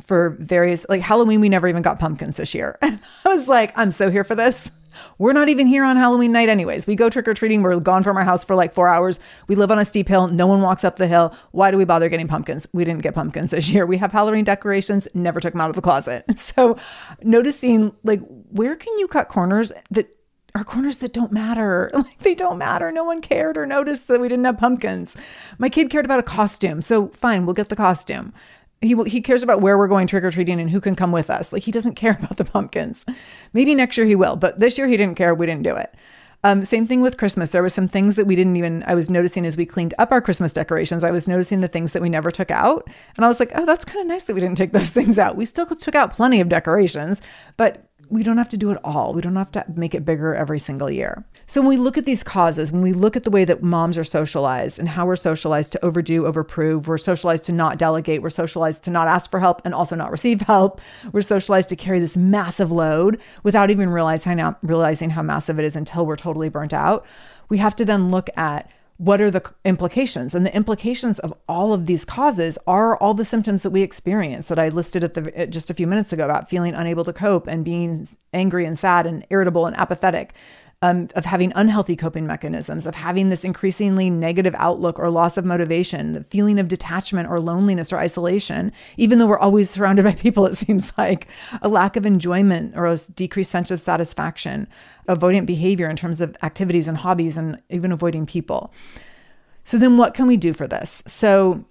for 0.00 0.30
various 0.40 0.86
like 0.88 1.02
Halloween, 1.02 1.40
we 1.40 1.48
never 1.48 1.68
even 1.68 1.82
got 1.82 1.98
pumpkins 1.98 2.36
this 2.36 2.54
year. 2.54 2.78
I 2.82 2.98
was 3.26 3.48
like, 3.48 3.72
I'm 3.76 3.92
so 3.92 4.10
here 4.10 4.24
for 4.24 4.34
this. 4.34 4.70
We're 5.18 5.32
not 5.32 5.48
even 5.48 5.66
here 5.66 5.84
on 5.84 5.96
Halloween 5.96 6.32
night, 6.32 6.48
anyways. 6.48 6.86
We 6.86 6.94
go 6.94 7.10
trick 7.10 7.28
or 7.28 7.34
treating. 7.34 7.62
We're 7.62 7.78
gone 7.80 8.02
from 8.02 8.16
our 8.16 8.24
house 8.24 8.44
for 8.44 8.54
like 8.54 8.72
four 8.72 8.88
hours. 8.88 9.20
We 9.48 9.54
live 9.54 9.70
on 9.70 9.78
a 9.78 9.84
steep 9.84 10.08
hill. 10.08 10.28
No 10.28 10.46
one 10.46 10.60
walks 10.60 10.84
up 10.84 10.96
the 10.96 11.06
hill. 11.06 11.34
Why 11.52 11.70
do 11.70 11.76
we 11.76 11.84
bother 11.84 12.08
getting 12.08 12.28
pumpkins? 12.28 12.66
We 12.72 12.84
didn't 12.84 13.02
get 13.02 13.14
pumpkins 13.14 13.50
this 13.50 13.70
year. 13.70 13.86
We 13.86 13.98
have 13.98 14.12
Halloween 14.12 14.44
decorations, 14.44 15.08
never 15.14 15.40
took 15.40 15.52
them 15.52 15.60
out 15.60 15.70
of 15.70 15.76
the 15.76 15.82
closet. 15.82 16.24
So, 16.40 16.78
noticing 17.22 17.92
like, 18.02 18.20
where 18.50 18.74
can 18.74 18.98
you 18.98 19.06
cut 19.06 19.28
corners 19.28 19.70
that 19.90 20.08
are 20.54 20.64
corners 20.64 20.96
that 20.98 21.12
don't 21.12 21.32
matter. 21.32 21.90
Like 22.00 22.18
they 22.20 22.34
don't 22.34 22.58
matter. 22.58 22.90
No 22.90 23.04
one 23.04 23.20
cared 23.20 23.58
or 23.58 23.66
noticed 23.66 24.08
that 24.08 24.20
we 24.20 24.28
didn't 24.28 24.46
have 24.46 24.58
pumpkins. 24.58 25.16
My 25.58 25.68
kid 25.68 25.90
cared 25.90 26.06
about 26.06 26.18
a 26.18 26.24
costume. 26.24 26.80
So 26.80 27.08
fine, 27.08 27.44
we'll 27.44 27.54
get 27.54 27.68
the 27.68 27.76
costume 27.76 28.32
he 28.80 28.96
he 29.06 29.20
cares 29.20 29.42
about 29.42 29.60
where 29.60 29.76
we're 29.76 29.88
going 29.88 30.06
trick 30.06 30.24
or 30.24 30.30
treating 30.30 30.60
and 30.60 30.70
who 30.70 30.80
can 30.80 30.96
come 30.96 31.12
with 31.12 31.30
us. 31.30 31.52
Like 31.52 31.62
he 31.62 31.72
doesn't 31.72 31.94
care 31.96 32.16
about 32.18 32.36
the 32.36 32.44
pumpkins. 32.44 33.04
Maybe 33.52 33.74
next 33.74 33.96
year 33.96 34.06
he 34.06 34.16
will, 34.16 34.36
but 34.36 34.58
this 34.58 34.78
year 34.78 34.88
he 34.88 34.96
didn't 34.96 35.16
care. 35.16 35.34
We 35.34 35.46
didn't 35.46 35.64
do 35.64 35.76
it. 35.76 35.94
Um, 36.42 36.64
same 36.64 36.86
thing 36.86 37.02
with 37.02 37.18
Christmas. 37.18 37.50
There 37.50 37.60
were 37.62 37.68
some 37.68 37.86
things 37.86 38.16
that 38.16 38.26
we 38.26 38.34
didn't 38.34 38.56
even. 38.56 38.82
I 38.86 38.94
was 38.94 39.10
noticing 39.10 39.44
as 39.44 39.58
we 39.58 39.66
cleaned 39.66 39.92
up 39.98 40.10
our 40.10 40.22
Christmas 40.22 40.54
decorations. 40.54 41.04
I 41.04 41.10
was 41.10 41.28
noticing 41.28 41.60
the 41.60 41.68
things 41.68 41.92
that 41.92 42.00
we 42.00 42.08
never 42.08 42.30
took 42.30 42.50
out, 42.50 42.88
and 43.16 43.24
I 43.24 43.28
was 43.28 43.40
like, 43.40 43.52
"Oh, 43.54 43.66
that's 43.66 43.84
kind 43.84 44.00
of 44.00 44.06
nice 44.06 44.24
that 44.24 44.34
we 44.34 44.40
didn't 44.40 44.56
take 44.56 44.72
those 44.72 44.90
things 44.98 45.18
out. 45.18 45.36
We 45.36 45.44
still 45.44 45.66
took 45.66 45.94
out 45.94 46.14
plenty 46.14 46.40
of 46.40 46.48
decorations, 46.48 47.20
but 47.58 47.86
we 48.08 48.22
don't 48.22 48.38
have 48.38 48.48
to 48.48 48.56
do 48.56 48.70
it 48.70 48.78
all. 48.82 49.12
We 49.12 49.20
don't 49.20 49.36
have 49.36 49.52
to 49.52 49.64
make 49.74 49.94
it 49.94 50.06
bigger 50.06 50.34
every 50.34 50.58
single 50.58 50.90
year. 50.90 51.24
So 51.50 51.60
when 51.60 51.68
we 51.68 51.78
look 51.78 51.98
at 51.98 52.04
these 52.04 52.22
causes, 52.22 52.70
when 52.70 52.80
we 52.80 52.92
look 52.92 53.16
at 53.16 53.24
the 53.24 53.30
way 53.30 53.44
that 53.44 53.60
moms 53.60 53.98
are 53.98 54.04
socialized 54.04 54.78
and 54.78 54.88
how 54.88 55.04
we're 55.04 55.16
socialized 55.16 55.72
to 55.72 55.84
overdo, 55.84 56.22
overprove, 56.22 56.86
we're 56.86 56.96
socialized 56.96 57.42
to 57.46 57.52
not 57.52 57.76
delegate, 57.76 58.22
we're 58.22 58.30
socialized 58.30 58.84
to 58.84 58.90
not 58.92 59.08
ask 59.08 59.28
for 59.32 59.40
help 59.40 59.60
and 59.64 59.74
also 59.74 59.96
not 59.96 60.12
receive 60.12 60.42
help. 60.42 60.80
We're 61.10 61.22
socialized 61.22 61.68
to 61.70 61.74
carry 61.74 61.98
this 61.98 62.16
massive 62.16 62.70
load 62.70 63.20
without 63.42 63.68
even 63.68 63.90
realizing 63.90 64.38
how, 64.38 65.22
massive 65.22 65.58
it 65.58 65.64
is 65.64 65.74
until 65.74 66.06
we're 66.06 66.14
totally 66.14 66.50
burnt 66.50 66.72
out. 66.72 67.04
We 67.48 67.58
have 67.58 67.74
to 67.76 67.84
then 67.84 68.12
look 68.12 68.30
at 68.36 68.70
what 68.98 69.20
are 69.20 69.30
the 69.30 69.42
implications? 69.64 70.36
And 70.36 70.46
the 70.46 70.54
implications 70.54 71.18
of 71.18 71.34
all 71.48 71.72
of 71.72 71.86
these 71.86 72.04
causes 72.04 72.58
are 72.68 72.96
all 72.98 73.14
the 73.14 73.24
symptoms 73.24 73.64
that 73.64 73.70
we 73.70 73.82
experience 73.82 74.46
that 74.48 74.58
I 74.60 74.68
listed 74.68 75.02
at 75.02 75.14
the 75.14 75.48
just 75.48 75.68
a 75.68 75.74
few 75.74 75.88
minutes 75.88 76.12
ago 76.12 76.26
about 76.26 76.48
feeling 76.48 76.74
unable 76.74 77.02
to 77.04 77.12
cope 77.12 77.48
and 77.48 77.64
being 77.64 78.06
angry 78.32 78.66
and 78.66 78.78
sad 78.78 79.06
and 79.06 79.26
irritable 79.30 79.66
and 79.66 79.74
apathetic 79.76 80.34
um, 80.82 81.08
of 81.14 81.26
having 81.26 81.52
unhealthy 81.56 81.94
coping 81.94 82.26
mechanisms, 82.26 82.86
of 82.86 82.94
having 82.94 83.28
this 83.28 83.44
increasingly 83.44 84.08
negative 84.08 84.54
outlook 84.56 84.98
or 84.98 85.10
loss 85.10 85.36
of 85.36 85.44
motivation, 85.44 86.12
the 86.12 86.24
feeling 86.24 86.58
of 86.58 86.68
detachment 86.68 87.28
or 87.28 87.38
loneliness 87.38 87.92
or 87.92 87.98
isolation, 87.98 88.72
even 88.96 89.18
though 89.18 89.26
we're 89.26 89.38
always 89.38 89.68
surrounded 89.70 90.04
by 90.04 90.14
people, 90.14 90.46
it 90.46 90.56
seems 90.56 90.92
like 90.96 91.28
a 91.60 91.68
lack 91.68 91.96
of 91.96 92.06
enjoyment 92.06 92.74
or 92.76 92.86
a 92.86 92.96
decreased 93.14 93.50
sense 93.50 93.70
of 93.70 93.78
satisfaction, 93.78 94.66
avoidant 95.06 95.44
behavior 95.44 95.90
in 95.90 95.96
terms 95.96 96.22
of 96.22 96.34
activities 96.42 96.88
and 96.88 96.96
hobbies, 96.96 97.36
and 97.36 97.60
even 97.68 97.92
avoiding 97.92 98.24
people. 98.24 98.72
So, 99.66 99.76
then 99.76 99.98
what 99.98 100.14
can 100.14 100.26
we 100.26 100.38
do 100.38 100.54
for 100.54 100.66
this? 100.66 101.02
So, 101.06 101.64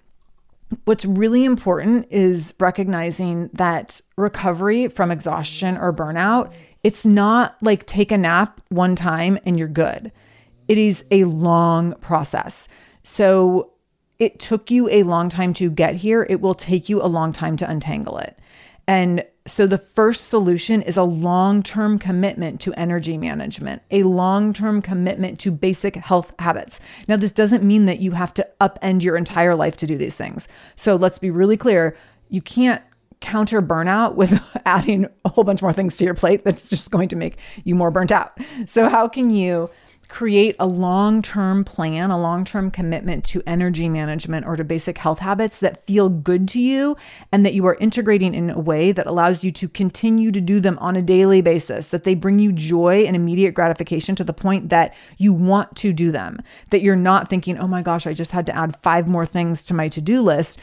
What's 0.84 1.04
really 1.04 1.44
important 1.44 2.06
is 2.10 2.54
recognizing 2.60 3.50
that 3.54 4.00
recovery 4.16 4.86
from 4.86 5.10
exhaustion 5.10 5.76
or 5.76 5.92
burnout 5.92 6.52
it's 6.82 7.06
not 7.06 7.56
like 7.60 7.86
take 7.86 8.12
a 8.12 8.18
nap 8.18 8.60
one 8.68 8.96
time 8.96 9.38
and 9.44 9.58
you're 9.58 9.68
good. 9.68 10.12
It 10.68 10.78
is 10.78 11.04
a 11.10 11.24
long 11.24 11.94
process. 11.94 12.68
So 13.02 13.72
it 14.18 14.38
took 14.38 14.70
you 14.70 14.88
a 14.90 15.02
long 15.02 15.28
time 15.28 15.52
to 15.54 15.70
get 15.70 15.96
here. 15.96 16.26
It 16.28 16.40
will 16.40 16.54
take 16.54 16.88
you 16.88 17.02
a 17.02 17.08
long 17.08 17.32
time 17.32 17.56
to 17.58 17.68
untangle 17.68 18.18
it. 18.18 18.38
And 18.86 19.24
so 19.46 19.66
the 19.66 19.78
first 19.78 20.28
solution 20.28 20.82
is 20.82 20.96
a 20.96 21.02
long 21.02 21.62
term 21.62 21.98
commitment 21.98 22.60
to 22.62 22.74
energy 22.74 23.16
management, 23.16 23.82
a 23.90 24.02
long 24.02 24.52
term 24.52 24.82
commitment 24.82 25.38
to 25.40 25.50
basic 25.50 25.96
health 25.96 26.32
habits. 26.38 26.80
Now, 27.08 27.16
this 27.16 27.32
doesn't 27.32 27.64
mean 27.64 27.86
that 27.86 28.00
you 28.00 28.12
have 28.12 28.34
to 28.34 28.46
upend 28.60 29.02
your 29.02 29.16
entire 29.16 29.54
life 29.54 29.76
to 29.78 29.86
do 29.86 29.96
these 29.96 30.16
things. 30.16 30.48
So 30.76 30.96
let's 30.96 31.18
be 31.18 31.30
really 31.30 31.56
clear 31.56 31.96
you 32.28 32.42
can't 32.42 32.82
counter 33.20 33.62
burnout 33.62 34.14
with 34.14 34.40
adding 34.64 35.06
a 35.24 35.28
whole 35.28 35.44
bunch 35.44 35.62
more 35.62 35.72
things 35.72 35.96
to 35.98 36.04
your 36.04 36.14
plate 36.14 36.44
that's 36.44 36.70
just 36.70 36.90
going 36.90 37.08
to 37.08 37.16
make 37.16 37.36
you 37.64 37.74
more 37.74 37.90
burnt 37.90 38.12
out. 38.12 38.36
So, 38.66 38.88
how 38.88 39.08
can 39.08 39.30
you 39.30 39.70
create 40.10 40.56
a 40.58 40.66
long 40.66 41.22
term 41.22 41.64
plan, 41.64 42.10
a 42.10 42.20
long 42.20 42.44
term 42.44 42.70
commitment 42.70 43.24
to 43.24 43.42
energy 43.46 43.88
management 43.88 44.44
or 44.44 44.56
to 44.56 44.64
basic 44.64 44.98
health 44.98 45.20
habits 45.20 45.60
that 45.60 45.82
feel 45.86 46.08
good 46.08 46.48
to 46.48 46.60
you 46.60 46.96
and 47.32 47.46
that 47.46 47.54
you 47.54 47.64
are 47.66 47.76
integrating 47.76 48.34
in 48.34 48.50
a 48.50 48.58
way 48.58 48.92
that 48.92 49.06
allows 49.06 49.44
you 49.44 49.52
to 49.52 49.68
continue 49.68 50.30
to 50.32 50.40
do 50.40 50.60
them 50.60 50.76
on 50.78 50.96
a 50.96 51.02
daily 51.02 51.40
basis, 51.40 51.90
that 51.90 52.04
they 52.04 52.14
bring 52.14 52.38
you 52.38 52.52
joy 52.52 53.04
and 53.04 53.16
immediate 53.16 53.54
gratification 53.54 54.14
to 54.16 54.24
the 54.24 54.32
point 54.32 54.68
that 54.68 54.94
you 55.16 55.32
want 55.32 55.74
to 55.76 55.92
do 55.92 56.10
them, 56.10 56.42
that 56.70 56.82
you're 56.82 56.96
not 56.96 57.30
thinking, 57.30 57.56
oh 57.56 57.68
my 57.68 57.80
gosh, 57.80 58.06
I 58.06 58.12
just 58.12 58.32
had 58.32 58.46
to 58.46 58.56
add 58.56 58.76
five 58.80 59.08
more 59.08 59.24
things 59.24 59.64
to 59.64 59.74
my 59.74 59.88
to 59.88 60.00
do 60.00 60.20
list 60.20 60.58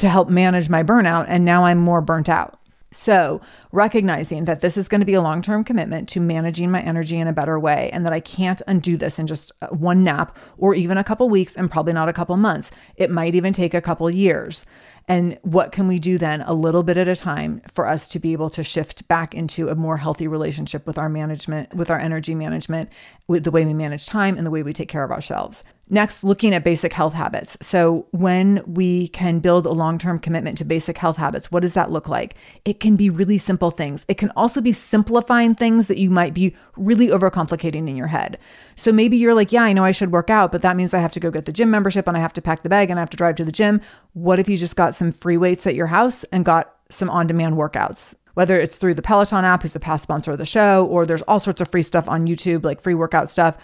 to 0.00 0.08
help 0.08 0.28
manage 0.28 0.68
my 0.68 0.82
burnout. 0.82 1.26
And 1.28 1.44
now 1.44 1.64
I'm 1.64 1.78
more 1.78 2.00
burnt 2.00 2.28
out. 2.28 2.60
So, 2.92 3.40
recognizing 3.70 4.46
that 4.46 4.62
this 4.62 4.76
is 4.76 4.88
going 4.88 5.00
to 5.00 5.06
be 5.06 5.14
a 5.14 5.22
long 5.22 5.42
term 5.42 5.62
commitment 5.62 6.08
to 6.08 6.20
managing 6.20 6.72
my 6.72 6.82
energy 6.82 7.18
in 7.18 7.28
a 7.28 7.32
better 7.32 7.56
way, 7.56 7.88
and 7.92 8.04
that 8.04 8.12
I 8.12 8.18
can't 8.18 8.60
undo 8.66 8.96
this 8.96 9.20
in 9.20 9.28
just 9.28 9.52
uh, 9.62 9.68
one 9.68 10.02
nap 10.02 10.36
or 10.58 10.74
even 10.74 10.98
a 10.98 11.04
couple 11.04 11.28
weeks, 11.28 11.54
and 11.54 11.70
probably 11.70 11.92
not 11.92 12.08
a 12.08 12.12
couple 12.12 12.36
months. 12.36 12.72
It 12.96 13.08
might 13.08 13.36
even 13.36 13.52
take 13.52 13.74
a 13.74 13.80
couple 13.80 14.10
years. 14.10 14.66
And 15.08 15.38
what 15.42 15.72
can 15.72 15.88
we 15.88 15.98
do 15.98 16.18
then, 16.18 16.42
a 16.42 16.54
little 16.54 16.82
bit 16.82 16.96
at 16.96 17.08
a 17.08 17.16
time, 17.16 17.62
for 17.70 17.86
us 17.86 18.06
to 18.08 18.18
be 18.18 18.32
able 18.32 18.50
to 18.50 18.62
shift 18.62 19.08
back 19.08 19.34
into 19.34 19.68
a 19.68 19.74
more 19.74 19.96
healthy 19.96 20.28
relationship 20.28 20.86
with 20.86 20.98
our 20.98 21.08
management, 21.08 21.74
with 21.74 21.90
our 21.90 21.98
energy 21.98 22.34
management, 22.34 22.90
with 23.26 23.44
the 23.44 23.50
way 23.50 23.64
we 23.64 23.74
manage 23.74 24.06
time 24.06 24.36
and 24.36 24.46
the 24.46 24.50
way 24.50 24.62
we 24.62 24.72
take 24.72 24.88
care 24.88 25.04
of 25.04 25.10
ourselves? 25.10 25.64
Next, 25.92 26.22
looking 26.22 26.54
at 26.54 26.62
basic 26.62 26.92
health 26.92 27.14
habits. 27.14 27.56
So, 27.60 28.06
when 28.12 28.62
we 28.64 29.08
can 29.08 29.40
build 29.40 29.66
a 29.66 29.72
long 29.72 29.98
term 29.98 30.20
commitment 30.20 30.56
to 30.58 30.64
basic 30.64 30.96
health 30.96 31.16
habits, 31.16 31.50
what 31.50 31.62
does 31.62 31.74
that 31.74 31.90
look 31.90 32.08
like? 32.08 32.36
It 32.64 32.78
can 32.78 32.94
be 32.94 33.10
really 33.10 33.38
simple 33.38 33.72
things. 33.72 34.06
It 34.06 34.16
can 34.16 34.30
also 34.36 34.60
be 34.60 34.70
simplifying 34.70 35.52
things 35.52 35.88
that 35.88 35.98
you 35.98 36.08
might 36.08 36.32
be 36.32 36.54
really 36.76 37.08
overcomplicating 37.08 37.88
in 37.88 37.96
your 37.96 38.06
head. 38.06 38.38
So, 38.76 38.92
maybe 38.92 39.16
you're 39.16 39.34
like, 39.34 39.50
yeah, 39.50 39.64
I 39.64 39.72
know 39.72 39.84
I 39.84 39.90
should 39.90 40.12
work 40.12 40.30
out, 40.30 40.52
but 40.52 40.62
that 40.62 40.76
means 40.76 40.94
I 40.94 41.00
have 41.00 41.10
to 41.12 41.20
go 41.20 41.32
get 41.32 41.46
the 41.46 41.52
gym 41.52 41.72
membership 41.72 42.06
and 42.06 42.16
I 42.16 42.20
have 42.20 42.34
to 42.34 42.42
pack 42.42 42.62
the 42.62 42.68
bag 42.68 42.88
and 42.88 43.00
I 43.00 43.02
have 43.02 43.10
to 43.10 43.16
drive 43.16 43.34
to 43.36 43.44
the 43.44 43.50
gym. 43.50 43.80
What 44.12 44.38
if 44.38 44.48
you 44.48 44.56
just 44.56 44.76
got 44.76 44.89
some 44.94 45.12
free 45.12 45.36
weights 45.36 45.66
at 45.66 45.74
your 45.74 45.86
house 45.86 46.24
and 46.24 46.44
got 46.44 46.74
some 46.90 47.10
on 47.10 47.26
demand 47.26 47.56
workouts, 47.56 48.14
whether 48.34 48.58
it's 48.58 48.76
through 48.76 48.94
the 48.94 49.02
Peloton 49.02 49.44
app, 49.44 49.62
who's 49.62 49.76
a 49.76 49.80
past 49.80 50.02
sponsor 50.02 50.32
of 50.32 50.38
the 50.38 50.46
show, 50.46 50.86
or 50.86 51.06
there's 51.06 51.22
all 51.22 51.40
sorts 51.40 51.60
of 51.60 51.70
free 51.70 51.82
stuff 51.82 52.08
on 52.08 52.26
YouTube, 52.26 52.64
like 52.64 52.80
free 52.80 52.94
workout 52.94 53.30
stuff. 53.30 53.56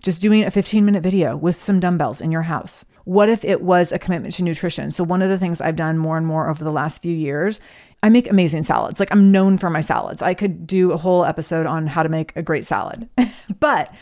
Just 0.00 0.20
doing 0.20 0.44
a 0.44 0.50
15 0.50 0.84
minute 0.84 1.02
video 1.02 1.36
with 1.36 1.56
some 1.56 1.80
dumbbells 1.80 2.20
in 2.20 2.30
your 2.30 2.42
house. 2.42 2.84
What 3.04 3.28
if 3.28 3.44
it 3.44 3.60
was 3.60 3.92
a 3.92 3.98
commitment 3.98 4.34
to 4.34 4.42
nutrition? 4.42 4.90
So, 4.90 5.04
one 5.04 5.22
of 5.22 5.28
the 5.28 5.38
things 5.38 5.60
I've 5.60 5.76
done 5.76 5.98
more 5.98 6.16
and 6.16 6.26
more 6.26 6.48
over 6.48 6.64
the 6.64 6.72
last 6.72 7.02
few 7.02 7.14
years, 7.14 7.60
I 8.02 8.08
make 8.08 8.30
amazing 8.30 8.62
salads. 8.62 8.98
Like, 8.98 9.12
I'm 9.12 9.30
known 9.30 9.58
for 9.58 9.70
my 9.70 9.82
salads. 9.82 10.22
I 10.22 10.34
could 10.34 10.66
do 10.66 10.92
a 10.92 10.96
whole 10.96 11.24
episode 11.24 11.66
on 11.66 11.86
how 11.86 12.02
to 12.02 12.08
make 12.08 12.34
a 12.36 12.42
great 12.42 12.64
salad. 12.64 13.08
but 13.60 13.94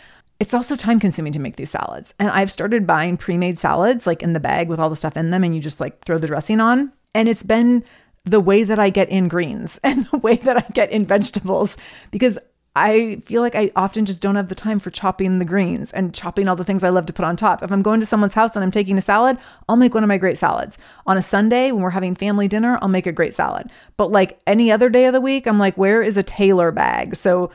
it's 0.42 0.54
also 0.54 0.74
time 0.74 0.98
consuming 0.98 1.32
to 1.34 1.38
make 1.38 1.54
these 1.54 1.70
salads. 1.70 2.14
And 2.18 2.28
I've 2.28 2.50
started 2.50 2.84
buying 2.84 3.16
pre 3.16 3.38
made 3.38 3.58
salads, 3.58 4.08
like 4.08 4.24
in 4.24 4.32
the 4.32 4.40
bag 4.40 4.68
with 4.68 4.80
all 4.80 4.90
the 4.90 4.96
stuff 4.96 5.16
in 5.16 5.30
them, 5.30 5.44
and 5.44 5.54
you 5.54 5.60
just 5.60 5.78
like 5.78 6.04
throw 6.04 6.18
the 6.18 6.26
dressing 6.26 6.60
on. 6.60 6.90
And 7.14 7.28
it's 7.28 7.44
been 7.44 7.84
the 8.24 8.40
way 8.40 8.64
that 8.64 8.80
I 8.80 8.90
get 8.90 9.08
in 9.08 9.28
greens 9.28 9.78
and 9.84 10.04
the 10.06 10.18
way 10.18 10.34
that 10.34 10.56
I 10.56 10.66
get 10.72 10.90
in 10.90 11.06
vegetables 11.06 11.76
because 12.10 12.40
I 12.74 13.20
feel 13.24 13.40
like 13.40 13.54
I 13.54 13.70
often 13.76 14.04
just 14.04 14.20
don't 14.20 14.34
have 14.34 14.48
the 14.48 14.56
time 14.56 14.80
for 14.80 14.90
chopping 14.90 15.38
the 15.38 15.44
greens 15.44 15.92
and 15.92 16.12
chopping 16.12 16.48
all 16.48 16.56
the 16.56 16.64
things 16.64 16.82
I 16.82 16.88
love 16.88 17.06
to 17.06 17.12
put 17.12 17.24
on 17.24 17.36
top. 17.36 17.62
If 17.62 17.70
I'm 17.70 17.82
going 17.82 18.00
to 18.00 18.06
someone's 18.06 18.34
house 18.34 18.56
and 18.56 18.64
I'm 18.64 18.72
taking 18.72 18.98
a 18.98 19.02
salad, 19.02 19.38
I'll 19.68 19.76
make 19.76 19.94
one 19.94 20.02
of 20.02 20.08
my 20.08 20.18
great 20.18 20.38
salads. 20.38 20.76
On 21.06 21.16
a 21.16 21.22
Sunday 21.22 21.70
when 21.70 21.82
we're 21.82 21.90
having 21.90 22.16
family 22.16 22.48
dinner, 22.48 22.80
I'll 22.82 22.88
make 22.88 23.06
a 23.06 23.12
great 23.12 23.34
salad. 23.34 23.70
But 23.96 24.10
like 24.10 24.40
any 24.44 24.72
other 24.72 24.88
day 24.88 25.04
of 25.04 25.12
the 25.12 25.20
week, 25.20 25.46
I'm 25.46 25.60
like, 25.60 25.76
where 25.78 26.02
is 26.02 26.16
a 26.16 26.24
Taylor 26.24 26.72
bag? 26.72 27.14
So 27.14 27.50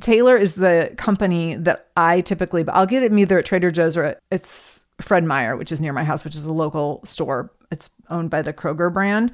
Taylor 0.00 0.36
is 0.36 0.54
the 0.54 0.92
company 0.96 1.54
that 1.56 1.88
I 1.96 2.20
typically, 2.20 2.66
I'll 2.68 2.86
get 2.86 3.02
it 3.02 3.12
either 3.12 3.38
at 3.38 3.44
Trader 3.44 3.70
Joe's 3.70 3.96
or 3.96 4.04
at, 4.04 4.20
it's 4.30 4.82
Fred 5.00 5.24
Meyer, 5.24 5.56
which 5.56 5.72
is 5.72 5.80
near 5.80 5.92
my 5.92 6.04
house, 6.04 6.24
which 6.24 6.34
is 6.34 6.44
a 6.44 6.52
local 6.52 7.00
store. 7.04 7.50
It's 7.70 7.90
owned 8.08 8.30
by 8.30 8.42
the 8.42 8.52
Kroger 8.52 8.92
brand 8.92 9.32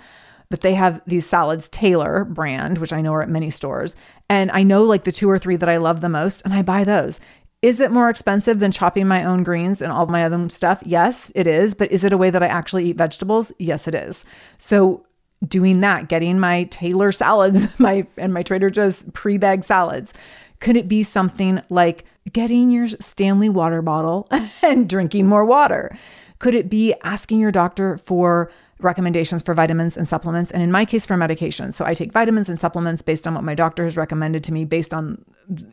but 0.48 0.60
they 0.60 0.74
have 0.74 1.00
these 1.06 1.26
salads 1.26 1.68
Taylor 1.68 2.24
brand, 2.24 2.78
which 2.78 2.92
I 2.92 3.00
know 3.00 3.14
are 3.14 3.22
at 3.22 3.28
many 3.28 3.50
stores. 3.50 3.94
And 4.28 4.50
I 4.52 4.62
know 4.62 4.84
like 4.84 5.04
the 5.04 5.12
two 5.12 5.30
or 5.30 5.38
three 5.38 5.56
that 5.56 5.68
I 5.68 5.76
love 5.78 6.00
the 6.00 6.08
most, 6.08 6.42
and 6.44 6.54
I 6.54 6.62
buy 6.62 6.84
those. 6.84 7.20
Is 7.62 7.80
it 7.80 7.90
more 7.90 8.10
expensive 8.10 8.58
than 8.58 8.70
chopping 8.70 9.08
my 9.08 9.24
own 9.24 9.42
greens 9.42 9.82
and 9.82 9.90
all 9.90 10.06
my 10.06 10.24
other 10.24 10.48
stuff? 10.50 10.82
Yes, 10.84 11.32
it 11.34 11.46
is. 11.46 11.74
But 11.74 11.90
is 11.90 12.04
it 12.04 12.12
a 12.12 12.18
way 12.18 12.30
that 12.30 12.42
I 12.42 12.46
actually 12.46 12.86
eat 12.86 12.96
vegetables? 12.96 13.50
Yes, 13.58 13.88
it 13.88 13.94
is. 13.94 14.24
So 14.58 15.04
doing 15.46 15.80
that, 15.80 16.08
getting 16.08 16.38
my 16.38 16.64
Taylor 16.64 17.12
salads, 17.12 17.66
my 17.78 18.06
and 18.16 18.32
my 18.32 18.42
Trader 18.42 18.70
Joe's 18.70 19.04
pre-bag 19.14 19.64
salads, 19.64 20.12
could 20.60 20.76
it 20.76 20.88
be 20.88 21.02
something 21.02 21.62
like 21.68 22.04
getting 22.32 22.70
your 22.70 22.88
Stanley 23.00 23.48
water 23.48 23.82
bottle 23.82 24.28
and 24.62 24.88
drinking 24.88 25.26
more 25.26 25.44
water? 25.44 25.96
Could 26.38 26.54
it 26.54 26.68
be 26.68 26.94
asking 27.02 27.40
your 27.40 27.52
doctor 27.52 27.96
for 27.96 28.50
recommendations 28.80 29.42
for 29.42 29.54
vitamins 29.54 29.96
and 29.96 30.06
supplements, 30.06 30.50
and 30.50 30.62
in 30.62 30.70
my 30.70 30.84
case, 30.84 31.06
for 31.06 31.16
medication. 31.16 31.72
So 31.72 31.84
I 31.84 31.94
take 31.94 32.12
vitamins 32.12 32.48
and 32.48 32.60
supplements 32.60 33.02
based 33.02 33.26
on 33.26 33.34
what 33.34 33.44
my 33.44 33.54
doctor 33.54 33.84
has 33.84 33.96
recommended 33.96 34.44
to 34.44 34.52
me, 34.52 34.64
based 34.64 34.92
on 34.92 35.24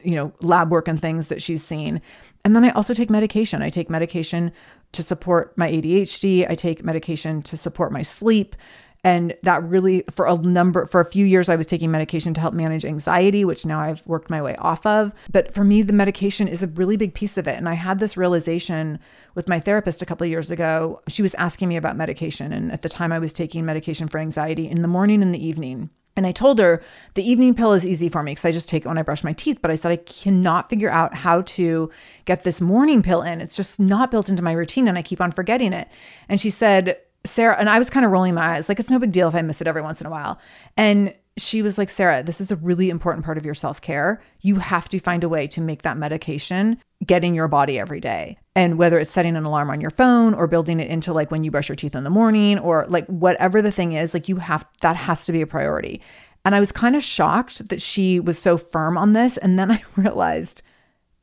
you 0.04 0.16
know 0.16 0.32
lab 0.42 0.72
work 0.72 0.88
and 0.88 1.02
things 1.02 1.28
that 1.28 1.42
she's 1.42 1.64
seen. 1.64 2.02
And 2.46 2.56
then 2.56 2.64
I 2.64 2.70
also 2.72 2.94
take 2.94 3.10
medication. 3.10 3.62
I 3.62 3.70
take 3.70 3.90
medication 3.90 4.52
to 4.94 5.04
support 5.04 5.58
my 5.58 5.70
ADHD. 5.70 6.50
I 6.50 6.56
take 6.56 6.84
medication 6.84 7.42
to 7.44 7.58
support 7.58 7.92
my 7.92 8.04
sleep. 8.04 8.56
And 9.04 9.36
that 9.44 9.62
really, 9.64 10.06
for 10.10 10.26
a 10.26 10.38
number, 10.38 10.86
for 10.86 11.02
a 11.02 11.06
few 11.06 11.26
years, 11.26 11.50
I 11.50 11.58
was 11.58 11.68
taking 11.68 11.92
medication 11.92 12.34
to 12.36 12.42
help 12.42 12.54
manage 12.54 12.86
anxiety, 12.86 13.44
which 13.44 13.66
now 13.66 13.80
I've 13.80 14.06
worked 14.08 14.30
my 14.30 14.42
way 14.42 14.56
off 14.56 14.86
of. 14.86 15.12
But 15.30 15.54
for 15.54 15.66
me, 15.66 15.82
the 15.82 15.92
medication 15.92 16.48
is 16.48 16.64
a 16.64 16.68
really 16.68 16.96
big 16.96 17.14
piece 17.14 17.38
of 17.38 17.48
it. 17.48 17.58
And 17.58 17.68
I 17.68 17.74
had 17.74 18.00
this 18.00 18.16
realization 18.16 19.00
with 19.36 19.50
my 19.50 19.60
therapist 19.60 20.02
a 20.02 20.06
couple 20.06 20.24
of 20.24 20.32
years 20.32 20.52
ago. 20.52 21.02
She 21.10 21.22
was 21.22 21.36
asking 21.36 21.68
me 21.68 21.76
about 21.76 21.98
medication. 21.98 22.54
And 22.54 22.72
at 22.72 22.82
the 22.82 22.90
time, 22.90 23.12
I 23.12 23.20
was 23.20 23.34
taking 23.34 23.66
medication 23.66 24.08
for 24.08 24.20
anxiety 24.20 24.70
in 24.70 24.82
the 24.82 24.88
morning 24.88 25.22
and 25.22 25.36
the 25.36 25.46
evening. 25.46 25.90
And 26.16 26.28
I 26.28 26.32
told 26.32 26.60
her 26.60 26.82
the 27.16 27.28
evening 27.28 27.56
pill 27.56 27.74
is 27.74 27.86
easy 27.86 28.08
for 28.08 28.24
me 28.24 28.32
because 28.32 28.46
I 28.46 28.52
just 28.52 28.70
take 28.70 28.86
it 28.86 28.88
when 28.88 29.00
I 29.00 29.02
brush 29.02 29.24
my 29.24 29.34
teeth. 29.34 29.60
But 29.62 29.72
I 29.72 29.76
said, 29.76 29.92
I 29.92 29.98
cannot 29.98 30.70
figure 30.70 30.90
out 30.90 31.14
how 31.14 31.42
to 31.42 31.90
get 32.26 32.44
this 32.44 32.62
morning 32.62 33.02
pill 33.02 33.24
in. 33.24 33.42
It's 33.42 33.56
just 33.56 33.80
not 33.80 34.12
built 34.12 34.30
into 34.30 34.44
my 34.44 34.54
routine 34.54 34.88
and 34.88 34.98
I 34.98 35.02
keep 35.02 35.20
on 35.20 35.32
forgetting 35.32 35.74
it. 35.74 35.88
And 36.30 36.40
she 36.40 36.52
said, 36.52 37.00
Sarah, 37.26 37.56
and 37.58 37.70
I 37.70 37.80
was 37.80 37.90
kind 37.90 38.06
of 38.06 38.12
rolling 38.12 38.34
my 38.34 38.56
eyes, 38.56 38.68
like, 38.68 38.80
it's 38.80 38.90
no 38.90 39.00
big 39.00 39.12
deal 39.12 39.28
if 39.28 39.36
I 39.36 39.42
miss 39.42 39.62
it 39.62 39.68
every 39.68 39.82
once 39.82 40.02
in 40.02 40.08
a 40.08 40.10
while. 40.10 40.40
And 40.76 41.14
she 41.38 41.62
was 41.62 41.78
like, 41.78 41.90
Sarah, 41.90 42.22
this 42.22 42.40
is 42.40 42.52
a 42.52 42.56
really 42.58 42.90
important 42.90 43.26
part 43.26 43.38
of 43.38 43.46
your 43.46 43.54
self 43.54 43.82
care. 43.82 44.22
You 44.42 44.58
have 44.58 44.88
to 44.90 45.00
find 45.00 45.24
a 45.24 45.30
way 45.30 45.48
to 45.48 45.62
make 45.62 45.82
that 45.82 45.98
medication 45.98 46.78
get 47.06 47.24
in 47.24 47.34
your 47.34 47.48
body 47.48 47.80
every 47.80 48.00
day. 48.00 48.38
And 48.56 48.78
whether 48.78 49.00
it's 49.00 49.10
setting 49.10 49.36
an 49.36 49.46
alarm 49.46 49.70
on 49.70 49.82
your 49.82 49.90
phone 49.90 50.34
or 50.34 50.48
building 50.48 50.80
it 50.80 50.90
into 50.90 51.12
like 51.12 51.32
when 51.32 51.44
you 51.44 51.52
brush 51.52 51.70
your 51.70 51.76
teeth 51.76 51.96
in 51.96 52.04
the 52.04 52.10
morning 52.10 52.60
or 52.60 52.86
like 52.88 53.08
whatever 53.08 53.62
the 53.62 53.72
thing 53.72 53.94
is, 53.94 54.14
like 54.14 54.30
you 54.30 54.38
have 54.38 54.66
that 54.82 54.96
has 54.96 55.26
to 55.26 55.32
be 55.32 55.42
a 55.42 55.48
priority. 55.48 56.02
And 56.46 56.54
I 56.54 56.60
was 56.60 56.72
kind 56.72 56.96
of 56.96 57.04
shocked 57.04 57.70
that 57.70 57.82
she 57.82 58.20
was 58.20 58.38
so 58.38 58.58
firm 58.58 58.98
on 58.98 59.14
this. 59.14 59.38
And 59.38 59.58
then 59.58 59.72
I 59.72 59.84
realized, 59.96 60.62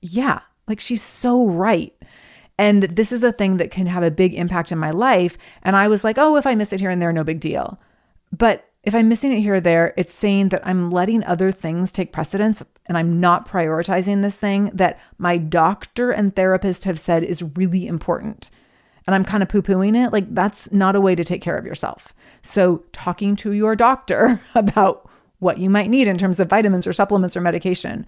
yeah, 0.00 0.40
like 0.66 0.80
she's 0.80 1.02
so 1.02 1.46
right. 1.46 1.94
And 2.60 2.82
this 2.82 3.10
is 3.10 3.22
a 3.22 3.32
thing 3.32 3.56
that 3.56 3.70
can 3.70 3.86
have 3.86 4.02
a 4.02 4.10
big 4.10 4.34
impact 4.34 4.70
in 4.70 4.76
my 4.76 4.90
life. 4.90 5.38
And 5.62 5.76
I 5.76 5.88
was 5.88 6.04
like, 6.04 6.18
oh, 6.18 6.36
if 6.36 6.46
I 6.46 6.54
miss 6.54 6.74
it 6.74 6.80
here 6.80 6.90
and 6.90 7.00
there, 7.00 7.10
no 7.10 7.24
big 7.24 7.40
deal. 7.40 7.80
But 8.36 8.68
if 8.82 8.94
I'm 8.94 9.08
missing 9.08 9.32
it 9.32 9.40
here 9.40 9.54
or 9.54 9.60
there, 9.60 9.94
it's 9.96 10.12
saying 10.12 10.50
that 10.50 10.66
I'm 10.66 10.90
letting 10.90 11.24
other 11.24 11.52
things 11.52 11.90
take 11.90 12.12
precedence 12.12 12.62
and 12.84 12.98
I'm 12.98 13.18
not 13.18 13.48
prioritizing 13.48 14.20
this 14.20 14.36
thing 14.36 14.70
that 14.74 15.00
my 15.16 15.38
doctor 15.38 16.10
and 16.10 16.36
therapist 16.36 16.84
have 16.84 17.00
said 17.00 17.24
is 17.24 17.42
really 17.42 17.86
important. 17.86 18.50
And 19.06 19.14
I'm 19.14 19.24
kind 19.24 19.42
of 19.42 19.48
poo 19.48 19.62
pooing 19.62 19.96
it. 19.96 20.12
Like, 20.12 20.34
that's 20.34 20.70
not 20.70 20.94
a 20.94 21.00
way 21.00 21.14
to 21.14 21.24
take 21.24 21.40
care 21.40 21.56
of 21.56 21.64
yourself. 21.64 22.14
So, 22.42 22.84
talking 22.92 23.36
to 23.36 23.52
your 23.52 23.74
doctor 23.74 24.38
about 24.54 25.08
what 25.38 25.56
you 25.56 25.70
might 25.70 25.88
need 25.88 26.08
in 26.08 26.18
terms 26.18 26.38
of 26.38 26.50
vitamins 26.50 26.86
or 26.86 26.92
supplements 26.92 27.38
or 27.38 27.40
medication 27.40 28.06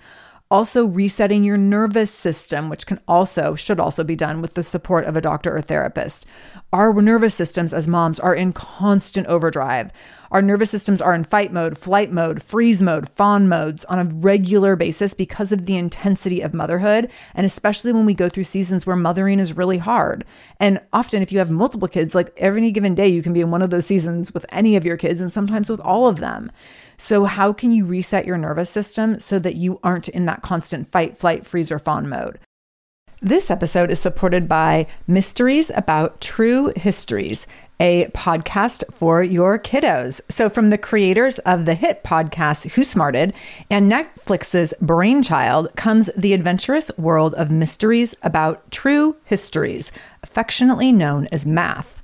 also, 0.52 0.84
resetting 0.84 1.44
your 1.44 1.56
nervous 1.56 2.12
system, 2.12 2.68
which 2.68 2.84
can 2.84 3.00
also, 3.08 3.54
should 3.54 3.80
also 3.80 4.04
be 4.04 4.14
done 4.14 4.42
with 4.42 4.52
the 4.52 4.62
support 4.62 5.06
of 5.06 5.16
a 5.16 5.20
doctor 5.22 5.56
or 5.56 5.62
therapist. 5.62 6.26
Our 6.74 6.92
nervous 7.00 7.34
systems 7.34 7.72
as 7.72 7.88
moms 7.88 8.20
are 8.20 8.34
in 8.34 8.52
constant 8.52 9.26
overdrive. 9.28 9.90
Our 10.30 10.42
nervous 10.42 10.70
systems 10.70 11.00
are 11.00 11.14
in 11.14 11.24
fight 11.24 11.54
mode, 11.54 11.78
flight 11.78 12.12
mode, 12.12 12.42
freeze 12.42 12.82
mode, 12.82 13.08
fawn 13.08 13.48
modes 13.48 13.86
on 13.86 13.98
a 13.98 14.04
regular 14.04 14.76
basis 14.76 15.14
because 15.14 15.52
of 15.52 15.64
the 15.64 15.76
intensity 15.76 16.42
of 16.42 16.52
motherhood. 16.52 17.10
And 17.34 17.46
especially 17.46 17.92
when 17.92 18.04
we 18.04 18.12
go 18.12 18.28
through 18.28 18.44
seasons 18.44 18.86
where 18.86 18.94
mothering 18.94 19.40
is 19.40 19.56
really 19.56 19.78
hard. 19.78 20.22
And 20.60 20.80
often, 20.92 21.22
if 21.22 21.32
you 21.32 21.38
have 21.38 21.50
multiple 21.50 21.88
kids, 21.88 22.14
like 22.14 22.30
every 22.36 22.70
given 22.72 22.94
day, 22.94 23.08
you 23.08 23.22
can 23.22 23.32
be 23.32 23.40
in 23.40 23.50
one 23.50 23.62
of 23.62 23.70
those 23.70 23.86
seasons 23.86 24.34
with 24.34 24.44
any 24.50 24.76
of 24.76 24.84
your 24.84 24.98
kids 24.98 25.22
and 25.22 25.32
sometimes 25.32 25.70
with 25.70 25.80
all 25.80 26.06
of 26.06 26.20
them. 26.20 26.52
So, 27.04 27.24
how 27.24 27.52
can 27.52 27.72
you 27.72 27.84
reset 27.84 28.26
your 28.26 28.38
nervous 28.38 28.70
system 28.70 29.18
so 29.18 29.40
that 29.40 29.56
you 29.56 29.80
aren't 29.82 30.08
in 30.08 30.26
that 30.26 30.40
constant 30.40 30.86
fight, 30.86 31.16
flight, 31.16 31.44
freeze, 31.44 31.72
or 31.72 31.80
fawn 31.80 32.08
mode? 32.08 32.38
This 33.20 33.50
episode 33.50 33.90
is 33.90 33.98
supported 33.98 34.48
by 34.48 34.86
Mysteries 35.08 35.72
About 35.74 36.20
True 36.20 36.72
Histories, 36.76 37.48
a 37.80 38.06
podcast 38.14 38.84
for 38.94 39.20
your 39.20 39.58
kiddos. 39.58 40.20
So, 40.28 40.48
from 40.48 40.70
the 40.70 40.78
creators 40.78 41.40
of 41.40 41.64
the 41.66 41.74
hit 41.74 42.04
podcast 42.04 42.70
Who 42.70 42.84
Smarted 42.84 43.34
and 43.68 43.90
Netflix's 43.90 44.72
Brainchild 44.80 45.74
comes 45.74 46.08
the 46.16 46.34
adventurous 46.34 46.88
world 46.96 47.34
of 47.34 47.50
mysteries 47.50 48.14
about 48.22 48.70
true 48.70 49.16
histories, 49.24 49.90
affectionately 50.22 50.92
known 50.92 51.26
as 51.32 51.44
math. 51.44 52.00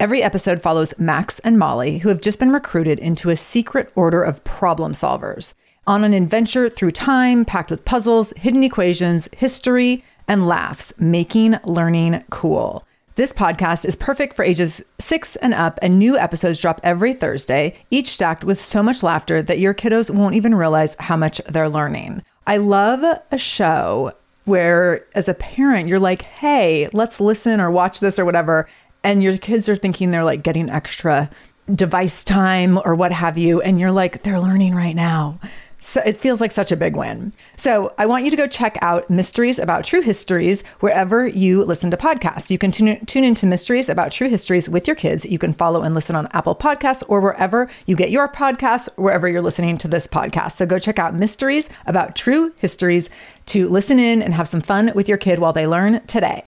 Every 0.00 0.22
episode 0.22 0.62
follows 0.62 0.96
Max 0.96 1.40
and 1.40 1.58
Molly, 1.58 1.98
who 1.98 2.08
have 2.08 2.20
just 2.20 2.38
been 2.38 2.52
recruited 2.52 3.00
into 3.00 3.30
a 3.30 3.36
secret 3.36 3.90
order 3.96 4.22
of 4.22 4.44
problem 4.44 4.92
solvers 4.92 5.54
on 5.88 6.04
an 6.04 6.14
adventure 6.14 6.70
through 6.70 6.92
time 6.92 7.44
packed 7.44 7.68
with 7.68 7.84
puzzles, 7.84 8.32
hidden 8.36 8.62
equations, 8.62 9.28
history, 9.36 10.04
and 10.28 10.46
laughs, 10.46 10.92
making 11.00 11.56
learning 11.64 12.22
cool. 12.30 12.86
This 13.16 13.32
podcast 13.32 13.84
is 13.84 13.96
perfect 13.96 14.34
for 14.34 14.44
ages 14.44 14.80
six 15.00 15.34
and 15.34 15.52
up, 15.52 15.80
and 15.82 15.98
new 15.98 16.16
episodes 16.16 16.60
drop 16.60 16.80
every 16.84 17.12
Thursday, 17.12 17.74
each 17.90 18.10
stacked 18.10 18.44
with 18.44 18.60
so 18.60 18.84
much 18.84 19.02
laughter 19.02 19.42
that 19.42 19.58
your 19.58 19.74
kiddos 19.74 20.10
won't 20.10 20.36
even 20.36 20.54
realize 20.54 20.94
how 21.00 21.16
much 21.16 21.40
they're 21.48 21.68
learning. 21.68 22.22
I 22.46 22.58
love 22.58 23.02
a 23.32 23.38
show 23.38 24.12
where, 24.44 25.04
as 25.14 25.28
a 25.28 25.34
parent, 25.34 25.88
you're 25.88 25.98
like, 25.98 26.22
hey, 26.22 26.88
let's 26.92 27.20
listen 27.20 27.60
or 27.60 27.70
watch 27.70 28.00
this 28.00 28.18
or 28.18 28.24
whatever 28.24 28.68
and 29.04 29.22
your 29.22 29.38
kids 29.38 29.68
are 29.68 29.76
thinking 29.76 30.10
they're 30.10 30.24
like 30.24 30.42
getting 30.42 30.70
extra 30.70 31.30
device 31.74 32.24
time 32.24 32.80
or 32.84 32.94
what 32.94 33.12
have 33.12 33.36
you 33.36 33.60
and 33.60 33.78
you're 33.78 33.92
like 33.92 34.22
they're 34.22 34.40
learning 34.40 34.74
right 34.74 34.96
now 34.96 35.38
so 35.80 36.00
it 36.04 36.16
feels 36.16 36.40
like 36.40 36.50
such 36.50 36.72
a 36.72 36.76
big 36.76 36.96
win. 36.96 37.32
So 37.56 37.94
I 37.98 38.06
want 38.06 38.24
you 38.24 38.30
to 38.30 38.36
go 38.36 38.46
check 38.46 38.76
out 38.82 39.08
Mysteries 39.08 39.58
About 39.58 39.84
True 39.84 40.00
Histories 40.00 40.64
wherever 40.80 41.26
you 41.26 41.64
listen 41.64 41.90
to 41.92 41.96
podcasts. 41.96 42.50
You 42.50 42.58
can 42.58 42.72
tune, 42.72 43.04
tune 43.06 43.24
into 43.24 43.46
Mysteries 43.46 43.88
About 43.88 44.10
True 44.10 44.28
Histories 44.28 44.68
with 44.68 44.86
your 44.86 44.96
kids. 44.96 45.24
You 45.24 45.38
can 45.38 45.52
follow 45.52 45.82
and 45.82 45.94
listen 45.94 46.16
on 46.16 46.26
Apple 46.32 46.56
Podcasts 46.56 47.04
or 47.08 47.20
wherever 47.20 47.70
you 47.86 47.94
get 47.94 48.10
your 48.10 48.28
podcasts, 48.28 48.88
wherever 48.96 49.28
you're 49.28 49.42
listening 49.42 49.78
to 49.78 49.88
this 49.88 50.06
podcast. 50.06 50.56
So 50.56 50.66
go 50.66 50.78
check 50.78 50.98
out 50.98 51.14
Mysteries 51.14 51.70
About 51.86 52.16
True 52.16 52.52
Histories 52.58 53.08
to 53.46 53.68
listen 53.68 53.98
in 53.98 54.20
and 54.20 54.34
have 54.34 54.48
some 54.48 54.60
fun 54.60 54.92
with 54.94 55.08
your 55.08 55.18
kid 55.18 55.38
while 55.38 55.52
they 55.52 55.66
learn 55.66 56.04
today. 56.06 56.47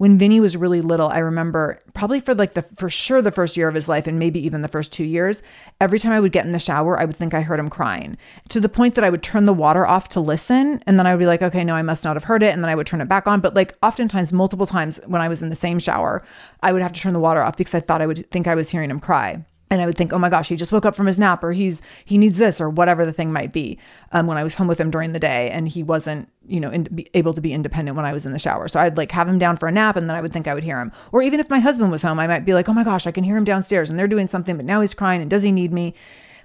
when 0.00 0.16
Vinny 0.16 0.40
was 0.40 0.56
really 0.56 0.80
little, 0.80 1.10
I 1.10 1.18
remember 1.18 1.78
probably 1.92 2.20
for 2.20 2.34
like 2.34 2.54
the 2.54 2.62
for 2.62 2.88
sure 2.88 3.20
the 3.20 3.30
first 3.30 3.54
year 3.54 3.68
of 3.68 3.74
his 3.74 3.86
life 3.86 4.06
and 4.06 4.18
maybe 4.18 4.40
even 4.40 4.62
the 4.62 4.66
first 4.66 4.94
two 4.94 5.04
years, 5.04 5.42
every 5.78 5.98
time 5.98 6.12
I 6.12 6.20
would 6.20 6.32
get 6.32 6.46
in 6.46 6.52
the 6.52 6.58
shower, 6.58 6.98
I 6.98 7.04
would 7.04 7.16
think 7.16 7.34
I 7.34 7.42
heard 7.42 7.60
him 7.60 7.68
crying 7.68 8.16
to 8.48 8.60
the 8.60 8.68
point 8.70 8.94
that 8.94 9.04
I 9.04 9.10
would 9.10 9.22
turn 9.22 9.44
the 9.44 9.52
water 9.52 9.86
off 9.86 10.08
to 10.10 10.20
listen. 10.20 10.82
And 10.86 10.98
then 10.98 11.06
I 11.06 11.12
would 11.12 11.20
be 11.20 11.26
like, 11.26 11.42
okay, 11.42 11.64
no, 11.64 11.74
I 11.74 11.82
must 11.82 12.02
not 12.02 12.16
have 12.16 12.24
heard 12.24 12.42
it. 12.42 12.54
And 12.54 12.64
then 12.64 12.70
I 12.70 12.76
would 12.76 12.86
turn 12.86 13.02
it 13.02 13.10
back 13.10 13.26
on. 13.26 13.42
But 13.42 13.54
like 13.54 13.76
oftentimes, 13.82 14.32
multiple 14.32 14.66
times 14.66 15.00
when 15.04 15.20
I 15.20 15.28
was 15.28 15.42
in 15.42 15.50
the 15.50 15.54
same 15.54 15.78
shower, 15.78 16.22
I 16.62 16.72
would 16.72 16.80
have 16.80 16.94
to 16.94 17.00
turn 17.02 17.12
the 17.12 17.20
water 17.20 17.42
off 17.42 17.58
because 17.58 17.74
I 17.74 17.80
thought 17.80 18.00
I 18.00 18.06
would 18.06 18.30
think 18.30 18.46
I 18.46 18.54
was 18.54 18.70
hearing 18.70 18.88
him 18.88 19.00
cry 19.00 19.44
and 19.70 19.80
I 19.80 19.86
would 19.86 19.96
think, 19.96 20.12
oh 20.12 20.18
my 20.18 20.28
gosh, 20.28 20.48
he 20.48 20.56
just 20.56 20.72
woke 20.72 20.84
up 20.84 20.96
from 20.96 21.06
his 21.06 21.18
nap, 21.18 21.44
or 21.44 21.52
he's 21.52 21.80
he 22.04 22.18
needs 22.18 22.38
this, 22.38 22.60
or 22.60 22.68
whatever 22.68 23.06
the 23.06 23.12
thing 23.12 23.32
might 23.32 23.52
be. 23.52 23.78
Um, 24.10 24.26
when 24.26 24.36
I 24.36 24.42
was 24.42 24.54
home 24.54 24.66
with 24.66 24.80
him 24.80 24.90
during 24.90 25.12
the 25.12 25.20
day, 25.20 25.48
and 25.50 25.68
he 25.68 25.82
wasn't, 25.82 26.28
you 26.46 26.58
know, 26.58 26.70
in, 26.70 27.04
able 27.14 27.32
to 27.34 27.40
be 27.40 27.52
independent 27.52 27.96
when 27.96 28.04
I 28.04 28.12
was 28.12 28.26
in 28.26 28.32
the 28.32 28.38
shower, 28.38 28.66
so 28.66 28.80
I'd 28.80 28.96
like 28.96 29.12
have 29.12 29.28
him 29.28 29.38
down 29.38 29.56
for 29.56 29.68
a 29.68 29.72
nap, 29.72 29.96
and 29.96 30.10
then 30.10 30.16
I 30.16 30.20
would 30.20 30.32
think 30.32 30.48
I 30.48 30.54
would 30.54 30.64
hear 30.64 30.80
him. 30.80 30.90
Or 31.12 31.22
even 31.22 31.38
if 31.38 31.48
my 31.48 31.60
husband 31.60 31.92
was 31.92 32.02
home, 32.02 32.18
I 32.18 32.26
might 32.26 32.44
be 32.44 32.54
like, 32.54 32.68
oh 32.68 32.74
my 32.74 32.84
gosh, 32.84 33.06
I 33.06 33.12
can 33.12 33.24
hear 33.24 33.36
him 33.36 33.44
downstairs, 33.44 33.88
and 33.88 33.98
they're 33.98 34.08
doing 34.08 34.28
something, 34.28 34.56
but 34.56 34.66
now 34.66 34.80
he's 34.80 34.94
crying, 34.94 35.20
and 35.20 35.30
does 35.30 35.44
he 35.44 35.52
need 35.52 35.72
me? 35.72 35.94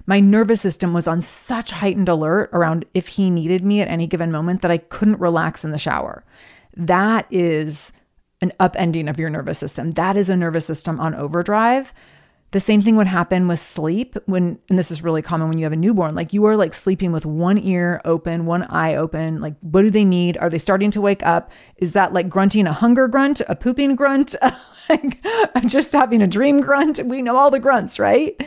My 0.08 0.20
nervous 0.20 0.60
system 0.60 0.92
was 0.92 1.08
on 1.08 1.20
such 1.20 1.72
heightened 1.72 2.08
alert 2.08 2.50
around 2.52 2.84
if 2.94 3.08
he 3.08 3.28
needed 3.28 3.64
me 3.64 3.80
at 3.80 3.88
any 3.88 4.06
given 4.06 4.30
moment 4.30 4.62
that 4.62 4.70
I 4.70 4.78
couldn't 4.78 5.18
relax 5.18 5.64
in 5.64 5.72
the 5.72 5.78
shower. 5.78 6.24
That 6.76 7.26
is 7.28 7.90
an 8.40 8.52
upending 8.60 9.10
of 9.10 9.18
your 9.18 9.30
nervous 9.30 9.58
system. 9.58 9.92
That 9.92 10.16
is 10.16 10.28
a 10.28 10.36
nervous 10.36 10.66
system 10.66 11.00
on 11.00 11.14
overdrive 11.16 11.92
the 12.52 12.60
same 12.60 12.80
thing 12.80 12.96
would 12.96 13.08
happen 13.08 13.48
with 13.48 13.60
sleep 13.60 14.16
when, 14.26 14.58
and 14.68 14.78
this 14.78 14.90
is 14.90 15.02
really 15.02 15.20
common 15.20 15.48
when 15.48 15.58
you 15.58 15.64
have 15.64 15.72
a 15.72 15.76
newborn, 15.76 16.14
like 16.14 16.32
you 16.32 16.44
are 16.44 16.56
like 16.56 16.74
sleeping 16.74 17.10
with 17.12 17.26
one 17.26 17.58
ear 17.58 18.00
open, 18.04 18.46
one 18.46 18.62
eye 18.64 18.94
open. 18.94 19.40
Like, 19.40 19.54
what 19.60 19.82
do 19.82 19.90
they 19.90 20.04
need? 20.04 20.36
Are 20.38 20.48
they 20.48 20.58
starting 20.58 20.90
to 20.92 21.00
wake 21.00 21.24
up? 21.24 21.50
Is 21.76 21.92
that 21.94 22.12
like 22.12 22.28
grunting 22.28 22.66
a 22.66 22.72
hunger 22.72 23.08
grunt, 23.08 23.42
a 23.48 23.56
pooping 23.56 23.96
grunt, 23.96 24.36
like 24.88 25.24
just 25.66 25.92
having 25.92 26.22
a 26.22 26.26
dream 26.26 26.60
grunt? 26.60 27.00
We 27.04 27.20
know 27.20 27.36
all 27.36 27.50
the 27.50 27.60
grunts, 27.60 27.98
right? 27.98 28.40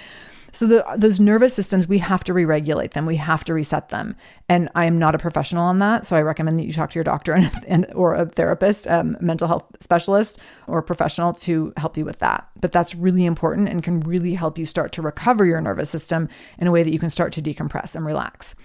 So 0.52 0.68
the, 0.68 0.86
those 0.98 1.20
nervous 1.20 1.54
systems, 1.54 1.88
we 1.88 2.00
have 2.00 2.24
to 2.26 2.34
re-regulate 2.34 2.92
them. 2.92 3.06
We 3.06 3.18
have 3.18 3.44
to 3.46 3.54
reset 3.54 3.90
them. 3.90 4.16
And 4.48 4.70
I 4.76 4.86
am 4.86 4.98
not 4.98 5.16
a 5.16 5.20
professional 5.20 5.64
on 5.64 5.80
that, 5.80 6.06
so 6.06 6.16
I 6.16 6.22
recommend 6.22 6.58
that 6.58 6.66
you 6.66 6.74
talk 6.74 6.90
to 6.92 6.96
your 6.96 7.04
doctor 7.04 7.34
and, 7.36 7.52
and 7.68 7.92
or 7.94 8.16
a 8.16 8.26
therapist, 8.26 8.88
um, 8.88 9.18
mental 9.20 9.48
health 9.48 9.66
specialist, 9.80 10.40
or 10.68 10.82
professional 10.82 11.34
to 11.34 11.74
help 11.78 11.98
you 11.98 12.06
with 12.06 12.20
that. 12.20 12.48
But 12.60 12.72
that's 12.72 12.96
really 12.96 13.26
important 13.26 13.70
and 13.70 13.84
can 13.84 14.00
really 14.02 14.34
help 14.34 14.58
you 14.58 14.66
start 14.66 14.92
to 14.94 15.02
recover 15.02 15.46
your 15.46 15.62
nervous 15.62 15.90
system 15.90 16.30
in 16.58 16.68
a 16.68 16.72
way 16.72 16.84
that 16.84 16.92
you 16.92 17.00
can 17.00 17.10
start 17.10 17.34
to 17.34 17.42
decompress 17.42 17.96
and 17.96 18.06
relax. 18.06 18.56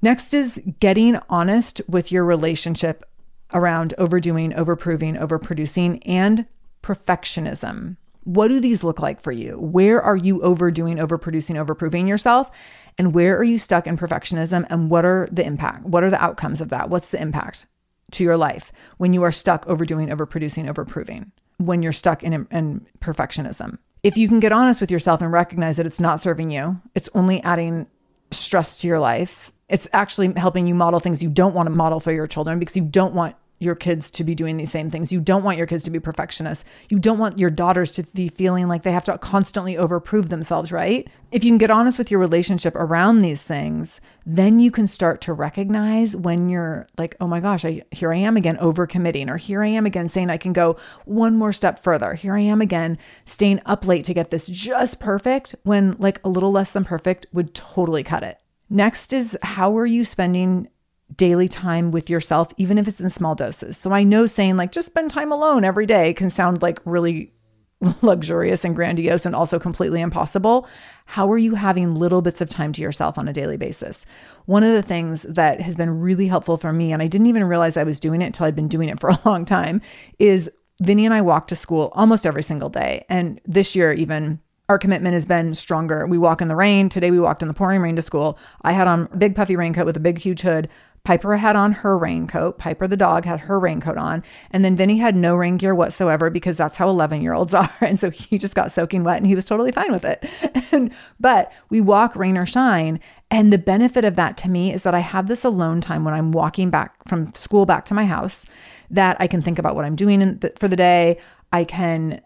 Next 0.00 0.32
is 0.32 0.60
getting 0.78 1.18
honest 1.28 1.80
with 1.88 2.12
your 2.12 2.24
relationship 2.24 3.04
around 3.52 3.94
overdoing, 3.98 4.52
overproving, 4.52 5.20
overproducing, 5.20 6.00
and 6.06 6.46
perfectionism. 6.82 7.96
What 8.28 8.48
do 8.48 8.60
these 8.60 8.84
look 8.84 9.00
like 9.00 9.22
for 9.22 9.32
you? 9.32 9.58
Where 9.58 10.02
are 10.02 10.14
you 10.14 10.42
overdoing, 10.42 10.98
overproducing, 10.98 11.56
overproving 11.56 12.06
yourself? 12.06 12.50
And 12.98 13.14
where 13.14 13.34
are 13.38 13.44
you 13.44 13.56
stuck 13.56 13.86
in 13.86 13.96
perfectionism? 13.96 14.66
And 14.68 14.90
what 14.90 15.06
are 15.06 15.30
the 15.32 15.46
impact? 15.46 15.86
What 15.86 16.04
are 16.04 16.10
the 16.10 16.22
outcomes 16.22 16.60
of 16.60 16.68
that? 16.68 16.90
What's 16.90 17.10
the 17.10 17.22
impact 17.22 17.64
to 18.10 18.24
your 18.24 18.36
life 18.36 18.70
when 18.98 19.14
you 19.14 19.22
are 19.22 19.32
stuck 19.32 19.66
overdoing, 19.66 20.08
overproducing, 20.08 20.70
overproving? 20.70 21.30
When 21.56 21.80
you're 21.80 21.90
stuck 21.90 22.22
in, 22.22 22.46
in 22.50 22.86
perfectionism? 23.00 23.78
If 24.02 24.18
you 24.18 24.28
can 24.28 24.40
get 24.40 24.52
honest 24.52 24.82
with 24.82 24.90
yourself 24.90 25.22
and 25.22 25.32
recognize 25.32 25.78
that 25.78 25.86
it's 25.86 25.98
not 25.98 26.20
serving 26.20 26.50
you, 26.50 26.78
it's 26.94 27.08
only 27.14 27.42
adding 27.44 27.86
stress 28.30 28.76
to 28.80 28.86
your 28.86 29.00
life. 29.00 29.52
It's 29.70 29.88
actually 29.94 30.34
helping 30.36 30.66
you 30.66 30.74
model 30.74 31.00
things 31.00 31.22
you 31.22 31.30
don't 31.30 31.54
want 31.54 31.66
to 31.66 31.74
model 31.74 31.98
for 31.98 32.12
your 32.12 32.26
children 32.26 32.58
because 32.58 32.76
you 32.76 32.84
don't 32.84 33.14
want 33.14 33.36
your 33.58 33.74
kids 33.74 34.10
to 34.12 34.24
be 34.24 34.34
doing 34.34 34.56
these 34.56 34.70
same 34.70 34.90
things. 34.90 35.10
You 35.12 35.20
don't 35.20 35.42
want 35.42 35.58
your 35.58 35.66
kids 35.66 35.82
to 35.84 35.90
be 35.90 35.98
perfectionists. 36.00 36.64
You 36.88 36.98
don't 36.98 37.18
want 37.18 37.38
your 37.38 37.50
daughters 37.50 37.90
to 37.92 38.02
be 38.02 38.28
feeling 38.28 38.68
like 38.68 38.82
they 38.82 38.92
have 38.92 39.04
to 39.04 39.18
constantly 39.18 39.74
overprove 39.74 40.28
themselves, 40.28 40.70
right? 40.70 41.08
If 41.32 41.44
you 41.44 41.50
can 41.50 41.58
get 41.58 41.70
honest 41.70 41.98
with 41.98 42.10
your 42.10 42.20
relationship 42.20 42.74
around 42.74 43.20
these 43.20 43.42
things, 43.42 44.00
then 44.24 44.60
you 44.60 44.70
can 44.70 44.86
start 44.86 45.20
to 45.22 45.32
recognize 45.32 46.14
when 46.14 46.48
you're 46.48 46.86
like, 46.96 47.16
oh 47.20 47.26
my 47.26 47.40
gosh, 47.40 47.64
I, 47.64 47.82
here 47.90 48.12
I 48.12 48.18
am 48.18 48.36
again 48.36 48.56
overcommitting, 48.58 49.28
or 49.28 49.36
here 49.36 49.62
I 49.62 49.68
am 49.68 49.86
again 49.86 50.08
saying 50.08 50.30
I 50.30 50.36
can 50.36 50.52
go 50.52 50.76
one 51.04 51.36
more 51.36 51.52
step 51.52 51.78
further. 51.78 52.14
Here 52.14 52.34
I 52.34 52.40
am 52.40 52.60
again 52.60 52.98
staying 53.24 53.60
up 53.66 53.86
late 53.86 54.04
to 54.04 54.14
get 54.14 54.30
this 54.30 54.46
just 54.46 55.00
perfect 55.00 55.54
when 55.64 55.92
like 55.98 56.20
a 56.24 56.28
little 56.28 56.52
less 56.52 56.72
than 56.72 56.84
perfect 56.84 57.26
would 57.32 57.54
totally 57.54 58.04
cut 58.04 58.22
it. 58.22 58.38
Next 58.70 59.12
is 59.12 59.36
how 59.42 59.76
are 59.78 59.86
you 59.86 60.04
spending 60.04 60.68
daily 61.16 61.48
time 61.48 61.90
with 61.90 62.10
yourself, 62.10 62.52
even 62.56 62.78
if 62.78 62.86
it's 62.86 63.00
in 63.00 63.10
small 63.10 63.34
doses. 63.34 63.76
So 63.76 63.92
I 63.92 64.02
know 64.02 64.26
saying 64.26 64.56
like 64.56 64.72
just 64.72 64.86
spend 64.86 65.10
time 65.10 65.32
alone 65.32 65.64
every 65.64 65.86
day 65.86 66.12
can 66.14 66.30
sound 66.30 66.62
like 66.62 66.80
really 66.84 67.32
luxurious 68.02 68.64
and 68.64 68.74
grandiose 68.74 69.24
and 69.24 69.34
also 69.34 69.58
completely 69.58 70.00
impossible. 70.00 70.68
How 71.06 71.30
are 71.30 71.38
you 71.38 71.54
having 71.54 71.94
little 71.94 72.22
bits 72.22 72.40
of 72.40 72.48
time 72.48 72.72
to 72.74 72.82
yourself 72.82 73.18
on 73.18 73.28
a 73.28 73.32
daily 73.32 73.56
basis? 73.56 74.04
One 74.46 74.64
of 74.64 74.72
the 74.72 74.82
things 74.82 75.22
that 75.22 75.60
has 75.60 75.76
been 75.76 76.00
really 76.00 76.26
helpful 76.26 76.56
for 76.56 76.72
me, 76.72 76.92
and 76.92 77.02
I 77.02 77.06
didn't 77.06 77.28
even 77.28 77.44
realize 77.44 77.76
I 77.76 77.84
was 77.84 78.00
doing 78.00 78.20
it 78.20 78.26
until 78.26 78.46
I'd 78.46 78.56
been 78.56 78.68
doing 78.68 78.88
it 78.88 79.00
for 79.00 79.10
a 79.10 79.20
long 79.24 79.44
time, 79.44 79.80
is 80.18 80.50
Vinny 80.80 81.04
and 81.04 81.14
I 81.14 81.22
walk 81.22 81.48
to 81.48 81.56
school 81.56 81.92
almost 81.94 82.26
every 82.26 82.42
single 82.42 82.68
day. 82.68 83.04
And 83.08 83.40
this 83.46 83.74
year, 83.74 83.92
even 83.92 84.40
our 84.68 84.78
commitment 84.78 85.14
has 85.14 85.24
been 85.24 85.54
stronger. 85.54 86.06
We 86.06 86.18
walk 86.18 86.42
in 86.42 86.48
the 86.48 86.56
rain. 86.56 86.88
Today 86.90 87.10
we 87.10 87.18
walked 87.18 87.40
in 87.40 87.48
the 87.48 87.54
pouring 87.54 87.80
rain 87.80 87.96
to 87.96 88.02
school. 88.02 88.38
I 88.62 88.72
had 88.72 88.86
on 88.86 89.08
a 89.12 89.16
big 89.16 89.34
puffy 89.34 89.56
raincoat 89.56 89.86
with 89.86 89.96
a 89.96 90.00
big 90.00 90.18
huge 90.18 90.42
hood. 90.42 90.68
Piper 91.04 91.36
had 91.36 91.56
on 91.56 91.72
her 91.72 91.96
raincoat. 91.96 92.58
Piper 92.58 92.86
the 92.86 92.96
dog 92.96 93.24
had 93.24 93.40
her 93.40 93.58
raincoat 93.58 93.96
on. 93.96 94.22
And 94.50 94.64
then 94.64 94.76
Vinny 94.76 94.98
had 94.98 95.16
no 95.16 95.34
rain 95.34 95.56
gear 95.56 95.74
whatsoever 95.74 96.28
because 96.30 96.56
that's 96.56 96.76
how 96.76 96.88
11 96.88 97.22
year 97.22 97.32
olds 97.32 97.54
are. 97.54 97.72
And 97.80 97.98
so 97.98 98.10
he 98.10 98.38
just 98.38 98.54
got 98.54 98.72
soaking 98.72 99.04
wet 99.04 99.16
and 99.16 99.26
he 99.26 99.34
was 99.34 99.44
totally 99.44 99.72
fine 99.72 99.92
with 99.92 100.04
it. 100.04 100.28
And, 100.70 100.92
but 101.18 101.50
we 101.70 101.80
walk 101.80 102.14
rain 102.14 102.36
or 102.36 102.44
shine. 102.44 103.00
And 103.30 103.50
the 103.50 103.58
benefit 103.58 104.04
of 104.04 104.16
that 104.16 104.36
to 104.38 104.50
me 104.50 104.72
is 104.72 104.82
that 104.82 104.94
I 104.94 104.98
have 104.98 105.26
this 105.26 105.44
alone 105.44 105.80
time 105.80 106.04
when 106.04 106.12
I'm 106.12 106.30
walking 106.30 106.68
back 106.68 106.94
from 107.08 107.34
school 107.34 107.64
back 107.64 107.86
to 107.86 107.94
my 107.94 108.04
house 108.04 108.44
that 108.90 109.16
I 109.18 109.26
can 109.26 109.40
think 109.40 109.58
about 109.58 109.74
what 109.74 109.86
I'm 109.86 109.96
doing 109.96 110.38
for 110.58 110.68
the 110.68 110.76
day. 110.76 111.18
I 111.52 111.64
can 111.64 112.20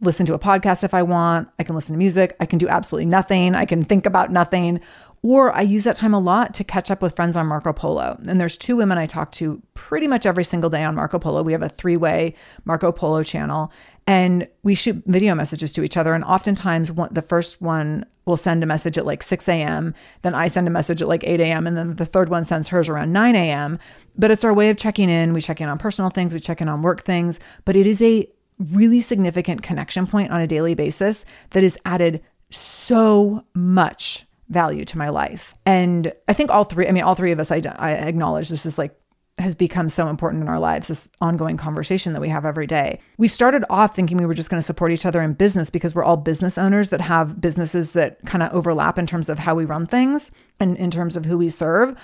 listen 0.00 0.26
to 0.26 0.34
a 0.34 0.38
podcast 0.38 0.84
if 0.84 0.92
I 0.92 1.02
want. 1.02 1.48
I 1.58 1.62
can 1.62 1.74
listen 1.74 1.94
to 1.94 1.98
music. 1.98 2.36
I 2.38 2.46
can 2.46 2.58
do 2.58 2.68
absolutely 2.68 3.06
nothing. 3.06 3.54
I 3.54 3.64
can 3.64 3.82
think 3.82 4.04
about 4.04 4.30
nothing. 4.30 4.80
Or 5.22 5.52
I 5.52 5.62
use 5.62 5.84
that 5.84 5.96
time 5.96 6.14
a 6.14 6.20
lot 6.20 6.54
to 6.54 6.64
catch 6.64 6.90
up 6.90 7.02
with 7.02 7.16
friends 7.16 7.36
on 7.36 7.46
Marco 7.46 7.72
Polo. 7.72 8.18
And 8.28 8.40
there's 8.40 8.56
two 8.56 8.76
women 8.76 8.98
I 8.98 9.06
talk 9.06 9.32
to 9.32 9.60
pretty 9.74 10.06
much 10.06 10.26
every 10.26 10.44
single 10.44 10.70
day 10.70 10.84
on 10.84 10.94
Marco 10.94 11.18
Polo. 11.18 11.42
We 11.42 11.52
have 11.52 11.62
a 11.62 11.68
three 11.68 11.96
way 11.96 12.34
Marco 12.64 12.92
Polo 12.92 13.22
channel 13.22 13.72
and 14.06 14.46
we 14.62 14.74
shoot 14.74 15.02
video 15.06 15.34
messages 15.34 15.72
to 15.72 15.82
each 15.82 15.96
other. 15.96 16.14
And 16.14 16.22
oftentimes, 16.22 16.92
one, 16.92 17.12
the 17.12 17.22
first 17.22 17.60
one 17.60 18.04
will 18.24 18.36
send 18.36 18.62
a 18.62 18.66
message 18.66 18.98
at 18.98 19.06
like 19.06 19.22
6 19.22 19.48
a.m., 19.48 19.94
then 20.22 20.34
I 20.34 20.48
send 20.48 20.66
a 20.66 20.70
message 20.70 21.02
at 21.02 21.08
like 21.08 21.24
8 21.24 21.40
a.m., 21.40 21.66
and 21.66 21.76
then 21.76 21.96
the 21.96 22.04
third 22.04 22.28
one 22.28 22.44
sends 22.44 22.68
hers 22.68 22.88
around 22.88 23.12
9 23.12 23.34
a.m. 23.36 23.78
But 24.16 24.30
it's 24.30 24.44
our 24.44 24.54
way 24.54 24.70
of 24.70 24.76
checking 24.76 25.10
in. 25.10 25.32
We 25.32 25.40
check 25.40 25.60
in 25.60 25.68
on 25.68 25.78
personal 25.78 26.10
things, 26.10 26.32
we 26.32 26.40
check 26.40 26.60
in 26.60 26.68
on 26.68 26.82
work 26.82 27.02
things, 27.02 27.40
but 27.64 27.76
it 27.76 27.86
is 27.86 28.00
a 28.02 28.28
really 28.58 29.00
significant 29.00 29.62
connection 29.62 30.06
point 30.06 30.30
on 30.30 30.40
a 30.40 30.46
daily 30.46 30.74
basis 30.74 31.24
that 31.50 31.62
is 31.62 31.78
added 31.84 32.22
so 32.50 33.44
much 33.54 34.26
value 34.48 34.84
to 34.84 34.98
my 34.98 35.08
life. 35.08 35.54
And 35.64 36.12
I 36.28 36.32
think 36.32 36.50
all 36.50 36.64
three, 36.64 36.86
I 36.88 36.92
mean, 36.92 37.02
all 37.02 37.14
three 37.14 37.32
of 37.32 37.40
us, 37.40 37.50
I, 37.50 37.60
I 37.78 37.90
acknowledge 37.92 38.48
this 38.48 38.66
is 38.66 38.78
like 38.78 38.98
has 39.38 39.54
become 39.54 39.90
so 39.90 40.08
important 40.08 40.42
in 40.42 40.48
our 40.48 40.58
lives, 40.58 40.88
this 40.88 41.08
ongoing 41.20 41.58
conversation 41.58 42.14
that 42.14 42.22
we 42.22 42.28
have 42.30 42.46
every 42.46 42.66
day. 42.66 42.98
We 43.18 43.28
started 43.28 43.64
off 43.68 43.94
thinking 43.94 44.16
we 44.16 44.24
were 44.24 44.32
just 44.32 44.48
going 44.48 44.62
to 44.62 44.66
support 44.66 44.92
each 44.92 45.04
other 45.04 45.20
in 45.20 45.34
business 45.34 45.68
because 45.68 45.94
we're 45.94 46.04
all 46.04 46.16
business 46.16 46.56
owners 46.56 46.88
that 46.88 47.02
have 47.02 47.38
businesses 47.38 47.92
that 47.92 48.18
kind 48.24 48.42
of 48.42 48.52
overlap 48.54 48.98
in 48.98 49.06
terms 49.06 49.28
of 49.28 49.38
how 49.38 49.54
we 49.54 49.66
run 49.66 49.84
things 49.84 50.30
and 50.58 50.76
in 50.78 50.90
terms 50.90 51.16
of 51.16 51.26
who 51.26 51.36
we 51.36 51.50
serve. 51.50 51.94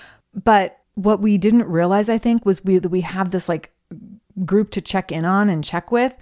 But 0.43 0.79
what 0.93 1.21
we 1.21 1.39
didn't 1.39 1.65
realize, 1.65 2.07
I 2.07 2.19
think, 2.19 2.45
was 2.45 2.63
we 2.63 2.77
we 2.77 3.01
have 3.01 3.31
this 3.31 3.49
like 3.49 3.71
group 4.45 4.69
to 4.71 4.81
check 4.81 5.11
in 5.11 5.25
on 5.25 5.49
and 5.49 5.63
check 5.63 5.91
with 5.91 6.13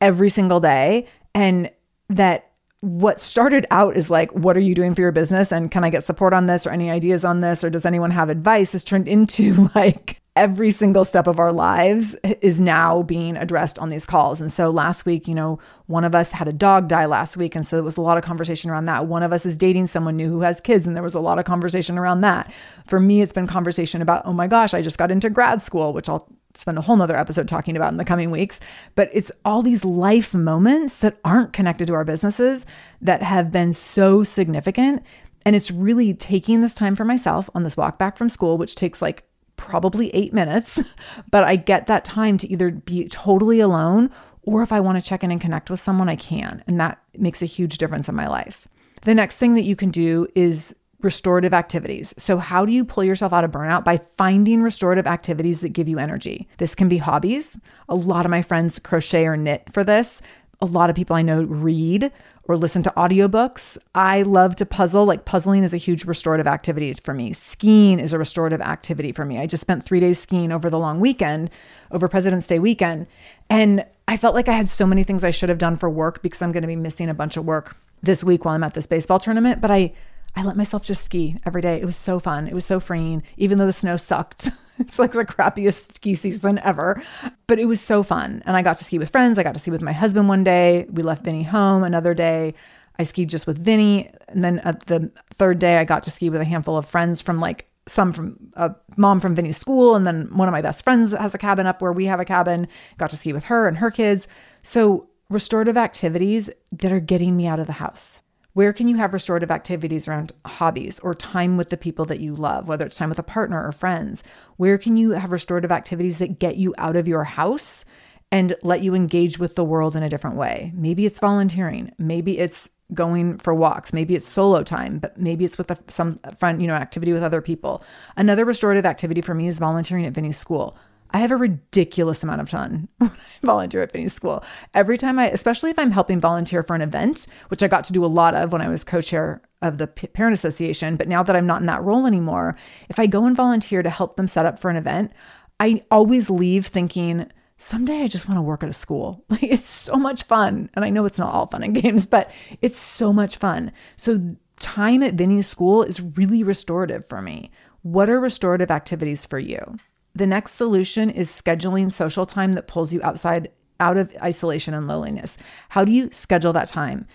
every 0.00 0.30
single 0.30 0.60
day. 0.60 1.08
And 1.34 1.70
that 2.08 2.51
what 2.82 3.20
started 3.20 3.64
out 3.70 3.96
is 3.96 4.10
like, 4.10 4.32
what 4.32 4.56
are 4.56 4.60
you 4.60 4.74
doing 4.74 4.92
for 4.92 5.02
your 5.02 5.12
business? 5.12 5.52
And 5.52 5.70
can 5.70 5.84
I 5.84 5.90
get 5.90 6.04
support 6.04 6.32
on 6.32 6.46
this 6.46 6.66
or 6.66 6.70
any 6.70 6.90
ideas 6.90 7.24
on 7.24 7.40
this? 7.40 7.62
Or 7.62 7.70
does 7.70 7.86
anyone 7.86 8.10
have 8.10 8.28
advice? 8.28 8.72
Has 8.72 8.82
turned 8.82 9.06
into 9.06 9.70
like 9.76 10.20
every 10.34 10.72
single 10.72 11.04
step 11.04 11.28
of 11.28 11.38
our 11.38 11.52
lives 11.52 12.16
is 12.40 12.60
now 12.60 13.02
being 13.02 13.36
addressed 13.36 13.78
on 13.78 13.88
these 13.88 14.04
calls. 14.04 14.40
And 14.40 14.50
so 14.50 14.68
last 14.70 15.06
week, 15.06 15.28
you 15.28 15.34
know, 15.34 15.60
one 15.86 16.02
of 16.02 16.14
us 16.14 16.32
had 16.32 16.48
a 16.48 16.52
dog 16.52 16.88
die 16.88 17.04
last 17.04 17.36
week. 17.36 17.54
And 17.54 17.64
so 17.64 17.76
there 17.76 17.84
was 17.84 17.98
a 17.98 18.02
lot 18.02 18.18
of 18.18 18.24
conversation 18.24 18.68
around 18.68 18.86
that. 18.86 19.06
One 19.06 19.22
of 19.22 19.32
us 19.32 19.46
is 19.46 19.56
dating 19.56 19.86
someone 19.86 20.16
new 20.16 20.28
who 20.28 20.40
has 20.40 20.60
kids. 20.60 20.84
And 20.84 20.96
there 20.96 21.04
was 21.04 21.14
a 21.14 21.20
lot 21.20 21.38
of 21.38 21.44
conversation 21.44 21.98
around 21.98 22.22
that. 22.22 22.52
For 22.88 22.98
me, 22.98 23.20
it's 23.20 23.32
been 23.32 23.46
conversation 23.46 24.02
about, 24.02 24.26
oh 24.26 24.32
my 24.32 24.48
gosh, 24.48 24.74
I 24.74 24.82
just 24.82 24.98
got 24.98 25.12
into 25.12 25.30
grad 25.30 25.60
school, 25.60 25.92
which 25.92 26.08
I'll 26.08 26.26
spend 26.54 26.78
a 26.78 26.82
whole 26.82 26.96
nother 26.96 27.16
episode 27.16 27.48
talking 27.48 27.76
about 27.76 27.92
in 27.92 27.98
the 27.98 28.04
coming 28.04 28.30
weeks. 28.30 28.60
But 28.94 29.10
it's 29.12 29.32
all 29.44 29.62
these 29.62 29.84
life 29.84 30.34
moments 30.34 30.98
that 31.00 31.18
aren't 31.24 31.52
connected 31.52 31.86
to 31.86 31.94
our 31.94 32.04
businesses 32.04 32.66
that 33.00 33.22
have 33.22 33.50
been 33.50 33.72
so 33.72 34.24
significant. 34.24 35.02
And 35.44 35.56
it's 35.56 35.70
really 35.70 36.14
taking 36.14 36.60
this 36.60 36.74
time 36.74 36.94
for 36.94 37.04
myself 37.04 37.50
on 37.54 37.64
this 37.64 37.76
walk 37.76 37.98
back 37.98 38.16
from 38.16 38.28
school, 38.28 38.58
which 38.58 38.74
takes 38.74 39.02
like 39.02 39.24
probably 39.56 40.10
eight 40.14 40.32
minutes, 40.32 40.80
but 41.30 41.44
I 41.44 41.56
get 41.56 41.86
that 41.86 42.04
time 42.04 42.38
to 42.38 42.50
either 42.50 42.70
be 42.70 43.08
totally 43.08 43.60
alone 43.60 44.10
or 44.42 44.62
if 44.62 44.72
I 44.72 44.80
want 44.80 44.98
to 44.98 45.04
check 45.04 45.22
in 45.22 45.30
and 45.30 45.40
connect 45.40 45.70
with 45.70 45.80
someone, 45.80 46.08
I 46.08 46.16
can. 46.16 46.64
And 46.66 46.80
that 46.80 47.00
makes 47.16 47.42
a 47.42 47.46
huge 47.46 47.78
difference 47.78 48.08
in 48.08 48.14
my 48.14 48.26
life. 48.26 48.66
The 49.02 49.14
next 49.14 49.36
thing 49.36 49.54
that 49.54 49.62
you 49.62 49.76
can 49.76 49.90
do 49.90 50.26
is 50.34 50.74
restorative 51.04 51.52
activities. 51.52 52.14
So, 52.18 52.38
how 52.38 52.64
do 52.64 52.72
you 52.72 52.84
pull 52.84 53.04
yourself 53.04 53.32
out 53.32 53.44
of 53.44 53.50
burnout? 53.50 53.84
By 53.84 53.98
finding 54.16 54.62
restorative 54.62 55.06
activities 55.06 55.60
that 55.60 55.70
give 55.70 55.88
you 55.88 55.98
energy. 55.98 56.48
This 56.58 56.74
can 56.74 56.88
be 56.88 56.98
hobbies. 56.98 57.58
A 57.88 57.94
lot 57.94 58.24
of 58.24 58.30
my 58.30 58.42
friends 58.42 58.78
crochet 58.78 59.26
or 59.26 59.36
knit 59.36 59.64
for 59.72 59.84
this. 59.84 60.20
A 60.60 60.66
lot 60.66 60.90
of 60.90 60.96
people 60.96 61.16
I 61.16 61.22
know 61.22 61.42
read 61.42 62.12
or 62.44 62.56
listen 62.56 62.82
to 62.82 62.90
audiobooks. 62.96 63.78
I 63.94 64.22
love 64.22 64.56
to 64.56 64.66
puzzle. 64.66 65.04
Like 65.04 65.24
puzzling 65.24 65.64
is 65.64 65.74
a 65.74 65.78
huge 65.78 66.04
restorative 66.04 66.46
activity 66.46 66.92
for 66.94 67.14
me. 67.14 67.32
Skiing 67.32 68.00
is 68.00 68.12
a 68.12 68.18
restorative 68.18 68.60
activity 68.60 69.12
for 69.12 69.24
me. 69.24 69.38
I 69.38 69.46
just 69.46 69.60
spent 69.60 69.84
three 69.84 70.00
days 70.00 70.18
skiing 70.18 70.52
over 70.52 70.70
the 70.70 70.78
long 70.78 71.00
weekend, 71.00 71.50
over 71.90 72.08
President's 72.08 72.46
Day 72.46 72.58
weekend. 72.58 73.06
And 73.48 73.84
I 74.08 74.16
felt 74.16 74.34
like 74.34 74.48
I 74.48 74.52
had 74.52 74.68
so 74.68 74.86
many 74.86 75.04
things 75.04 75.24
I 75.24 75.30
should 75.30 75.48
have 75.48 75.58
done 75.58 75.76
for 75.76 75.88
work 75.88 76.22
because 76.22 76.42
I'm 76.42 76.52
going 76.52 76.62
to 76.62 76.68
be 76.68 76.76
missing 76.76 77.08
a 77.08 77.14
bunch 77.14 77.36
of 77.36 77.44
work 77.44 77.76
this 78.02 78.24
week 78.24 78.44
while 78.44 78.54
I'm 78.54 78.64
at 78.64 78.74
this 78.74 78.86
baseball 78.86 79.18
tournament. 79.18 79.60
But 79.60 79.70
I, 79.70 79.92
I 80.34 80.42
let 80.42 80.56
myself 80.56 80.84
just 80.84 81.04
ski 81.04 81.36
every 81.44 81.60
day. 81.60 81.76
It 81.76 81.84
was 81.84 81.96
so 81.96 82.18
fun. 82.18 82.48
It 82.48 82.54
was 82.54 82.64
so 82.64 82.80
freeing, 82.80 83.22
even 83.36 83.58
though 83.58 83.66
the 83.66 83.72
snow 83.72 83.96
sucked. 83.96 84.48
it's 84.78 84.98
like 84.98 85.12
the 85.12 85.24
crappiest 85.24 85.96
ski 85.96 86.14
season 86.14 86.58
ever, 86.60 87.02
but 87.46 87.58
it 87.58 87.66
was 87.66 87.80
so 87.80 88.02
fun. 88.02 88.42
And 88.46 88.56
I 88.56 88.62
got 88.62 88.78
to 88.78 88.84
ski 88.84 88.98
with 88.98 89.10
friends. 89.10 89.38
I 89.38 89.42
got 89.42 89.52
to 89.52 89.58
ski 89.58 89.70
with 89.70 89.82
my 89.82 89.92
husband 89.92 90.28
one 90.28 90.42
day. 90.42 90.86
We 90.90 91.02
left 91.02 91.24
Vinny 91.24 91.42
home 91.42 91.84
another 91.84 92.14
day. 92.14 92.54
I 92.98 93.04
skied 93.04 93.28
just 93.28 93.46
with 93.46 93.58
Vinny. 93.58 94.10
And 94.28 94.42
then 94.42 94.60
at 94.60 94.86
the 94.86 95.10
third 95.34 95.58
day, 95.58 95.76
I 95.76 95.84
got 95.84 96.02
to 96.04 96.10
ski 96.10 96.30
with 96.30 96.40
a 96.40 96.46
handful 96.46 96.78
of 96.78 96.88
friends 96.88 97.20
from 97.20 97.38
like 97.38 97.68
some 97.86 98.12
from 98.12 98.38
a 98.54 98.74
mom 98.96 99.20
from 99.20 99.34
Vinny's 99.34 99.58
school. 99.58 99.94
And 99.94 100.06
then 100.06 100.28
one 100.34 100.48
of 100.48 100.52
my 100.52 100.62
best 100.62 100.82
friends 100.82 101.12
has 101.12 101.34
a 101.34 101.38
cabin 101.38 101.66
up 101.66 101.82
where 101.82 101.92
we 101.92 102.06
have 102.06 102.20
a 102.20 102.24
cabin, 102.24 102.68
got 102.96 103.10
to 103.10 103.16
ski 103.18 103.34
with 103.34 103.44
her 103.44 103.68
and 103.68 103.78
her 103.78 103.90
kids. 103.90 104.26
So, 104.62 105.08
restorative 105.28 105.76
activities 105.78 106.50
that 106.72 106.92
are 106.92 107.00
getting 107.00 107.36
me 107.36 107.46
out 107.46 107.58
of 107.58 107.66
the 107.66 107.72
house. 107.74 108.21
Where 108.54 108.74
can 108.74 108.86
you 108.86 108.96
have 108.96 109.14
restorative 109.14 109.50
activities 109.50 110.06
around 110.06 110.32
hobbies 110.44 110.98
or 110.98 111.14
time 111.14 111.56
with 111.56 111.70
the 111.70 111.78
people 111.78 112.04
that 112.06 112.20
you 112.20 112.36
love, 112.36 112.68
whether 112.68 112.84
it's 112.84 112.98
time 112.98 113.08
with 113.08 113.18
a 113.18 113.22
partner 113.22 113.66
or 113.66 113.72
friends? 113.72 114.22
Where 114.58 114.76
can 114.76 114.98
you 114.98 115.12
have 115.12 115.32
restorative 115.32 115.72
activities 115.72 116.18
that 116.18 116.38
get 116.38 116.56
you 116.56 116.74
out 116.76 116.96
of 116.96 117.08
your 117.08 117.24
house 117.24 117.86
and 118.30 118.54
let 118.62 118.82
you 118.82 118.94
engage 118.94 119.38
with 119.38 119.54
the 119.54 119.64
world 119.64 119.96
in 119.96 120.02
a 120.02 120.08
different 120.10 120.36
way? 120.36 120.70
Maybe 120.74 121.06
it's 121.06 121.18
volunteering, 121.18 121.92
maybe 121.96 122.38
it's 122.38 122.68
going 122.92 123.38
for 123.38 123.54
walks, 123.54 123.94
maybe 123.94 124.14
it's 124.14 124.28
solo 124.28 124.62
time, 124.62 124.98
but 124.98 125.16
maybe 125.16 125.46
it's 125.46 125.56
with 125.56 125.70
a, 125.70 125.78
some 125.88 126.18
friend, 126.36 126.60
you 126.60 126.68
know, 126.68 126.74
activity 126.74 127.14
with 127.14 127.22
other 127.22 127.40
people. 127.40 127.82
Another 128.18 128.44
restorative 128.44 128.84
activity 128.84 129.22
for 129.22 129.32
me 129.32 129.48
is 129.48 129.58
volunteering 129.58 130.04
at 130.04 130.12
Vinny's 130.12 130.36
school. 130.36 130.76
I 131.12 131.18
have 131.18 131.30
a 131.30 131.36
ridiculous 131.36 132.22
amount 132.22 132.40
of 132.40 132.48
fun 132.48 132.88
when 132.98 133.10
I 133.10 133.46
volunteer 133.46 133.82
at 133.82 133.92
Vinny's 133.92 134.12
school. 134.12 134.42
Every 134.74 134.96
time 134.96 135.18
I, 135.18 135.28
especially 135.28 135.70
if 135.70 135.78
I'm 135.78 135.90
helping 135.90 136.20
volunteer 136.20 136.62
for 136.62 136.74
an 136.74 136.82
event, 136.82 137.26
which 137.48 137.62
I 137.62 137.68
got 137.68 137.84
to 137.84 137.92
do 137.92 138.04
a 138.04 138.06
lot 138.06 138.34
of 138.34 138.52
when 138.52 138.62
I 138.62 138.68
was 138.68 138.84
co 138.84 139.00
chair 139.00 139.42
of 139.60 139.78
the 139.78 139.86
Parent 139.86 140.34
Association, 140.34 140.96
but 140.96 141.08
now 141.08 141.22
that 141.22 141.36
I'm 141.36 141.46
not 141.46 141.60
in 141.60 141.66
that 141.66 141.82
role 141.82 142.06
anymore, 142.06 142.56
if 142.88 142.98
I 142.98 143.06
go 143.06 143.26
and 143.26 143.36
volunteer 143.36 143.82
to 143.82 143.90
help 143.90 144.16
them 144.16 144.26
set 144.26 144.46
up 144.46 144.58
for 144.58 144.70
an 144.70 144.76
event, 144.76 145.12
I 145.60 145.84
always 145.90 146.30
leave 146.30 146.66
thinking, 146.66 147.30
someday 147.58 148.02
I 148.02 148.08
just 148.08 148.26
want 148.26 148.38
to 148.38 148.42
work 148.42 148.62
at 148.62 148.70
a 148.70 148.74
school. 148.74 149.24
Like 149.30 149.44
it's 149.44 149.68
so 149.68 149.96
much 149.96 150.24
fun. 150.24 150.70
And 150.74 150.84
I 150.84 150.90
know 150.90 151.04
it's 151.04 151.18
not 151.18 151.32
all 151.32 151.46
fun 151.46 151.62
and 151.62 151.74
games, 151.82 152.06
but 152.06 152.30
it's 152.60 152.78
so 152.78 153.12
much 153.12 153.36
fun. 153.36 153.72
So 153.96 154.36
time 154.58 155.02
at 155.02 155.14
Vinny's 155.14 155.46
school 155.46 155.82
is 155.82 156.00
really 156.00 156.42
restorative 156.42 157.04
for 157.04 157.20
me. 157.20 157.50
What 157.82 158.08
are 158.08 158.20
restorative 158.20 158.70
activities 158.70 159.26
for 159.26 159.38
you? 159.38 159.76
The 160.14 160.26
next 160.26 160.52
solution 160.52 161.10
is 161.10 161.30
scheduling 161.30 161.90
social 161.90 162.26
time 162.26 162.52
that 162.52 162.68
pulls 162.68 162.92
you 162.92 163.00
outside 163.02 163.50
out 163.80 163.96
of 163.96 164.14
isolation 164.22 164.74
and 164.74 164.86
loneliness. 164.86 165.38
How 165.70 165.84
do 165.84 165.92
you 165.92 166.10
schedule 166.12 166.52
that 166.52 166.68
time? 166.68 167.06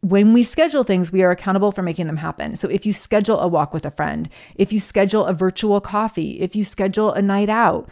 When 0.00 0.32
we 0.32 0.42
schedule 0.42 0.84
things, 0.84 1.12
we 1.12 1.22
are 1.22 1.30
accountable 1.30 1.72
for 1.72 1.82
making 1.82 2.08
them 2.08 2.16
happen. 2.16 2.56
So 2.56 2.68
if 2.68 2.84
you 2.84 2.92
schedule 2.92 3.40
a 3.40 3.48
walk 3.48 3.72
with 3.72 3.86
a 3.86 3.90
friend, 3.90 4.28
if 4.56 4.72
you 4.72 4.80
schedule 4.80 5.24
a 5.26 5.32
virtual 5.32 5.80
coffee, 5.80 6.40
if 6.40 6.56
you 6.56 6.64
schedule 6.64 7.12
a 7.12 7.22
night 7.22 7.48
out, 7.48 7.88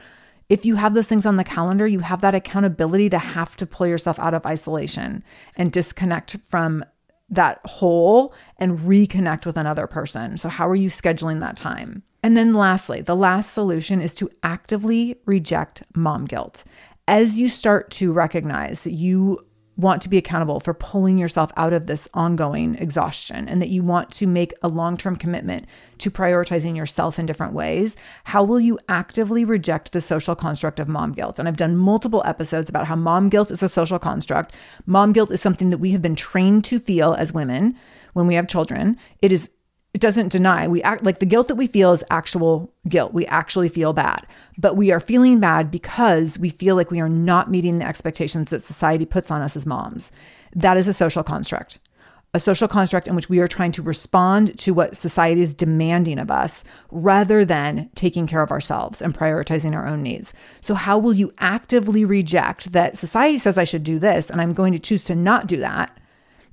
if 0.48 0.66
you 0.66 0.74
have 0.74 0.94
those 0.94 1.06
things 1.06 1.24
on 1.24 1.36
the 1.36 1.44
calendar, 1.44 1.86
you 1.86 2.00
have 2.00 2.20
that 2.22 2.34
accountability 2.34 3.08
to 3.10 3.18
have 3.18 3.56
to 3.56 3.66
pull 3.66 3.86
yourself 3.86 4.18
out 4.18 4.34
of 4.34 4.44
isolation 4.44 5.22
and 5.56 5.70
disconnect 5.70 6.36
from 6.38 6.84
that 7.30 7.60
hole 7.64 8.34
and 8.58 8.80
reconnect 8.80 9.46
with 9.46 9.56
another 9.56 9.86
person. 9.86 10.36
So, 10.36 10.48
how 10.48 10.68
are 10.68 10.74
you 10.74 10.90
scheduling 10.90 11.38
that 11.40 11.56
time? 11.56 12.02
And 12.22 12.36
then 12.36 12.54
lastly, 12.54 13.00
the 13.00 13.16
last 13.16 13.52
solution 13.52 14.00
is 14.00 14.14
to 14.14 14.30
actively 14.42 15.16
reject 15.24 15.82
mom 15.94 16.26
guilt. 16.26 16.64
As 17.08 17.38
you 17.38 17.48
start 17.48 17.90
to 17.92 18.12
recognize 18.12 18.84
that 18.84 18.92
you 18.92 19.44
want 19.80 20.02
to 20.02 20.08
be 20.08 20.18
accountable 20.18 20.60
for 20.60 20.74
pulling 20.74 21.16
yourself 21.18 21.50
out 21.56 21.72
of 21.72 21.86
this 21.86 22.06
ongoing 22.12 22.74
exhaustion 22.76 23.48
and 23.48 23.62
that 23.62 23.70
you 23.70 23.82
want 23.82 24.10
to 24.10 24.26
make 24.26 24.52
a 24.62 24.68
long 24.68 24.96
term 24.96 25.16
commitment 25.16 25.66
to 25.98 26.10
prioritizing 26.10 26.76
yourself 26.76 27.18
in 27.18 27.26
different 27.26 27.54
ways, 27.54 27.96
how 28.24 28.44
will 28.44 28.60
you 28.60 28.78
actively 28.88 29.44
reject 29.44 29.92
the 29.92 30.00
social 30.00 30.34
construct 30.34 30.80
of 30.80 30.88
mom 30.88 31.12
guilt? 31.12 31.38
And 31.38 31.48
I've 31.48 31.56
done 31.56 31.76
multiple 31.76 32.22
episodes 32.26 32.68
about 32.68 32.86
how 32.86 32.96
mom 32.96 33.28
guilt 33.28 33.50
is 33.50 33.62
a 33.62 33.68
social 33.68 33.98
construct. 33.98 34.54
Mom 34.86 35.12
guilt 35.12 35.30
is 35.30 35.40
something 35.40 35.70
that 35.70 35.78
we 35.78 35.92
have 35.92 36.02
been 36.02 36.16
trained 36.16 36.64
to 36.66 36.78
feel 36.78 37.14
as 37.14 37.32
women 37.32 37.76
when 38.12 38.26
we 38.26 38.34
have 38.34 38.48
children. 38.48 38.96
It 39.22 39.32
is 39.32 39.50
it 39.92 40.00
doesn't 40.00 40.28
deny 40.28 40.68
we 40.68 40.82
act 40.82 41.02
like 41.02 41.18
the 41.18 41.26
guilt 41.26 41.48
that 41.48 41.56
we 41.56 41.66
feel 41.66 41.92
is 41.92 42.04
actual 42.10 42.72
guilt 42.88 43.12
we 43.12 43.26
actually 43.26 43.68
feel 43.68 43.92
bad 43.92 44.26
but 44.58 44.76
we 44.76 44.90
are 44.90 45.00
feeling 45.00 45.40
bad 45.40 45.70
because 45.70 46.38
we 46.38 46.48
feel 46.48 46.76
like 46.76 46.90
we 46.90 47.00
are 47.00 47.08
not 47.08 47.50
meeting 47.50 47.76
the 47.76 47.86
expectations 47.86 48.50
that 48.50 48.62
society 48.62 49.04
puts 49.04 49.30
on 49.30 49.42
us 49.42 49.56
as 49.56 49.66
moms 49.66 50.12
that 50.54 50.76
is 50.76 50.88
a 50.88 50.92
social 50.92 51.22
construct 51.22 51.78
a 52.32 52.40
social 52.40 52.68
construct 52.68 53.08
in 53.08 53.16
which 53.16 53.28
we 53.28 53.40
are 53.40 53.48
trying 53.48 53.72
to 53.72 53.82
respond 53.82 54.56
to 54.60 54.72
what 54.72 54.96
society 54.96 55.40
is 55.40 55.52
demanding 55.52 56.18
of 56.18 56.30
us 56.30 56.62
rather 56.90 57.44
than 57.44 57.90
taking 57.96 58.26
care 58.26 58.42
of 58.42 58.52
ourselves 58.52 59.02
and 59.02 59.16
prioritizing 59.16 59.74
our 59.74 59.86
own 59.86 60.02
needs. 60.02 60.32
So, 60.60 60.74
how 60.74 60.96
will 60.96 61.12
you 61.12 61.32
actively 61.38 62.04
reject 62.04 62.70
that 62.72 62.96
society 62.96 63.38
says 63.38 63.58
I 63.58 63.64
should 63.64 63.82
do 63.82 63.98
this 63.98 64.30
and 64.30 64.40
I'm 64.40 64.52
going 64.52 64.72
to 64.72 64.78
choose 64.78 65.04
to 65.04 65.16
not 65.16 65.48
do 65.48 65.56
that 65.56 65.98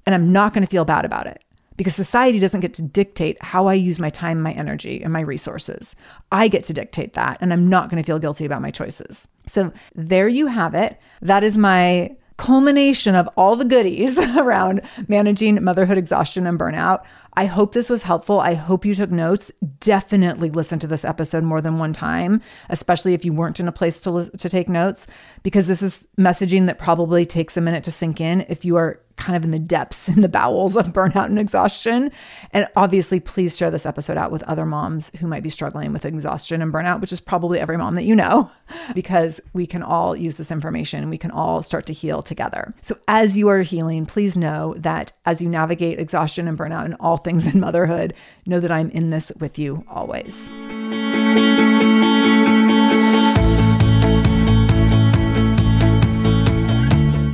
and 0.05 0.15
I'm 0.15 0.31
not 0.31 0.53
going 0.53 0.65
to 0.65 0.69
feel 0.69 0.85
bad 0.85 1.05
about 1.05 1.27
it? 1.27 1.43
Because 1.77 1.95
society 1.95 2.39
doesn't 2.39 2.59
get 2.59 2.73
to 2.75 2.81
dictate 2.81 3.41
how 3.41 3.67
I 3.67 3.75
use 3.75 3.99
my 3.99 4.09
time, 4.09 4.41
my 4.41 4.51
energy, 4.53 5.01
and 5.01 5.13
my 5.13 5.21
resources. 5.21 5.95
I 6.31 6.47
get 6.47 6.63
to 6.65 6.73
dictate 6.73 7.13
that, 7.13 7.37
and 7.39 7.53
I'm 7.53 7.69
not 7.69 7.89
going 7.89 8.01
to 8.01 8.05
feel 8.05 8.19
guilty 8.19 8.45
about 8.45 8.61
my 8.61 8.71
choices. 8.71 9.27
So 9.45 9.71
there 9.95 10.27
you 10.27 10.47
have 10.47 10.73
it. 10.73 10.99
That 11.21 11.43
is 11.43 11.57
my 11.57 12.15
culmination 12.37 13.15
of 13.15 13.27
all 13.35 13.55
the 13.55 13.65
goodies 13.65 14.17
around 14.37 14.81
managing 15.07 15.63
motherhood 15.63 15.97
exhaustion 15.97 16.47
and 16.47 16.59
burnout. 16.59 17.03
I 17.33 17.45
hope 17.45 17.73
this 17.73 17.89
was 17.89 18.03
helpful. 18.03 18.39
I 18.39 18.55
hope 18.55 18.85
you 18.85 18.95
took 18.95 19.11
notes. 19.11 19.51
Definitely 19.79 20.49
listen 20.49 20.79
to 20.79 20.87
this 20.87 21.05
episode 21.05 21.43
more 21.43 21.61
than 21.61 21.77
one 21.77 21.93
time, 21.93 22.41
especially 22.69 23.13
if 23.13 23.23
you 23.23 23.33
weren't 23.33 23.59
in 23.59 23.67
a 23.67 23.71
place 23.71 24.01
to, 24.01 24.25
to 24.25 24.49
take 24.49 24.69
notes, 24.69 25.05
because 25.43 25.67
this 25.67 25.83
is 25.83 26.07
messaging 26.19 26.65
that 26.65 26.79
probably 26.79 27.25
takes 27.25 27.55
a 27.55 27.61
minute 27.61 27.83
to 27.83 27.91
sink 27.91 28.19
in. 28.21 28.41
If 28.49 28.65
you 28.65 28.75
are 28.77 29.01
kind 29.17 29.35
of 29.35 29.43
in 29.43 29.51
the 29.51 29.59
depths, 29.59 30.07
in 30.07 30.21
the 30.21 30.29
bowels 30.29 30.77
of 30.77 30.87
burnout 30.93 31.25
and 31.25 31.39
exhaustion. 31.39 32.11
And 32.51 32.67
obviously, 32.75 33.19
please 33.19 33.57
share 33.57 33.69
this 33.69 33.85
episode 33.85 34.17
out 34.17 34.31
with 34.31 34.43
other 34.43 34.65
moms 34.65 35.11
who 35.19 35.27
might 35.27 35.43
be 35.43 35.49
struggling 35.49 35.91
with 35.91 36.05
exhaustion 36.05 36.61
and 36.61 36.71
burnout, 36.71 37.01
which 37.01 37.11
is 37.11 37.19
probably 37.19 37.59
every 37.59 37.77
mom 37.77 37.95
that 37.95 38.03
you 38.03 38.15
know, 38.15 38.49
because 38.93 39.41
we 39.53 39.65
can 39.67 39.83
all 39.83 40.15
use 40.15 40.37
this 40.37 40.51
information 40.51 41.01
and 41.01 41.09
we 41.09 41.17
can 41.17 41.31
all 41.31 41.61
start 41.61 41.85
to 41.87 41.93
heal 41.93 42.21
together. 42.21 42.73
So, 42.81 42.97
as 43.07 43.37
you 43.37 43.49
are 43.49 43.61
healing, 43.61 44.05
please 44.05 44.37
know 44.37 44.75
that 44.77 45.11
as 45.25 45.41
you 45.41 45.49
navigate 45.49 45.99
exhaustion 45.99 46.47
and 46.47 46.57
burnout 46.57 46.85
and 46.85 46.95
all 46.99 47.17
things 47.17 47.45
in 47.45 47.59
motherhood, 47.59 48.13
know 48.45 48.59
that 48.59 48.71
I'm 48.71 48.89
in 48.91 49.09
this 49.09 49.31
with 49.39 49.59
you 49.59 49.83
always. 49.89 50.49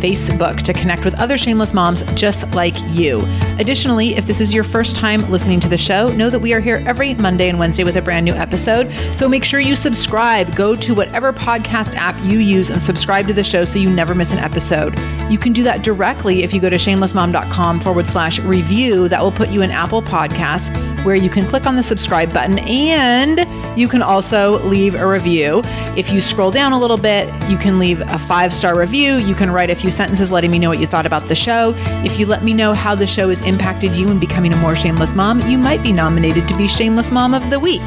Facebook 0.00 0.62
to 0.62 0.72
connect 0.72 1.04
with 1.04 1.14
other 1.18 1.36
shameless 1.36 1.74
moms 1.74 2.02
just 2.14 2.50
like 2.54 2.76
you. 2.88 3.24
Additionally, 3.58 4.16
if 4.16 4.26
this 4.26 4.40
is 4.40 4.54
your 4.54 4.64
first 4.64 4.96
time 4.96 5.28
listening 5.30 5.60
to 5.60 5.68
the 5.68 5.78
show, 5.78 6.08
know 6.08 6.30
that 6.30 6.38
we 6.38 6.52
are 6.52 6.60
here 6.60 6.82
every 6.86 7.14
Monday 7.14 7.48
and 7.48 7.58
Wednesday 7.58 7.84
with 7.84 7.96
a 7.96 8.02
brand 8.02 8.24
new 8.24 8.34
episode. 8.34 8.92
So 9.14 9.28
make 9.28 9.44
sure 9.44 9.60
you 9.60 9.76
subscribe. 9.76 10.54
Go 10.54 10.76
to 10.76 10.94
whatever 10.94 11.32
podcast 11.32 11.94
app 11.94 12.22
you 12.24 12.38
use 12.38 12.70
and 12.70 12.82
subscribe 12.82 13.26
to 13.26 13.32
the 13.32 13.44
show 13.44 13.64
so 13.64 13.78
you 13.78 13.90
never 13.90 14.14
miss 14.14 14.32
an 14.32 14.38
episode. 14.38 14.98
You 15.30 15.38
can 15.38 15.52
do 15.52 15.62
that 15.64 15.82
directly 15.82 16.42
if 16.42 16.54
you 16.54 16.60
go 16.60 16.70
to 16.70 16.76
shamelessmom.com 16.76 17.80
forward 17.80 18.06
slash 18.06 18.38
review. 18.40 19.08
That 19.08 19.22
will 19.22 19.32
put 19.32 19.48
you 19.50 19.62
in 19.62 19.70
Apple 19.70 20.02
Podcasts 20.02 20.74
where 21.06 21.14
you 21.14 21.30
can 21.30 21.46
click 21.46 21.66
on 21.66 21.76
the 21.76 21.82
subscribe 21.84 22.32
button 22.32 22.58
and 22.58 23.78
you 23.78 23.86
can 23.86 24.02
also 24.02 24.58
leave 24.64 24.96
a 24.96 25.06
review. 25.06 25.62
If 25.96 26.10
you 26.10 26.20
scroll 26.20 26.50
down 26.50 26.72
a 26.72 26.80
little 26.80 26.96
bit, 26.96 27.32
you 27.48 27.56
can 27.56 27.78
leave 27.78 28.00
a 28.00 28.18
five 28.18 28.52
star 28.52 28.76
review. 28.76 29.14
You 29.16 29.36
can 29.36 29.50
write 29.50 29.70
a 29.70 29.76
few 29.76 29.85
sentences 29.90 30.30
letting 30.30 30.50
me 30.50 30.58
know 30.58 30.68
what 30.68 30.78
you 30.78 30.86
thought 30.86 31.06
about 31.06 31.26
the 31.26 31.34
show. 31.34 31.74
If 32.04 32.18
you 32.18 32.26
let 32.26 32.44
me 32.44 32.52
know 32.52 32.74
how 32.74 32.94
the 32.94 33.06
show 33.06 33.28
has 33.28 33.40
impacted 33.42 33.92
you 33.92 34.08
in 34.08 34.18
becoming 34.18 34.52
a 34.52 34.56
more 34.56 34.76
shameless 34.76 35.14
mom, 35.14 35.40
you 35.48 35.58
might 35.58 35.82
be 35.82 35.92
nominated 35.92 36.48
to 36.48 36.56
be 36.56 36.66
Shameless 36.66 37.10
Mom 37.10 37.34
of 37.34 37.50
the 37.50 37.60
Week. 37.60 37.82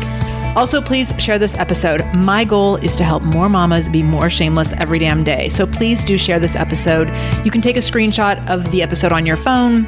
Also, 0.56 0.82
please 0.82 1.14
share 1.20 1.38
this 1.38 1.56
episode. 1.56 2.04
My 2.14 2.44
goal 2.44 2.78
is 2.78 2.96
to 2.96 3.04
help 3.04 3.24
more 3.24 3.50
mamas 3.50 3.88
be 3.88 4.02
more 4.02 4.30
shameless 4.30 4.74
every 4.74 5.00
damn 5.00 5.24
day. 5.24 5.48
So 5.48 5.68
please 5.68 6.04
do 6.04 6.18
share 6.18 6.40
this 6.40 6.56
episode. 6.56 7.08
You 7.46 7.52
can 7.52 7.62
take 7.62 7.78
a 7.78 7.82
screenshot 7.82 8.46
of 8.50 8.72
the 8.72 8.82
episode 8.82 9.12
on 9.12 9.26
your 9.26 9.38
phone 9.38 9.88